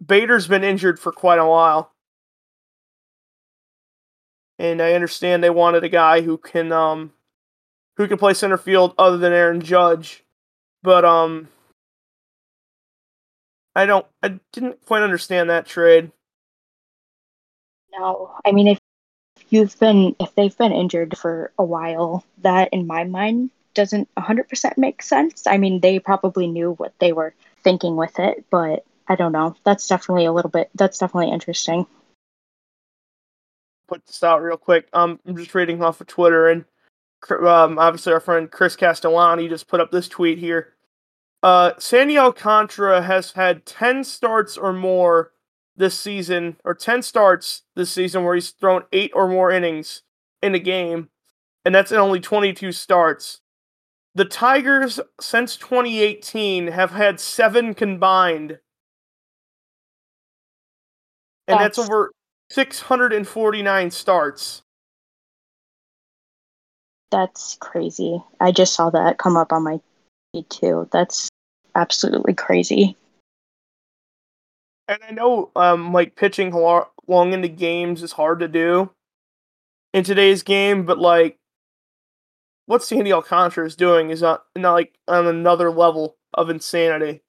Bader's 0.03 0.47
been 0.47 0.63
injured 0.63 0.99
for 0.99 1.11
quite 1.11 1.39
a 1.39 1.45
while. 1.45 1.91
And 4.57 4.81
I 4.81 4.93
understand 4.93 5.43
they 5.43 5.49
wanted 5.49 5.83
a 5.83 5.89
guy 5.89 6.21
who 6.21 6.37
can 6.37 6.71
um 6.71 7.13
who 7.97 8.07
can 8.07 8.17
play 8.17 8.33
center 8.33 8.57
field 8.57 8.93
other 8.97 9.17
than 9.17 9.33
Aaron 9.33 9.61
Judge. 9.61 10.23
But 10.81 11.03
um 11.05 11.49
I 13.75 13.85
don't 13.85 14.05
I 14.23 14.39
didn't 14.53 14.85
quite 14.85 15.03
understand 15.03 15.49
that 15.49 15.65
trade. 15.65 16.11
No. 17.97 18.31
I 18.45 18.51
mean 18.51 18.67
if 18.67 18.79
you've 19.49 19.77
been 19.79 20.15
if 20.19 20.33
they've 20.35 20.57
been 20.57 20.71
injured 20.71 21.17
for 21.17 21.51
a 21.57 21.63
while, 21.63 22.23
that 22.41 22.69
in 22.71 22.87
my 22.87 23.03
mind 23.03 23.51
doesn't 23.75 24.09
100% 24.15 24.77
make 24.77 25.03
sense. 25.03 25.45
I 25.45 25.57
mean, 25.57 25.81
they 25.81 25.99
probably 25.99 26.47
knew 26.47 26.71
what 26.73 26.93
they 26.99 27.11
were 27.13 27.35
thinking 27.63 27.95
with 27.95 28.17
it, 28.17 28.45
but 28.49 28.85
I 29.07 29.15
don't 29.15 29.31
know. 29.31 29.55
That's 29.63 29.87
definitely 29.87 30.25
a 30.25 30.31
little 30.31 30.49
bit. 30.49 30.69
That's 30.75 30.97
definitely 30.97 31.31
interesting. 31.31 31.85
Put 33.87 34.05
this 34.07 34.23
out 34.23 34.41
real 34.41 34.57
quick. 34.57 34.87
Um, 34.93 35.19
I'm 35.27 35.37
just 35.37 35.53
reading 35.53 35.83
off 35.83 36.01
of 36.01 36.07
Twitter, 36.07 36.47
and 36.47 36.65
um, 37.29 37.77
obviously 37.77 38.13
our 38.13 38.19
friend 38.19 38.49
Chris 38.49 38.75
Castellani 38.75 39.47
just 39.47 39.67
put 39.67 39.79
up 39.79 39.91
this 39.91 40.07
tweet 40.07 40.39
here. 40.39 40.73
Uh, 41.43 41.73
Sandy 41.77 42.17
Alcantara 42.17 43.03
has 43.03 43.33
had 43.33 43.65
10 43.67 44.03
starts 44.03 44.57
or 44.57 44.73
more 44.73 45.31
this 45.77 45.97
season, 45.97 46.57
or 46.63 46.73
10 46.73 47.03
starts 47.03 47.63
this 47.75 47.91
season 47.91 48.23
where 48.23 48.33
he's 48.33 48.49
thrown 48.49 48.83
eight 48.91 49.11
or 49.13 49.27
more 49.27 49.51
innings 49.51 50.01
in 50.41 50.55
a 50.55 50.59
game, 50.59 51.09
and 51.63 51.75
that's 51.75 51.91
in 51.91 51.99
only 51.99 52.19
22 52.19 52.71
starts. 52.71 53.41
The 54.15 54.25
Tigers, 54.25 54.99
since 55.19 55.57
2018, 55.57 56.67
have 56.67 56.91
had 56.91 57.19
seven 57.19 57.73
combined 57.73 58.59
and 61.47 61.59
that's, 61.59 61.77
that's 61.77 61.89
over 61.89 62.11
649 62.51 63.91
starts. 63.91 64.61
That's 67.11 67.57
crazy. 67.59 68.21
I 68.39 68.51
just 68.51 68.73
saw 68.73 68.89
that 68.89 69.17
come 69.17 69.37
up 69.37 69.53
on 69.53 69.63
my 69.63 69.79
feed 70.33 70.49
too. 70.49 70.89
That's 70.91 71.29
absolutely 71.75 72.33
crazy. 72.33 72.97
And 74.87 74.99
I 75.07 75.11
know, 75.11 75.51
um, 75.55 75.93
like 75.93 76.15
pitching 76.15 76.51
long 76.51 77.33
into 77.33 77.47
games 77.47 78.03
is 78.03 78.11
hard 78.11 78.39
to 78.39 78.47
do 78.47 78.91
in 79.93 80.03
today's 80.03 80.43
game, 80.43 80.85
but 80.85 80.99
like 80.99 81.37
what 82.65 82.83
Sandy 82.83 83.13
Alcantara 83.13 83.65
is 83.65 83.75
doing 83.75 84.09
is 84.09 84.21
not, 84.21 84.43
not 84.55 84.73
like 84.73 84.97
on 85.07 85.27
another 85.27 85.71
level 85.71 86.17
of 86.33 86.49
insanity. 86.49 87.21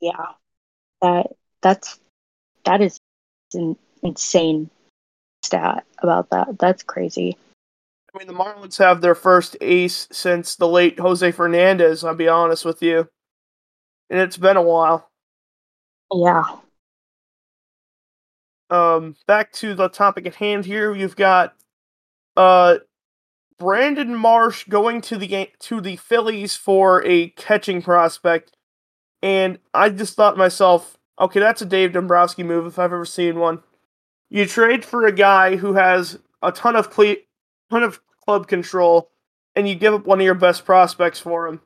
Yeah, 0.00 0.32
that 1.00 1.26
that's 1.62 2.00
that 2.66 2.82
is 2.82 3.00
an 3.54 3.76
insane 4.02 4.70
stat 5.42 5.84
about 6.02 6.30
that. 6.30 6.58
That's 6.58 6.82
crazy. 6.82 7.36
I 8.14 8.18
mean, 8.18 8.28
the 8.28 8.34
Marlins 8.34 8.78
have 8.78 9.00
their 9.00 9.14
first 9.14 9.56
ace 9.60 10.08
since 10.10 10.56
the 10.56 10.68
late 10.68 10.98
Jose 10.98 11.30
Fernandez, 11.32 12.04
I'll 12.04 12.14
be 12.14 12.28
honest 12.28 12.64
with 12.64 12.82
you. 12.82 13.08
And 14.10 14.20
it's 14.20 14.36
been 14.36 14.56
a 14.56 14.62
while. 14.62 15.10
Yeah. 16.12 16.44
Um, 18.68 19.16
back 19.26 19.52
to 19.54 19.74
the 19.74 19.88
topic 19.88 20.26
at 20.26 20.36
hand 20.36 20.64
here, 20.64 20.94
you've 20.94 21.16
got 21.16 21.54
uh 22.36 22.78
Brandon 23.58 24.14
Marsh 24.14 24.64
going 24.68 25.00
to 25.02 25.16
the 25.16 25.50
to 25.60 25.80
the 25.80 25.96
Phillies 25.96 26.56
for 26.56 27.04
a 27.04 27.28
catching 27.30 27.80
prospect. 27.80 28.52
And 29.22 29.58
I 29.72 29.88
just 29.88 30.14
thought 30.14 30.32
to 30.32 30.36
myself, 30.36 30.98
Okay, 31.18 31.40
that's 31.40 31.62
a 31.62 31.66
Dave 31.66 31.92
Dombrowski 31.92 32.42
move 32.42 32.66
if 32.66 32.78
I've 32.78 32.92
ever 32.92 33.04
seen 33.04 33.38
one. 33.38 33.62
You 34.30 34.46
trade 34.46 34.84
for 34.84 35.06
a 35.06 35.12
guy 35.12 35.56
who 35.56 35.74
has 35.74 36.18
a 36.42 36.52
ton 36.52 36.76
of 36.76 36.90
cle- 36.90 37.16
ton 37.70 37.82
of 37.82 38.00
club 38.24 38.48
control, 38.48 39.10
and 39.54 39.68
you 39.68 39.74
give 39.74 39.94
up 39.94 40.06
one 40.06 40.20
of 40.20 40.24
your 40.24 40.34
best 40.34 40.64
prospects 40.64 41.20
for 41.20 41.46
him. 41.46 41.60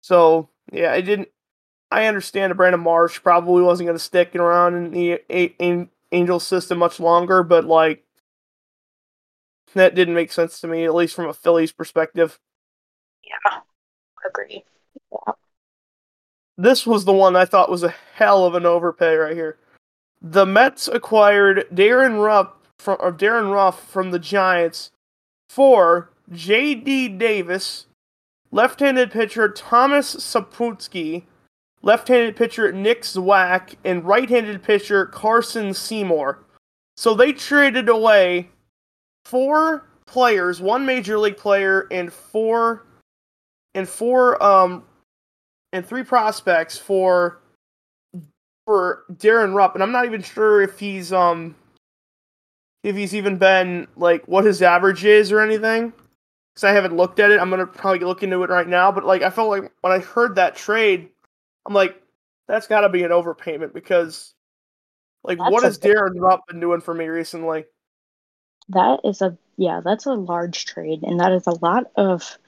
So 0.00 0.48
yeah, 0.72 0.92
I 0.92 1.00
didn't. 1.00 1.28
I 1.90 2.06
understand 2.06 2.50
that 2.50 2.56
Brandon 2.56 2.80
Marsh 2.80 3.22
probably 3.22 3.62
wasn't 3.62 3.86
going 3.88 3.98
to 3.98 4.04
stick 4.04 4.34
around 4.36 4.74
in 4.76 4.90
the 4.92 5.12
a- 5.30 5.54
a- 5.60 5.88
Angel 6.12 6.40
system 6.40 6.78
much 6.78 7.00
longer, 7.00 7.42
but 7.42 7.64
like 7.64 8.04
that 9.74 9.94
didn't 9.94 10.14
make 10.14 10.32
sense 10.32 10.60
to 10.60 10.66
me, 10.66 10.84
at 10.84 10.94
least 10.94 11.14
from 11.14 11.28
a 11.28 11.34
Phillies 11.34 11.72
perspective. 11.72 12.38
Yeah, 13.22 13.60
agree. 14.28 14.64
This 16.56 16.86
was 16.86 17.04
the 17.04 17.12
one 17.12 17.36
I 17.36 17.44
thought 17.44 17.70
was 17.70 17.82
a 17.82 17.94
hell 18.14 18.44
of 18.44 18.54
an 18.54 18.66
overpay 18.66 19.14
right 19.14 19.36
here. 19.36 19.58
The 20.20 20.44
Mets 20.44 20.88
acquired 20.88 21.66
Darren 21.72 22.22
Ruff 22.22 22.52
from 22.78 22.96
or 23.00 23.12
Darin 23.12 23.48
Ruf 23.48 23.82
from 23.82 24.10
the 24.10 24.18
Giants 24.18 24.90
for 25.48 26.10
J.D. 26.32 27.08
Davis, 27.08 27.86
left-handed 28.50 29.10
pitcher 29.10 29.48
Thomas 29.48 30.14
Szapucki, 30.16 31.24
left-handed 31.82 32.36
pitcher 32.36 32.70
Nick 32.72 33.02
Zwack, 33.02 33.74
and 33.84 34.04
right-handed 34.04 34.62
pitcher 34.62 35.06
Carson 35.06 35.74
Seymour. 35.74 36.38
So 36.96 37.14
they 37.14 37.32
traded 37.32 37.88
away 37.88 38.50
four 39.24 39.88
players, 40.06 40.60
one 40.60 40.84
major 40.84 41.18
league 41.18 41.36
player, 41.36 41.86
and 41.90 42.12
four 42.12 42.84
and 43.74 43.88
four 43.88 44.42
um 44.42 44.84
and 45.72 45.86
three 45.86 46.02
prospects 46.02 46.76
for 46.76 47.40
for 48.66 49.04
Darren 49.12 49.54
Rupp, 49.54 49.74
and 49.74 49.82
I'm 49.82 49.92
not 49.92 50.06
even 50.06 50.22
sure 50.22 50.62
if 50.62 50.78
he's 50.78 51.12
um 51.12 51.54
if 52.82 52.96
he's 52.96 53.14
even 53.14 53.36
been 53.36 53.88
like 53.96 54.26
what 54.26 54.44
his 54.44 54.62
average 54.62 55.04
is 55.04 55.32
or 55.32 55.40
anything. 55.40 55.92
Because 56.54 56.64
I 56.64 56.72
haven't 56.72 56.96
looked 56.96 57.20
at 57.20 57.30
it. 57.30 57.40
I'm 57.40 57.50
gonna 57.50 57.66
probably 57.66 58.00
look 58.00 58.22
into 58.22 58.42
it 58.42 58.50
right 58.50 58.68
now. 58.68 58.90
But 58.92 59.04
like 59.04 59.22
I 59.22 59.30
felt 59.30 59.50
like 59.50 59.70
when 59.80 59.92
I 59.92 59.98
heard 59.98 60.36
that 60.36 60.56
trade, 60.56 61.08
I'm 61.66 61.74
like, 61.74 62.00
that's 62.48 62.66
got 62.66 62.80
to 62.80 62.88
be 62.88 63.04
an 63.04 63.10
overpayment 63.10 63.72
because 63.72 64.34
like 65.22 65.38
That's 65.38 65.50
what 65.50 65.62
has 65.62 65.78
Darren 65.78 66.18
Rupp 66.18 66.46
been 66.48 66.60
doing 66.60 66.80
for 66.80 66.94
me 66.94 67.06
recently? 67.06 67.64
That 68.70 69.00
is 69.04 69.20
a 69.20 69.36
yeah, 69.56 69.80
that's 69.84 70.06
a 70.06 70.14
large 70.14 70.64
trade, 70.64 71.02
and 71.02 71.20
that 71.20 71.32
is 71.32 71.46
a 71.46 71.58
lot 71.64 71.90
of 71.96 72.38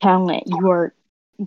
talent 0.00 0.44
you 0.46 0.70
are 0.70 0.92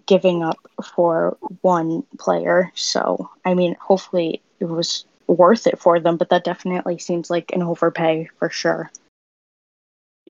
giving 0.06 0.44
up 0.44 0.58
for 0.96 1.38
one 1.62 2.04
player. 2.20 2.72
So 2.76 3.30
I 3.46 3.54
mean, 3.54 3.76
hopefully 3.80 4.42
it 4.60 4.66
was 4.66 5.06
worth 5.28 5.68
it 5.68 5.80
for 5.80 6.00
them, 6.00 6.18
but 6.18 6.30
that 6.30 6.44
definitely 6.44 7.00
seems 7.00 7.30
like 7.30 7.52
an 7.54 7.64
overpay 7.64 8.30
for 8.40 8.50
sure. 8.50 8.92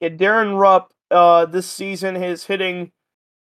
Yeah, 0.02 0.10
Darren 0.10 0.60
Rupp 0.60 0.94
uh, 1.12 1.46
this 1.46 1.68
season 1.68 2.16
is 2.16 2.46
hitting 2.46 2.92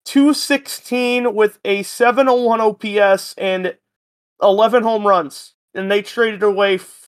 216 0.05 1.33
with 1.33 1.59
a 1.63 1.83
701 1.83 2.61
OPS 2.61 3.33
and 3.37 3.75
11 4.41 4.83
home 4.83 5.07
runs. 5.07 5.55
And 5.73 5.89
they 5.89 6.01
traded 6.01 6.43
away 6.43 6.75
f- 6.75 7.07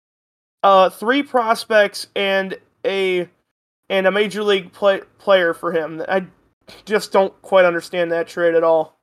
uh, 0.63 0.91
three 0.91 1.23
prospects 1.23 2.09
and 2.15 2.59
a 2.85 3.29
and 3.89 4.07
a 4.07 4.11
major 4.11 4.43
league 4.43 4.73
play- 4.73 5.03
player 5.19 5.55
for 5.55 5.73
him. 5.73 6.03
I 6.09 6.27
just 6.85 7.13
don't 7.13 7.41
quite 7.43 7.65
understand 7.65 8.13
that 8.13 8.29
trade 8.29 8.55
at 8.55 8.65
all. 8.65 8.99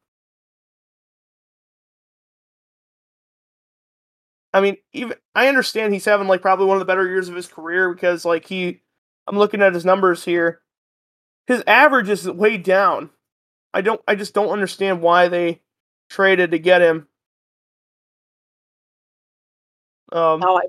I 4.54 4.62
mean, 4.62 4.78
even 4.94 5.16
I 5.36 5.48
understand 5.48 5.94
he's 5.94 6.06
having 6.06 6.28
like 6.28 6.42
probably 6.42 6.66
one 6.66 6.78
of 6.78 6.80
the 6.80 6.86
better 6.86 7.08
years 7.08 7.30
of 7.30 7.36
his 7.36 7.48
career 7.48 7.94
because 7.94 8.26
like 8.26 8.46
he 8.46 8.82
I'm 9.28 9.38
looking 9.38 9.62
at 9.62 9.74
his 9.74 9.86
numbers 9.86 10.24
here. 10.24 10.62
His 11.48 11.64
average 11.68 12.10
is 12.10 12.30
way 12.30 12.58
down. 12.58 13.10
I 13.74 13.82
don't 13.82 14.02
I 14.08 14.16
just 14.16 14.34
don't 14.34 14.50
understand 14.50 15.02
why 15.02 15.28
they 15.28 15.62
traded 16.10 16.52
to 16.52 16.60
get 16.60 16.82
him. 16.82 17.08
Um, 20.12 20.40
No, 20.40 20.58
I, 20.58 20.64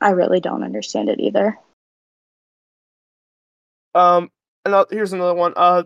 I 0.00 0.10
really 0.10 0.40
don't 0.40 0.62
understand 0.62 1.08
it 1.08 1.20
either. 1.20 1.58
um 3.94 4.30
and 4.64 4.86
here's 4.90 5.12
another 5.12 5.34
one. 5.34 5.52
Uh 5.56 5.82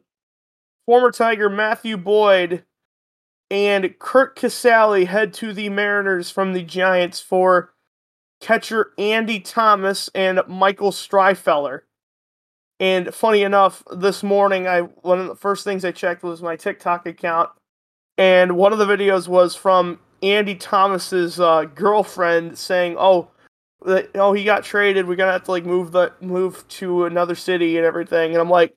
former 0.91 1.12
Tiger 1.12 1.49
Matthew 1.49 1.97
Boyd 1.97 2.64
and 3.49 3.97
Curt 4.01 4.36
Casali 4.36 5.07
head 5.07 5.32
to 5.34 5.53
the 5.53 5.68
Mariners 5.68 6.32
from 6.32 6.53
the 6.53 6.64
Giants 6.64 7.20
for 7.20 7.72
catcher 8.41 8.91
Andy 8.99 9.38
Thomas 9.38 10.11
and 10.16 10.41
Michael 10.49 10.91
Stryffeler. 10.91 11.82
And 12.80 13.14
funny 13.14 13.43
enough, 13.43 13.84
this 13.93 14.24
morning 14.24 14.66
I 14.66 14.80
one 14.80 15.20
of 15.20 15.28
the 15.28 15.36
first 15.36 15.62
things 15.62 15.84
I 15.84 15.93
checked 15.93 16.24
was 16.24 16.43
my 16.43 16.57
TikTok 16.57 17.07
account, 17.07 17.51
and 18.18 18.57
one 18.57 18.72
of 18.72 18.80
the 18.80 18.84
videos 18.84 19.28
was 19.28 19.55
from 19.55 20.01
Andy 20.24 20.57
Thomas's 20.57 21.38
uh, 21.38 21.66
girlfriend 21.72 22.59
saying, 22.59 22.97
"Oh, 22.99 23.30
that, 23.86 24.11
oh, 24.16 24.32
he 24.32 24.43
got 24.43 24.64
traded. 24.64 25.07
We're 25.07 25.14
gonna 25.14 25.30
have 25.30 25.45
to 25.45 25.53
like 25.53 25.64
move 25.64 25.93
the 25.93 26.12
move 26.20 26.66
to 26.66 27.05
another 27.05 27.36
city 27.36 27.76
and 27.76 27.86
everything." 27.86 28.32
And 28.32 28.41
I'm 28.41 28.51
like, 28.51 28.74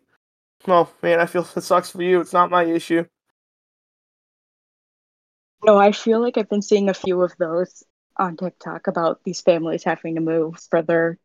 "Oh 0.68 0.90
man, 1.02 1.20
I 1.20 1.26
feel 1.26 1.48
it 1.56 1.62
sucks 1.62 1.90
for 1.90 2.02
you. 2.04 2.20
It's 2.20 2.34
not 2.34 2.52
my 2.52 2.64
issue." 2.64 3.06
No, 5.64 5.78
I 5.78 5.92
feel 5.94 6.22
like 6.22 6.38
I've 6.38 6.50
been 6.50 6.62
seeing 6.62 6.90
a 6.90 6.94
few 6.94 7.22
of 7.22 7.34
those 7.38 7.84
on 8.18 8.38
TikTok 8.38 8.88
about 8.88 9.24
these 9.24 9.42
families 9.42 9.84
having 9.84 10.16
to 10.16 10.22
move 10.22 10.60
further 10.70 11.18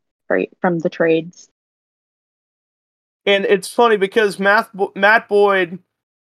from 0.61 0.79
the 0.79 0.91
trades. 0.91 1.51
And 3.27 3.45
it's 3.45 3.73
funny 3.73 3.97
because 3.97 4.39
Matt, 4.39 4.71
Matt 4.95 5.29
Boyd 5.29 5.81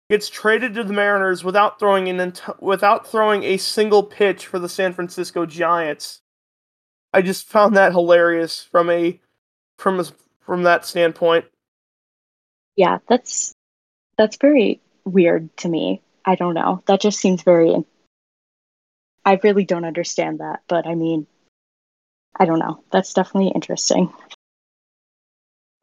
gets 0.10 0.30
traded 0.30 0.74
to 0.76 0.84
the 0.84 0.94
Mariners 0.94 1.44
without 1.44 1.80
throwing 1.80 2.10
an 2.10 2.20
ent- 2.20 2.62
without 2.62 3.08
throwing 3.08 3.44
a 3.44 3.58
single 3.58 4.04
pitch 4.04 4.48
for 4.48 4.60
the 4.60 4.70
San 4.70 4.94
Francisco 4.94 5.46
Giants. 5.46 6.22
I 7.14 7.22
just 7.22 7.48
found 7.48 7.76
that 7.76 7.92
hilarious 7.92 8.64
from 8.64 8.90
a 8.90 9.20
from 9.78 10.00
a, 10.00 10.06
from 10.40 10.64
that 10.64 10.86
standpoint. 10.86 11.46
Yeah, 12.78 13.00
that's 13.10 13.54
that's 14.18 14.38
very 14.38 14.80
weird 15.04 15.56
to 15.58 15.68
me. 15.68 16.02
I 16.26 16.36
don't 16.36 16.54
know. 16.54 16.82
That 16.86 17.02
just 17.02 17.20
seems 17.20 17.42
very 17.42 17.76
I 19.26 19.40
really 19.44 19.66
don't 19.66 19.84
understand 19.84 20.40
that, 20.40 20.62
but 20.70 20.88
I 20.88 20.96
mean 20.96 21.28
I 22.40 22.46
don't 22.46 22.60
know. 22.60 22.84
That's 22.92 23.14
definitely 23.14 23.52
interesting. 23.54 24.14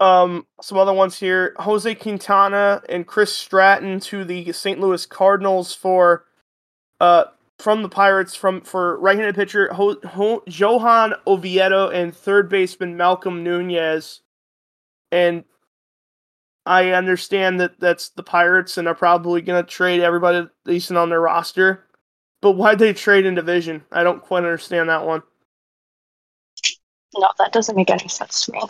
Um, 0.01 0.47
some 0.61 0.79
other 0.79 0.93
ones 0.93 1.19
here: 1.19 1.55
Jose 1.59 1.95
Quintana 1.97 2.83
and 2.89 3.07
Chris 3.07 3.35
Stratton 3.35 4.01
to 4.01 4.25
the 4.25 4.53
St. 4.53 4.79
Louis 4.81 5.07
Cardinals 5.07 5.75
for, 5.75 6.27
uh, 7.01 7.25
from 7.59 7.83
the 7.83 7.89
Pirates 7.89 8.35
from 8.35 8.61
for 8.61 8.99
right-handed 9.01 9.35
pitcher 9.35 9.73
Ho- 9.73 10.01
Ho- 10.05 10.43
Johan 10.47 11.15
Oviedo 11.27 11.89
and 11.91 12.15
third 12.15 12.49
baseman 12.49 12.97
Malcolm 12.97 13.43
Nunez. 13.43 14.21
And 15.13 15.45
I 16.67 16.91
understand 16.91 17.61
that 17.61 17.79
that's 17.79 18.11
the 18.11 18.23
Pirates 18.23 18.79
and 18.79 18.89
are 18.89 18.95
probably 18.95 19.43
gonna 19.43 19.63
trade 19.63 20.01
everybody 20.01 20.49
decent 20.65 20.99
on 20.99 21.11
their 21.11 21.21
roster. 21.21 21.85
But 22.41 22.53
why'd 22.53 22.79
they 22.79 22.93
trade 22.93 23.27
in 23.27 23.35
division? 23.35 23.85
I 23.93 24.03
don't 24.03 24.23
quite 24.23 24.45
understand 24.45 24.89
that 24.89 25.07
one. 25.07 25.23
No, 27.17 27.29
that 27.39 27.53
doesn't 27.53 27.77
make 27.77 27.91
any 27.91 28.09
sense 28.09 28.45
to 28.47 28.53
me. 28.53 28.61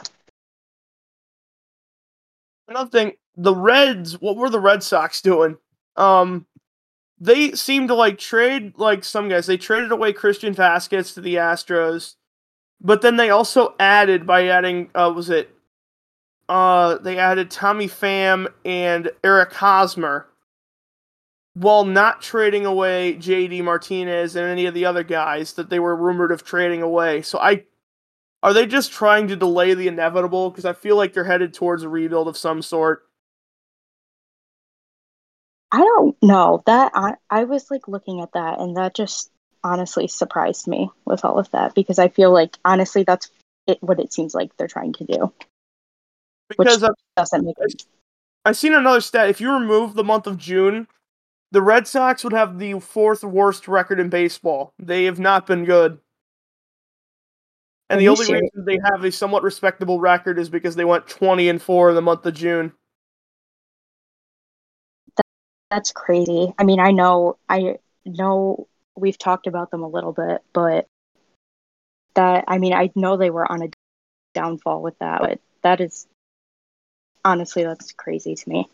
another 2.69 2.91
thing, 2.91 3.13
the 3.37 3.55
Reds, 3.55 4.21
what 4.21 4.37
were 4.37 4.51
the 4.51 4.61
Red 4.61 4.83
Sox 4.83 5.21
doing? 5.21 5.57
Um, 5.97 6.47
they 7.19 7.53
seemed 7.53 7.89
to 7.89 7.95
like 7.95 8.19
trade 8.19 8.75
like 8.77 9.05
some 9.05 9.29
guys. 9.29 9.47
They 9.47 9.57
traded 9.57 9.93
away 9.93 10.13
Christian 10.13 10.55
Vázquez 10.55 11.15
to 11.15 11.21
the 11.21 11.37
Astros, 11.37 12.15
but 12.81 13.03
then 13.03 13.17
they 13.17 13.31
also 13.31 13.75
added 13.79 14.27
by 14.27 14.49
adding 14.49 14.91
uh 14.95 15.13
was 15.15 15.31
it 15.31 15.54
uh 16.49 16.99
they 16.99 17.19
added 17.19 17.51
Tommy 17.51 17.89
Pham 17.89 18.47
and 18.65 19.11
Eric 19.23 19.53
Hosmer 19.53 20.27
while 21.55 21.85
not 21.85 22.21
trading 22.21 22.67
away 22.67 23.15
JD 23.15 23.63
Martinez 23.63 24.37
and 24.37 24.47
any 24.47 24.67
of 24.67 24.75
the 24.75 24.85
other 24.85 25.05
guys 25.05 25.53
that 25.55 25.71
they 25.71 25.79
were 25.79 25.97
rumored 25.97 26.33
of 26.33 26.45
trading 26.45 26.83
away. 26.83 27.23
So 27.23 27.39
I 27.39 27.65
are 28.43 28.53
they 28.53 28.67
just 28.67 28.93
trying 28.93 29.29
to 29.29 29.37
delay 29.37 29.73
the 29.73 29.89
inevitable? 29.89 30.51
Because 30.51 30.67
I 30.67 30.75
feel 30.75 30.97
like 30.97 31.15
they're 31.15 31.25
headed 31.25 31.55
towards 31.55 31.83
a 31.83 31.89
rebuild 31.89 32.29
of 32.29 32.37
some 32.37 32.61
sort. 32.61 33.05
I 35.73 35.79
don't 35.79 36.17
know. 36.23 36.63
That 36.67 36.93
I 36.95 37.15
I 37.31 37.45
was 37.45 37.71
like 37.71 37.89
looking 37.89 38.21
at 38.21 38.33
that 38.35 38.61
and 38.61 38.77
that 38.77 38.95
just 38.95 39.31
honestly 39.63 40.09
surprised 40.09 40.69
me 40.69 40.91
with 41.07 41.25
all 41.25 41.39
of 41.39 41.51
that 41.53 41.75
because 41.75 41.99
I 41.99 42.09
feel 42.09 42.33
like 42.33 42.59
honestly 42.65 43.03
that's 43.03 43.31
it, 43.67 43.83
what 43.83 43.99
it 43.99 44.13
seems 44.13 44.35
like 44.35 44.55
they're 44.57 44.69
trying 44.69 44.93
to 44.95 45.05
do. 45.05 45.33
Because 46.57 46.83
uh, 46.83 46.91
Doesn't 47.17 47.45
make 47.45 47.57
it. 47.59 47.85
I've 48.45 48.57
seen 48.57 48.75
another 48.75 49.01
stat. 49.01 49.31
If 49.31 49.41
you 49.41 49.53
remove 49.53 49.95
the 49.95 50.05
month 50.05 50.27
of 50.27 50.37
June, 50.39 50.87
the 51.51 51.63
Red 51.63 51.87
Sox 51.87 52.25
would 52.25 52.33
have 52.33 52.59
the 52.59 52.79
fourth 52.81 53.25
worst 53.25 53.69
record 53.69 54.01
in 54.01 54.09
baseball. 54.09 54.73
They 54.79 55.05
have 55.05 55.19
not 55.19 55.47
been 55.47 55.65
good. 55.65 55.99
And 57.89 57.99
Are 57.99 58.01
the 58.01 58.09
only 58.09 58.33
reason 58.33 58.65
they 58.65 58.79
have 58.91 59.05
a 59.05 59.13
somewhat 59.13 59.43
respectable 59.43 60.01
record 60.01 60.39
is 60.39 60.49
because 60.49 60.75
they 60.75 60.85
went 60.85 61.07
20 61.07 61.49
and 61.49 61.63
4 61.63 61.91
in 61.91 61.95
the 61.95 62.03
month 62.03 62.27
of 62.27 62.35
June. 62.35 62.73
That's 65.71 65.93
crazy. 65.93 66.53
I 66.59 66.65
mean, 66.65 66.81
I 66.81 66.93
know 66.93 67.37
I 67.49 67.77
know 68.05 68.69
we've 68.97 69.19
talked 69.19 69.47
about 69.47 69.71
them 69.71 69.83
a 69.83 69.89
little 69.89 70.13
bit, 70.13 70.43
but 70.53 70.87
that 72.15 72.45
I 72.49 72.59
mean, 72.59 72.73
I 72.73 72.91
know 72.95 73.17
they 73.17 73.31
were 73.31 73.51
on 73.51 73.63
a 73.63 73.69
downfall 74.35 74.83
with 74.83 74.99
that, 75.01 75.21
but 75.21 75.41
that 75.63 75.81
is 75.81 76.07
honestly 77.25 77.65
that's 77.65 77.93
crazy 77.93 78.35
to 78.35 78.49
me. 78.49 78.69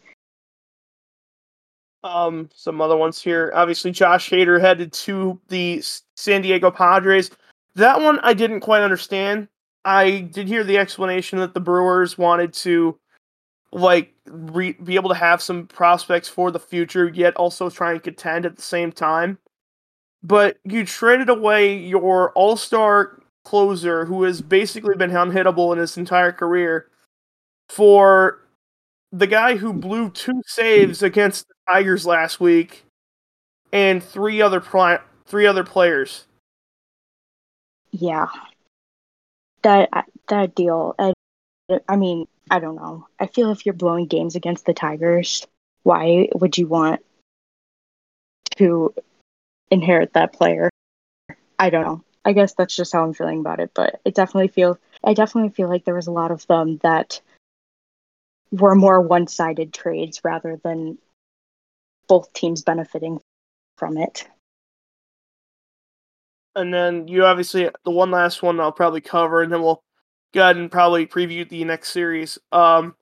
Um, 2.02 2.48
some 2.54 2.80
other 2.80 2.96
ones 2.96 3.20
here. 3.20 3.52
Obviously, 3.54 3.90
Josh 3.90 4.30
Hader 4.30 4.60
headed 4.60 4.92
to 4.94 5.38
the 5.48 5.82
San 6.16 6.40
Diego 6.42 6.70
Padres. 6.70 7.30
That 7.74 8.00
one 8.00 8.18
I 8.20 8.32
didn't 8.32 8.60
quite 8.60 8.82
understand. 8.82 9.48
I 9.84 10.20
did 10.32 10.48
hear 10.48 10.64
the 10.64 10.78
explanation 10.78 11.38
that 11.38 11.54
the 11.54 11.60
Brewers 11.60 12.18
wanted 12.18 12.52
to, 12.54 12.98
like, 13.72 14.14
re- 14.26 14.72
be 14.72 14.94
able 14.94 15.10
to 15.10 15.14
have 15.14 15.40
some 15.40 15.66
prospects 15.66 16.28
for 16.28 16.50
the 16.50 16.58
future, 16.58 17.08
yet 17.08 17.36
also 17.36 17.70
try 17.70 17.92
and 17.92 18.02
contend 18.02 18.46
at 18.46 18.56
the 18.56 18.62
same 18.62 18.92
time. 18.92 19.38
But 20.22 20.58
you 20.64 20.84
traded 20.84 21.28
away 21.28 21.76
your 21.76 22.32
All 22.32 22.56
Star 22.56 23.22
closer, 23.44 24.04
who 24.04 24.22
has 24.24 24.40
basically 24.42 24.96
been 24.96 25.10
unhittable 25.10 25.72
in 25.72 25.78
his 25.78 25.96
entire 25.96 26.32
career, 26.32 26.88
for 27.70 28.40
the 29.12 29.28
guy 29.28 29.56
who 29.56 29.72
blew 29.72 30.10
two 30.10 30.42
saves 30.44 31.04
against 31.04 31.46
the 31.46 31.54
Tigers 31.68 32.04
last 32.04 32.40
week, 32.40 32.84
and 33.72 34.02
three 34.02 34.42
other 34.42 34.60
pri- 34.60 34.98
three 35.24 35.46
other 35.46 35.62
players. 35.62 36.26
Yeah. 37.92 38.26
that 39.62 39.88
uh, 39.92 40.02
that 40.28 40.54
deal. 40.56 40.96
I, 40.98 41.12
I 41.88 41.94
mean, 41.94 42.26
I 42.50 42.58
don't 42.58 42.74
know. 42.74 43.06
I 43.20 43.26
feel 43.26 43.52
if 43.52 43.64
you're 43.64 43.72
blowing 43.72 44.06
games 44.06 44.34
against 44.34 44.66
the 44.66 44.74
Tigers, 44.74 45.46
why 45.84 46.28
would 46.34 46.58
you 46.58 46.66
want 46.66 47.00
to 48.56 48.92
inherit 49.70 50.14
that 50.14 50.32
player? 50.32 50.70
I 51.56 51.70
don't 51.70 51.84
know. 51.84 52.02
I 52.24 52.32
guess 52.32 52.54
that's 52.54 52.74
just 52.74 52.92
how 52.92 53.04
I'm 53.04 53.14
feeling 53.14 53.38
about 53.38 53.60
it, 53.60 53.70
but 53.74 54.00
it 54.04 54.14
definitely 54.16 54.48
feel 54.48 54.76
I 55.04 55.14
definitely 55.14 55.50
feel 55.50 55.68
like 55.68 55.84
there 55.84 55.94
was 55.94 56.08
a 56.08 56.12
lot 56.12 56.32
of 56.32 56.44
them 56.48 56.78
that 56.82 57.20
were 58.50 58.74
more 58.74 59.00
one-sided 59.00 59.72
trades 59.72 60.20
rather 60.24 60.60
than 60.62 60.98
both 62.08 62.32
teams 62.32 62.62
benefiting 62.62 63.20
from 63.76 63.96
it. 63.96 64.28
And 66.56 66.74
then 66.74 67.08
you 67.08 67.24
obviously 67.24 67.70
the 67.84 67.90
one 67.90 68.10
last 68.10 68.42
one 68.42 68.60
I'll 68.60 68.72
probably 68.72 69.00
cover, 69.00 69.42
and 69.42 69.52
then 69.52 69.62
we'll 69.62 69.82
go 70.34 70.42
ahead 70.42 70.56
and 70.56 70.70
probably 70.70 71.06
preview 71.06 71.48
the 71.48 71.64
next 71.64 71.90
series. 71.90 72.38
Um, 72.52 72.94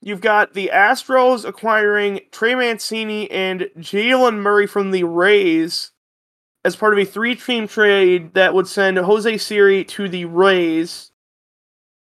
you've 0.00 0.20
got 0.20 0.54
the 0.54 0.70
Astros 0.72 1.44
acquiring 1.44 2.20
Trey 2.30 2.54
Mancini 2.54 3.30
and 3.30 3.68
Jalen 3.78 4.38
Murray 4.38 4.66
from 4.66 4.90
the 4.90 5.04
Rays 5.04 5.92
as 6.64 6.76
part 6.76 6.92
of 6.92 6.98
a 6.98 7.04
three-team 7.04 7.66
trade 7.66 8.34
that 8.34 8.54
would 8.54 8.68
send 8.68 8.98
Jose 8.98 9.38
Siri 9.38 9.84
to 9.84 10.08
the 10.08 10.24
Rays 10.24 11.11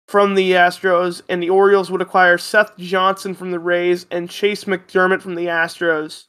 from 0.09 0.33
the 0.33 0.53
Astros, 0.53 1.21
and 1.29 1.41
the 1.41 1.51
Orioles 1.51 1.91
would 1.91 2.01
acquire 2.01 2.39
Seth 2.39 2.75
Johnson 2.77 3.35
from 3.35 3.51
the 3.51 3.59
Rays 3.59 4.07
and 4.09 4.27
Chayce 4.27 4.65
McDermott 4.65 5.21
from 5.21 5.35
the 5.35 5.45
Astros. 5.45 6.25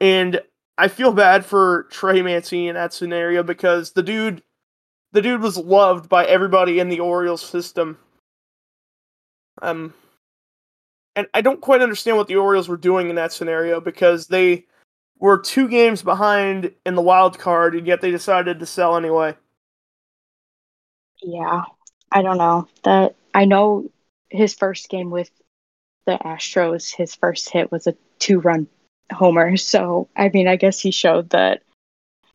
And 0.00 0.40
I 0.78 0.88
feel 0.88 1.12
bad 1.12 1.44
for 1.44 1.82
Trey 1.90 2.22
Mancini 2.22 2.68
in 2.68 2.74
that 2.74 2.94
scenario 2.94 3.42
because 3.42 3.92
the 3.92 4.02
dude 4.02 4.42
the 5.12 5.20
dude 5.20 5.42
was 5.42 5.58
loved 5.58 6.08
by 6.08 6.24
everybody 6.24 6.80
in 6.80 6.88
the 6.88 7.00
Orioles 7.00 7.42
system. 7.42 7.98
Um 9.60 9.92
and 11.14 11.26
I 11.34 11.42
don't 11.42 11.60
quite 11.60 11.82
understand 11.82 12.16
what 12.16 12.26
the 12.26 12.36
Orioles 12.36 12.70
were 12.70 12.78
doing 12.78 13.10
in 13.10 13.16
that 13.16 13.34
scenario 13.34 13.82
because 13.82 14.28
they 14.28 14.64
were 15.18 15.38
two 15.38 15.68
games 15.68 16.00
behind 16.00 16.72
in 16.86 16.94
the 16.94 17.02
wild 17.02 17.38
card 17.38 17.74
and 17.74 17.86
yet 17.86 18.00
they 18.00 18.10
decided 18.10 18.58
to 18.60 18.64
sell 18.66 18.96
anyway. 18.96 19.36
Yeah. 21.22 21.64
I 22.12 22.22
don't 22.22 22.38
know. 22.38 22.68
That 22.84 23.16
I 23.34 23.46
know 23.46 23.90
his 24.28 24.54
first 24.54 24.88
game 24.88 25.10
with 25.10 25.30
the 26.06 26.18
Astros, 26.24 26.94
his 26.94 27.14
first 27.14 27.48
hit 27.48 27.72
was 27.72 27.86
a 27.86 27.94
two 28.18 28.38
run 28.40 28.68
homer. 29.10 29.56
So 29.56 30.08
I 30.14 30.28
mean 30.28 30.46
I 30.46 30.56
guess 30.56 30.78
he 30.78 30.90
showed 30.90 31.30
that 31.30 31.62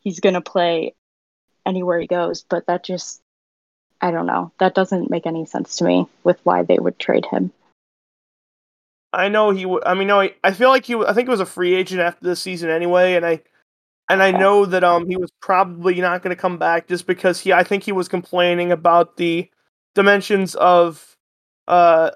he's 0.02 0.20
gonna 0.20 0.42
play 0.42 0.94
anywhere 1.66 2.00
he 2.00 2.08
goes, 2.08 2.44
but 2.44 2.66
that 2.68 2.84
just 2.84 3.22
I 4.02 4.12
don't 4.12 4.26
know. 4.26 4.52
That 4.60 4.76
doesn't 4.76 5.10
make 5.10 5.26
any 5.26 5.46
sense 5.46 5.78
to 5.78 5.86
me 5.86 6.08
with 6.24 6.40
why 6.44 6.64
they 6.64 6.78
would 6.78 7.00
trade 7.00 7.26
him. 7.26 7.52
I 9.14 9.30
know 9.30 9.52
he 9.52 9.66
would. 9.66 9.84
I 9.86 9.94
mean, 9.94 10.08
no, 10.08 10.30
I 10.44 10.52
feel 10.52 10.70
like 10.70 10.86
he. 10.86 10.96
I 10.96 11.14
think 11.14 11.28
he 11.28 11.32
was 11.32 11.40
a 11.40 11.46
free 11.46 11.74
agent 11.74 12.02
after 12.02 12.26
this 12.26 12.42
season 12.42 12.70
anyway, 12.70 13.16
and 13.16 13.26
I, 13.26 13.42
and 14.10 14.22
I 14.22 14.32
know 14.32 14.66
that 14.66 14.84
um 14.84 15.08
he 15.08 15.18
was 15.18 15.32
probably 15.42 16.00
not 16.02 16.22
going 16.22 16.36
to 16.36 16.40
come 16.40 16.58
back 16.58 16.88
just 16.88 17.08
because 17.08 17.40
he. 17.40 17.54
I 17.54 17.64
think 17.64 17.84
he 17.84 17.92
was 17.92 18.08
complaining 18.08 18.72
about 18.72 19.18
the 19.18 19.50
dimensions 19.98 20.54
of, 20.56 21.18
uh, 21.68 22.12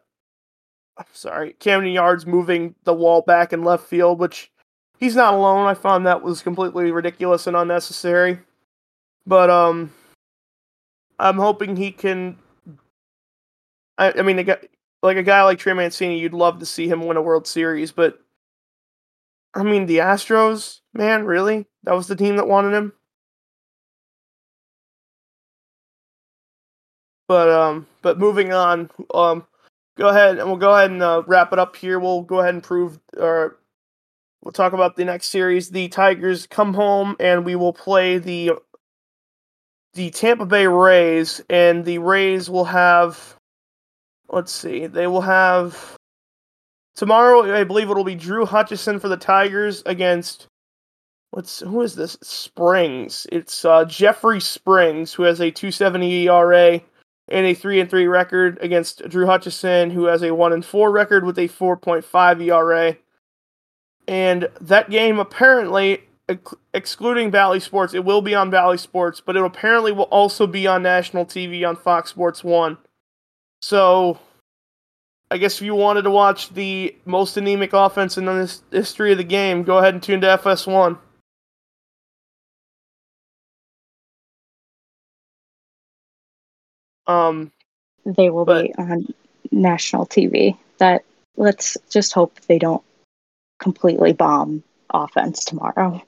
sorry, 1.14 1.54
Camden 1.54 1.92
Yards 1.92 2.28
moving 2.28 2.76
the 2.84 2.94
wall 2.94 3.24
back 3.24 3.52
in 3.52 3.64
left 3.64 3.88
field, 3.88 4.20
which 4.20 4.52
he's 5.00 5.16
not 5.16 5.34
alone. 5.34 5.66
I 5.66 5.74
found 5.74 6.06
that 6.06 6.22
was 6.22 6.44
completely 6.44 6.92
ridiculous 6.92 7.48
and 7.48 7.58
unnecessary. 7.58 8.38
But 9.26 9.50
um, 9.50 9.92
I'm 11.18 11.38
hoping 11.38 11.76
he 11.76 11.92
can. 11.92 12.38
I, 13.98 14.14
I 14.20 14.22
mean, 14.22 14.38
a 14.38 14.44
guy, 14.44 14.58
like 15.02 15.18
a 15.18 15.24
guy 15.24 15.42
like 15.44 15.58
Trey 15.58 15.74
Mancini, 15.74 16.20
you'd 16.20 16.34
love 16.34 16.60
to 16.60 16.68
see 16.68 16.88
him 16.88 17.08
win 17.08 17.18
a 17.18 17.22
World 17.22 17.48
Series, 17.48 17.92
but 17.92 18.20
I 19.56 19.64
mean, 19.64 19.88
the 19.88 19.98
Astros, 19.98 20.82
man, 20.94 21.26
really? 21.26 21.66
That 21.84 21.96
was 21.96 22.08
the 22.08 22.16
team 22.16 22.38
that 22.38 22.48
wanted 22.48 22.74
him. 22.74 22.94
But 27.32 27.48
um, 27.48 27.88
but 28.02 28.20
moving 28.20 28.52
on, 28.52 28.90
um, 29.14 29.48
go 29.98 30.10
ahead 30.10 30.38
and 30.38 30.50
we'll 30.50 30.58
go 30.58 30.76
ahead 30.76 30.92
and 30.92 31.02
uh, 31.02 31.24
wrap 31.28 31.54
it 31.54 31.60
up 31.60 31.78
here. 31.78 31.98
We'll 31.98 32.24
go 32.24 32.42
ahead 32.42 32.54
and 32.54 32.62
prove, 32.62 33.00
or 33.16 33.58
we'll 34.42 34.52
talk 34.52 34.74
about 34.74 34.98
the 34.98 35.06
next 35.06 35.28
series. 35.28 35.70
The 35.70 35.88
Tigers 35.88 36.46
come 36.46 36.74
home, 36.74 37.16
and 37.22 37.46
we 37.46 37.56
will 37.56 37.72
play 37.72 38.18
the 38.18 38.52
the 39.94 40.10
Tampa 40.10 40.46
Bay 40.46 40.68
Rays, 40.68 41.42
and 41.50 41.86
the 41.86 42.00
Rays 42.00 42.50
will 42.50 42.66
have. 42.66 43.38
Let's 44.28 44.52
see, 44.52 44.88
they 44.88 45.08
will 45.08 45.22
have 45.22 45.96
tomorrow. 46.98 47.56
I 47.56 47.64
believe 47.64 47.90
it'll 47.90 48.04
be 48.04 48.14
Drew 48.14 48.46
Hutchison 48.46 49.00
for 49.00 49.08
the 49.08 49.16
Tigers 49.16 49.84
against. 49.86 50.48
What's 51.30 51.62
who 51.62 51.82
is 51.82 51.96
this? 51.96 52.18
Springs. 52.22 53.26
It's 53.32 53.64
uh, 53.64 53.86
Jeffrey 53.86 54.42
Springs, 54.42 55.14
who 55.14 55.24
has 55.24 55.40
a 55.40 55.50
270 55.50 56.28
ERA 56.28 56.82
and 57.32 57.46
a 57.46 57.54
3 57.54 57.80
and 57.80 57.90
3 57.90 58.08
record 58.08 58.58
against 58.62 59.08
Drew 59.10 59.26
Hutchison, 59.26 59.92
who 59.92 60.06
has 60.06 60.22
a 60.22 60.36
1 60.36 60.54
and 60.54 60.66
4 60.66 60.92
record 60.92 61.26
with 61.26 61.40
a 61.40 61.48
4.5 61.48 62.42
ERA. 62.42 62.98
And 64.08 64.50
that 64.60 64.90
game 64.90 65.20
apparently 65.20 66.04
excluding 66.74 67.32
Bally 67.32 67.60
Sports, 67.60 67.94
it 67.94 68.06
will 68.06 68.22
be 68.22 68.36
on 68.36 68.50
Bally 68.50 68.78
Sports, 68.78 69.22
but 69.22 69.36
it 69.36 69.44
apparently 69.44 69.92
will 69.92 70.04
also 70.06 70.48
be 70.48 70.68
on 70.68 70.84
national 70.84 71.26
TV 71.26 71.68
on 71.68 71.76
Fox 71.76 72.10
Sports 72.10 72.44
1. 72.44 72.78
So, 73.62 74.20
I 75.30 75.38
guess 75.38 75.56
if 75.56 75.62
you 75.62 75.76
wanted 75.76 76.02
to 76.04 76.10
watch 76.10 76.54
the 76.54 76.96
most 77.06 77.38
anemic 77.38 77.74
offense 77.74 78.18
in 78.18 78.26
the 78.26 78.60
history 78.72 79.12
of 79.12 79.18
the 79.18 79.24
game, 79.24 79.64
go 79.64 79.78
ahead 79.78 79.94
and 79.94 80.04
tune 80.04 80.22
to 80.22 80.28
FS1. 80.28 80.98
Um, 87.08 87.52
they 88.06 88.30
will 88.30 88.46
but, 88.46 88.64
be 88.64 88.76
on 88.76 89.06
national 89.52 90.06
TV. 90.06 90.58
That 90.78 91.04
let's 91.38 91.78
just 91.90 92.14
hope 92.14 92.40
they 92.42 92.58
don't 92.58 92.84
completely 93.60 94.14
bomb 94.14 94.64
offense 94.94 95.46
tomorrow. 95.46 96.02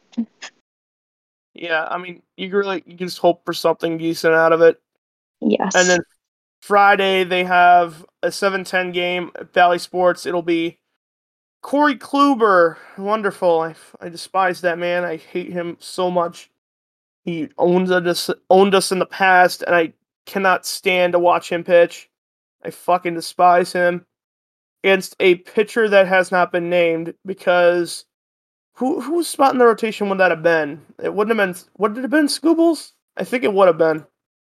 Yeah, 1.54 1.88
I 1.90 1.98
mean, 1.98 2.22
you 2.36 2.50
really 2.50 2.84
you 2.86 2.98
can 2.98 3.08
just 3.08 3.20
hope 3.20 3.46
for 3.46 3.54
something 3.54 3.98
decent 3.98 4.34
out 4.34 4.54
of 4.54 4.62
it. 4.62 4.82
Yes. 5.42 5.76
And 5.76 5.90
then 5.90 6.00
Friday 6.62 7.24
they 7.24 7.44
have 7.44 8.06
a 8.22 8.30
7-10 8.30 8.94
game 8.94 9.32
at 9.36 9.54
Bally 9.54 9.78
Sports. 9.78 10.26
It'll 10.26 10.42
be 10.42 10.80
Corey 11.62 11.96
Kluber. 11.96 12.78
Wonderful. 12.98 13.62
I, 13.62 13.76
I 14.02 14.10
despise 14.10 14.62
that 14.62 14.80
man. 14.80 15.04
I 15.04 15.18
hate 15.18 15.52
him 15.52 15.78
so 15.80 16.10
much. 16.10 16.50
He 17.24 17.50
owns 17.58 17.92
us 17.92 18.30
owned 18.50 18.76
us 18.76 18.92
in 18.92 19.00
the 19.00 19.06
past, 19.06 19.64
and 19.64 19.74
I 19.74 19.94
cannot 20.26 20.66
stand 20.66 21.14
to 21.14 21.20
watch 21.20 21.52
him 21.52 21.64
pitch. 21.64 22.10
I 22.64 22.70
fucking 22.70 23.16
despise 23.16 23.74
him. 23.74 24.06
Against 24.84 25.16
a 25.20 25.36
pitcher 25.36 25.88
that 25.90 26.08
has 26.08 26.32
not 26.32 26.52
been 26.52 26.70
named 26.70 27.14
because 27.26 28.06
who 28.76 29.00
whose 29.00 29.28
spot 29.28 29.54
in 29.54 29.60
the 29.60 29.66
rotation 29.66 30.10
would 30.10 30.20
that 30.20 30.32
have 30.32 30.44
been? 30.44 30.82
It 31.02 31.14
wouldn't 31.14 31.38
have 31.38 31.56
been. 31.56 31.64
Would 31.78 31.98
it 31.98 32.02
have 32.02 32.12
been 32.12 32.28
Skubal? 32.28 32.92
I 33.16 33.24
think 33.24 33.44
it 33.44 33.54
would 33.54 33.68
have 33.68 33.78
been. 33.78 34.06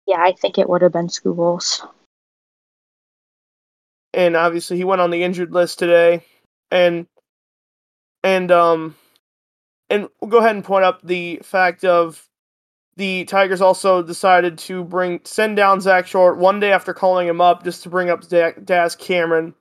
Yeah, 0.07 0.19
I 0.19 0.33
think 0.33 0.59
it 0.59 0.69
would 0.69 0.83
have 0.83 0.93
been 0.93 1.09
Skubal. 1.09 1.63
And 4.13 4.37
obviously, 4.37 4.77
he 4.77 4.85
went 4.85 5.01
on 5.01 5.11
the 5.11 5.25
injured 5.25 5.53
list 5.53 5.79
today, 5.79 6.25
and 6.71 7.07
and 8.23 8.51
um, 8.51 8.97
and 9.91 10.09
we'll 10.21 10.31
go 10.31 10.39
ahead 10.39 10.55
and 10.55 10.65
point 10.65 10.85
up 10.85 11.03
the 11.03 11.41
fact 11.43 11.85
of 11.85 12.27
the 12.97 13.25
Tigers 13.25 13.61
also 13.61 14.03
decided 14.03 14.59
to 14.59 14.85
bring 14.85 15.21
send 15.25 15.57
down 15.57 15.81
Zach 15.81 16.07
Short 16.07 16.39
one 16.39 16.61
day 16.61 16.73
after 16.73 16.95
calling 16.95 17.27
him 17.27 17.41
up 17.41 17.65
just 17.65 17.83
to 17.83 17.89
bring 17.89 18.11
up 18.11 18.27
Daz 18.29 18.95
Cameron 18.97 19.55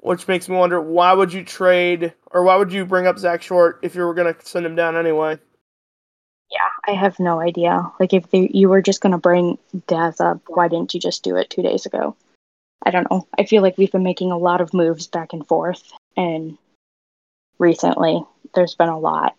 which 0.00 0.28
makes 0.28 0.48
me 0.48 0.56
wonder 0.56 0.80
why 0.80 1.12
would 1.12 1.32
you 1.32 1.44
trade 1.44 2.12
or 2.30 2.42
why 2.42 2.56
would 2.56 2.72
you 2.72 2.84
bring 2.84 3.06
up 3.06 3.18
Zach 3.18 3.42
Short 3.42 3.78
if 3.82 3.94
you 3.94 4.02
were 4.02 4.14
going 4.14 4.32
to 4.32 4.46
send 4.46 4.64
him 4.64 4.74
down 4.74 4.96
anyway? 4.96 5.38
Yeah, 6.50 6.92
I 6.92 6.92
have 6.92 7.18
no 7.18 7.40
idea. 7.40 7.90
Like 8.00 8.12
if 8.14 8.30
they, 8.30 8.50
you 8.52 8.68
were 8.68 8.82
just 8.82 9.00
going 9.00 9.12
to 9.12 9.18
bring 9.18 9.58
Daz 9.86 10.20
up, 10.20 10.40
why 10.46 10.68
didn't 10.68 10.94
you 10.94 11.00
just 11.00 11.22
do 11.22 11.36
it 11.36 11.50
two 11.50 11.62
days 11.62 11.84
ago? 11.84 12.16
I 12.84 12.90
don't 12.90 13.10
know. 13.10 13.26
I 13.38 13.44
feel 13.44 13.60
like 13.60 13.76
we've 13.76 13.92
been 13.92 14.04
making 14.04 14.30
a 14.30 14.38
lot 14.38 14.60
of 14.60 14.72
moves 14.72 15.08
back 15.08 15.32
and 15.32 15.46
forth, 15.46 15.82
and 16.16 16.56
recently 17.58 18.22
there's 18.54 18.76
been 18.76 18.88
a 18.88 18.98
lot. 18.98 19.36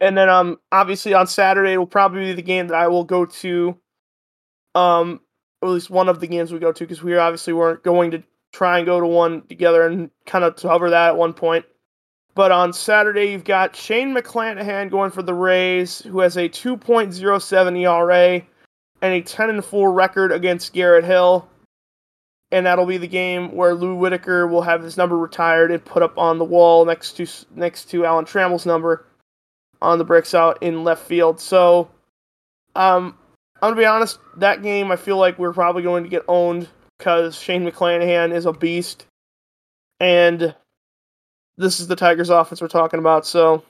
And 0.00 0.16
then, 0.16 0.28
um, 0.28 0.58
obviously 0.70 1.14
on 1.14 1.26
Saturday 1.26 1.72
it 1.72 1.78
will 1.78 1.86
probably 1.86 2.26
be 2.26 2.32
the 2.32 2.42
game 2.42 2.68
that 2.68 2.76
I 2.76 2.88
will 2.88 3.04
go 3.04 3.24
to. 3.26 3.76
Um, 4.74 5.20
at 5.62 5.68
least 5.68 5.90
one 5.90 6.08
of 6.08 6.20
the 6.20 6.26
games 6.26 6.52
we 6.52 6.58
go 6.58 6.72
to 6.72 6.84
because 6.84 7.02
we 7.02 7.16
obviously 7.16 7.52
weren't 7.52 7.82
going 7.82 8.12
to 8.12 8.22
try 8.52 8.78
and 8.78 8.86
go 8.86 9.00
to 9.00 9.06
one 9.06 9.42
together 9.42 9.86
and 9.86 10.10
kind 10.26 10.44
of 10.44 10.56
cover 10.56 10.90
that 10.90 11.08
at 11.08 11.16
one 11.16 11.32
point. 11.32 11.64
But 12.34 12.52
on 12.52 12.72
Saturday, 12.72 13.32
you've 13.32 13.44
got 13.44 13.74
Shane 13.74 14.14
McClanahan 14.14 14.90
going 14.90 15.10
for 15.10 15.22
the 15.22 15.34
Rays, 15.34 16.02
who 16.02 16.20
has 16.20 16.36
a 16.36 16.48
2.07 16.48 17.80
ERA 17.80 18.42
and 19.02 19.12
a 19.12 19.20
10 19.20 19.50
and 19.50 19.64
4 19.64 19.92
record 19.92 20.30
against 20.30 20.72
Garrett 20.72 21.04
Hill. 21.04 21.48
And 22.52 22.64
that'll 22.64 22.86
be 22.86 22.96
the 22.96 23.08
game 23.08 23.54
where 23.54 23.74
Lou 23.74 23.96
Whitaker 23.96 24.46
will 24.46 24.62
have 24.62 24.82
his 24.82 24.96
number 24.96 25.18
retired 25.18 25.70
and 25.72 25.84
put 25.84 26.02
up 26.02 26.16
on 26.16 26.38
the 26.38 26.44
wall 26.44 26.84
next 26.84 27.14
to 27.14 27.26
next 27.54 27.90
to 27.90 28.06
Alan 28.06 28.24
Trammell's 28.24 28.64
number 28.64 29.04
on 29.80 29.98
the 29.98 30.04
bricks 30.04 30.34
out 30.34 30.62
in 30.62 30.84
left 30.84 31.06
field. 31.06 31.40
So, 31.40 31.90
um, 32.74 33.16
I'm 33.56 33.70
gonna 33.70 33.76
be 33.76 33.84
honest. 33.84 34.18
That 34.36 34.62
game, 34.62 34.90
I 34.90 34.96
feel 34.96 35.16
like 35.16 35.38
we're 35.38 35.52
probably 35.52 35.82
going 35.82 36.04
to 36.04 36.10
get 36.10 36.24
owned 36.28 36.68
because 36.98 37.36
Shane 37.36 37.68
McClanahan 37.68 38.32
is 38.32 38.46
a 38.46 38.52
beast, 38.52 39.06
and 40.00 40.54
this 41.56 41.80
is 41.80 41.88
the 41.88 41.96
Tigers' 41.96 42.30
offense 42.30 42.60
we're 42.60 42.68
talking 42.68 43.00
about. 43.00 43.26
So, 43.26 43.64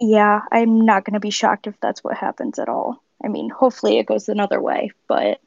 yeah, 0.00 0.40
I'm 0.52 0.84
not 0.84 1.04
going 1.04 1.14
to 1.14 1.20
be 1.20 1.30
shocked 1.30 1.66
if 1.66 1.74
that's 1.80 2.04
what 2.04 2.16
happens 2.16 2.58
at 2.58 2.68
all. 2.68 3.02
I 3.24 3.28
mean, 3.28 3.50
hopefully 3.50 3.98
it 3.98 4.06
goes 4.06 4.28
another 4.28 4.60
way, 4.60 4.90
but 5.08 5.40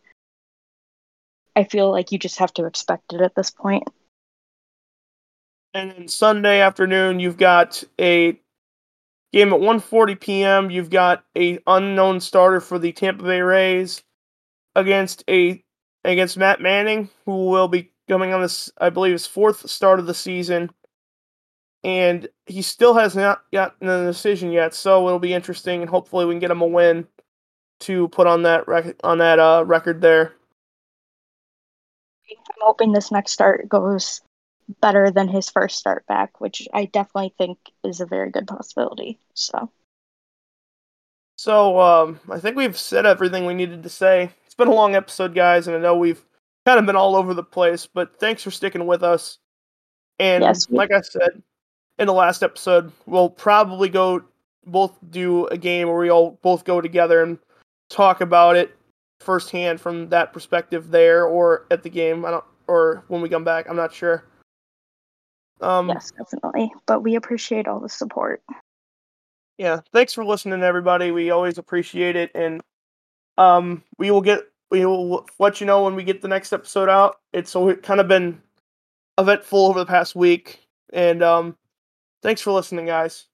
I 1.55 1.63
feel 1.63 1.91
like 1.91 2.11
you 2.11 2.19
just 2.19 2.39
have 2.39 2.53
to 2.55 2.65
expect 2.65 3.13
it 3.13 3.21
at 3.21 3.35
this 3.35 3.49
point. 3.49 3.83
And 5.73 5.91
then 5.91 6.07
Sunday 6.07 6.61
afternoon, 6.61 7.19
you've 7.19 7.37
got 7.37 7.83
a 7.99 8.39
game 9.33 9.51
at 9.51 9.59
1:40 9.59 10.19
p.m. 10.19 10.71
You've 10.71 10.89
got 10.89 11.25
a 11.37 11.59
unknown 11.67 12.19
starter 12.21 12.61
for 12.61 12.79
the 12.79 12.91
Tampa 12.93 13.23
Bay 13.23 13.41
Rays 13.41 14.03
against 14.75 15.23
a 15.29 15.63
against 16.05 16.37
Matt 16.37 16.61
Manning, 16.61 17.09
who 17.25 17.47
will 17.47 17.67
be 17.67 17.91
coming 18.07 18.33
on 18.33 18.41
this, 18.41 18.71
I 18.79 18.89
believe, 18.89 19.13
his 19.13 19.27
fourth 19.27 19.69
start 19.69 19.99
of 19.99 20.05
the 20.05 20.13
season 20.13 20.69
and 21.83 22.27
he 22.45 22.61
still 22.61 22.93
has 22.93 23.15
not 23.15 23.43
gotten 23.51 23.89
a 23.89 24.05
decision 24.05 24.51
yet. 24.51 24.73
So 24.73 25.05
it'll 25.07 25.19
be 25.19 25.33
interesting, 25.33 25.81
and 25.81 25.89
hopefully 25.89 26.25
we 26.25 26.33
can 26.33 26.39
get 26.39 26.51
him 26.51 26.61
a 26.61 26.67
win 26.67 27.07
to 27.81 28.07
put 28.09 28.27
on 28.27 28.43
that 28.43 28.67
rec- 28.67 28.99
on 29.03 29.17
that 29.17 29.39
uh, 29.39 29.63
record 29.65 30.01
there. 30.01 30.33
I'm 32.29 32.37
hoping 32.61 32.93
this 32.93 33.11
next 33.11 33.31
start 33.31 33.67
goes 33.67 34.21
better 34.81 35.11
than 35.11 35.27
his 35.27 35.49
first 35.49 35.77
start 35.77 36.05
back, 36.07 36.41
which 36.41 36.67
I 36.73 36.85
definitely 36.85 37.33
think 37.37 37.57
is 37.83 37.99
a 37.99 38.05
very 38.05 38.31
good 38.31 38.47
possibility. 38.47 39.19
So. 39.33 39.71
So 41.37 41.79
um, 41.79 42.19
I 42.29 42.39
think 42.39 42.55
we've 42.55 42.77
said 42.77 43.05
everything 43.05 43.45
we 43.45 43.53
needed 43.53 43.83
to 43.83 43.89
say. 43.89 44.29
It's 44.45 44.55
been 44.55 44.67
a 44.67 44.73
long 44.73 44.95
episode, 44.95 45.33
guys, 45.33 45.67
and 45.67 45.75
I 45.75 45.79
know 45.79 45.97
we've 45.97 46.23
kind 46.65 46.79
of 46.79 46.85
been 46.85 46.95
all 46.95 47.15
over 47.15 47.33
the 47.33 47.43
place, 47.43 47.87
but 47.87 48.19
thanks 48.19 48.43
for 48.43 48.51
sticking 48.51 48.85
with 48.85 49.03
us. 49.03 49.39
And 50.19 50.43
yes, 50.43 50.67
like 50.69 50.91
I 50.91 51.01
said, 51.01 51.41
in 51.97 52.07
the 52.07 52.13
last 52.13 52.43
episode, 52.43 52.91
we'll 53.05 53.29
probably 53.29 53.89
go 53.89 54.23
both 54.65 54.97
do 55.09 55.47
a 55.47 55.57
game 55.57 55.87
where 55.87 55.97
we 55.97 56.09
all 56.09 56.39
both 56.41 56.63
go 56.63 56.79
together 56.79 57.23
and 57.23 57.37
talk 57.89 58.21
about 58.21 58.55
it 58.55 58.75
firsthand 59.19 59.81
from 59.81 60.09
that 60.09 60.33
perspective 60.33 60.91
there 60.91 61.25
or 61.25 61.65
at 61.71 61.83
the 61.83 61.89
game. 61.89 62.25
I 62.25 62.31
don't 62.31 62.43
or 62.67 63.03
when 63.07 63.21
we 63.21 63.29
come 63.29 63.43
back. 63.43 63.67
I'm 63.69 63.75
not 63.75 63.93
sure. 63.93 64.23
Um, 65.61 65.89
yes, 65.89 66.11
definitely. 66.17 66.71
But 66.85 67.01
we 67.01 67.15
appreciate 67.15 67.67
all 67.67 67.79
the 67.79 67.89
support. 67.89 68.41
Yeah, 69.57 69.81
thanks 69.91 70.13
for 70.13 70.25
listening, 70.25 70.63
everybody. 70.63 71.11
We 71.11 71.29
always 71.29 71.57
appreciate 71.57 72.15
it, 72.15 72.31
and 72.33 72.61
um, 73.37 73.83
we 73.97 74.11
will 74.11 74.21
get 74.21 74.41
we 74.71 74.85
will 74.85 75.25
let 75.39 75.61
you 75.61 75.67
know 75.67 75.83
when 75.83 75.95
we 75.95 76.03
get 76.03 76.21
the 76.21 76.27
next 76.27 76.53
episode 76.53 76.89
out. 76.89 77.17
It's 77.31 77.53
kind 77.53 77.99
of 77.99 78.07
been 78.07 78.41
eventful 79.17 79.67
over 79.67 79.79
the 79.79 79.85
past 79.85 80.15
week, 80.15 80.59
and 80.91 81.21
um, 81.21 81.55
Thanks 82.23 82.39
for 82.39 82.53
listening, 82.53 82.85
guys. 82.85 83.25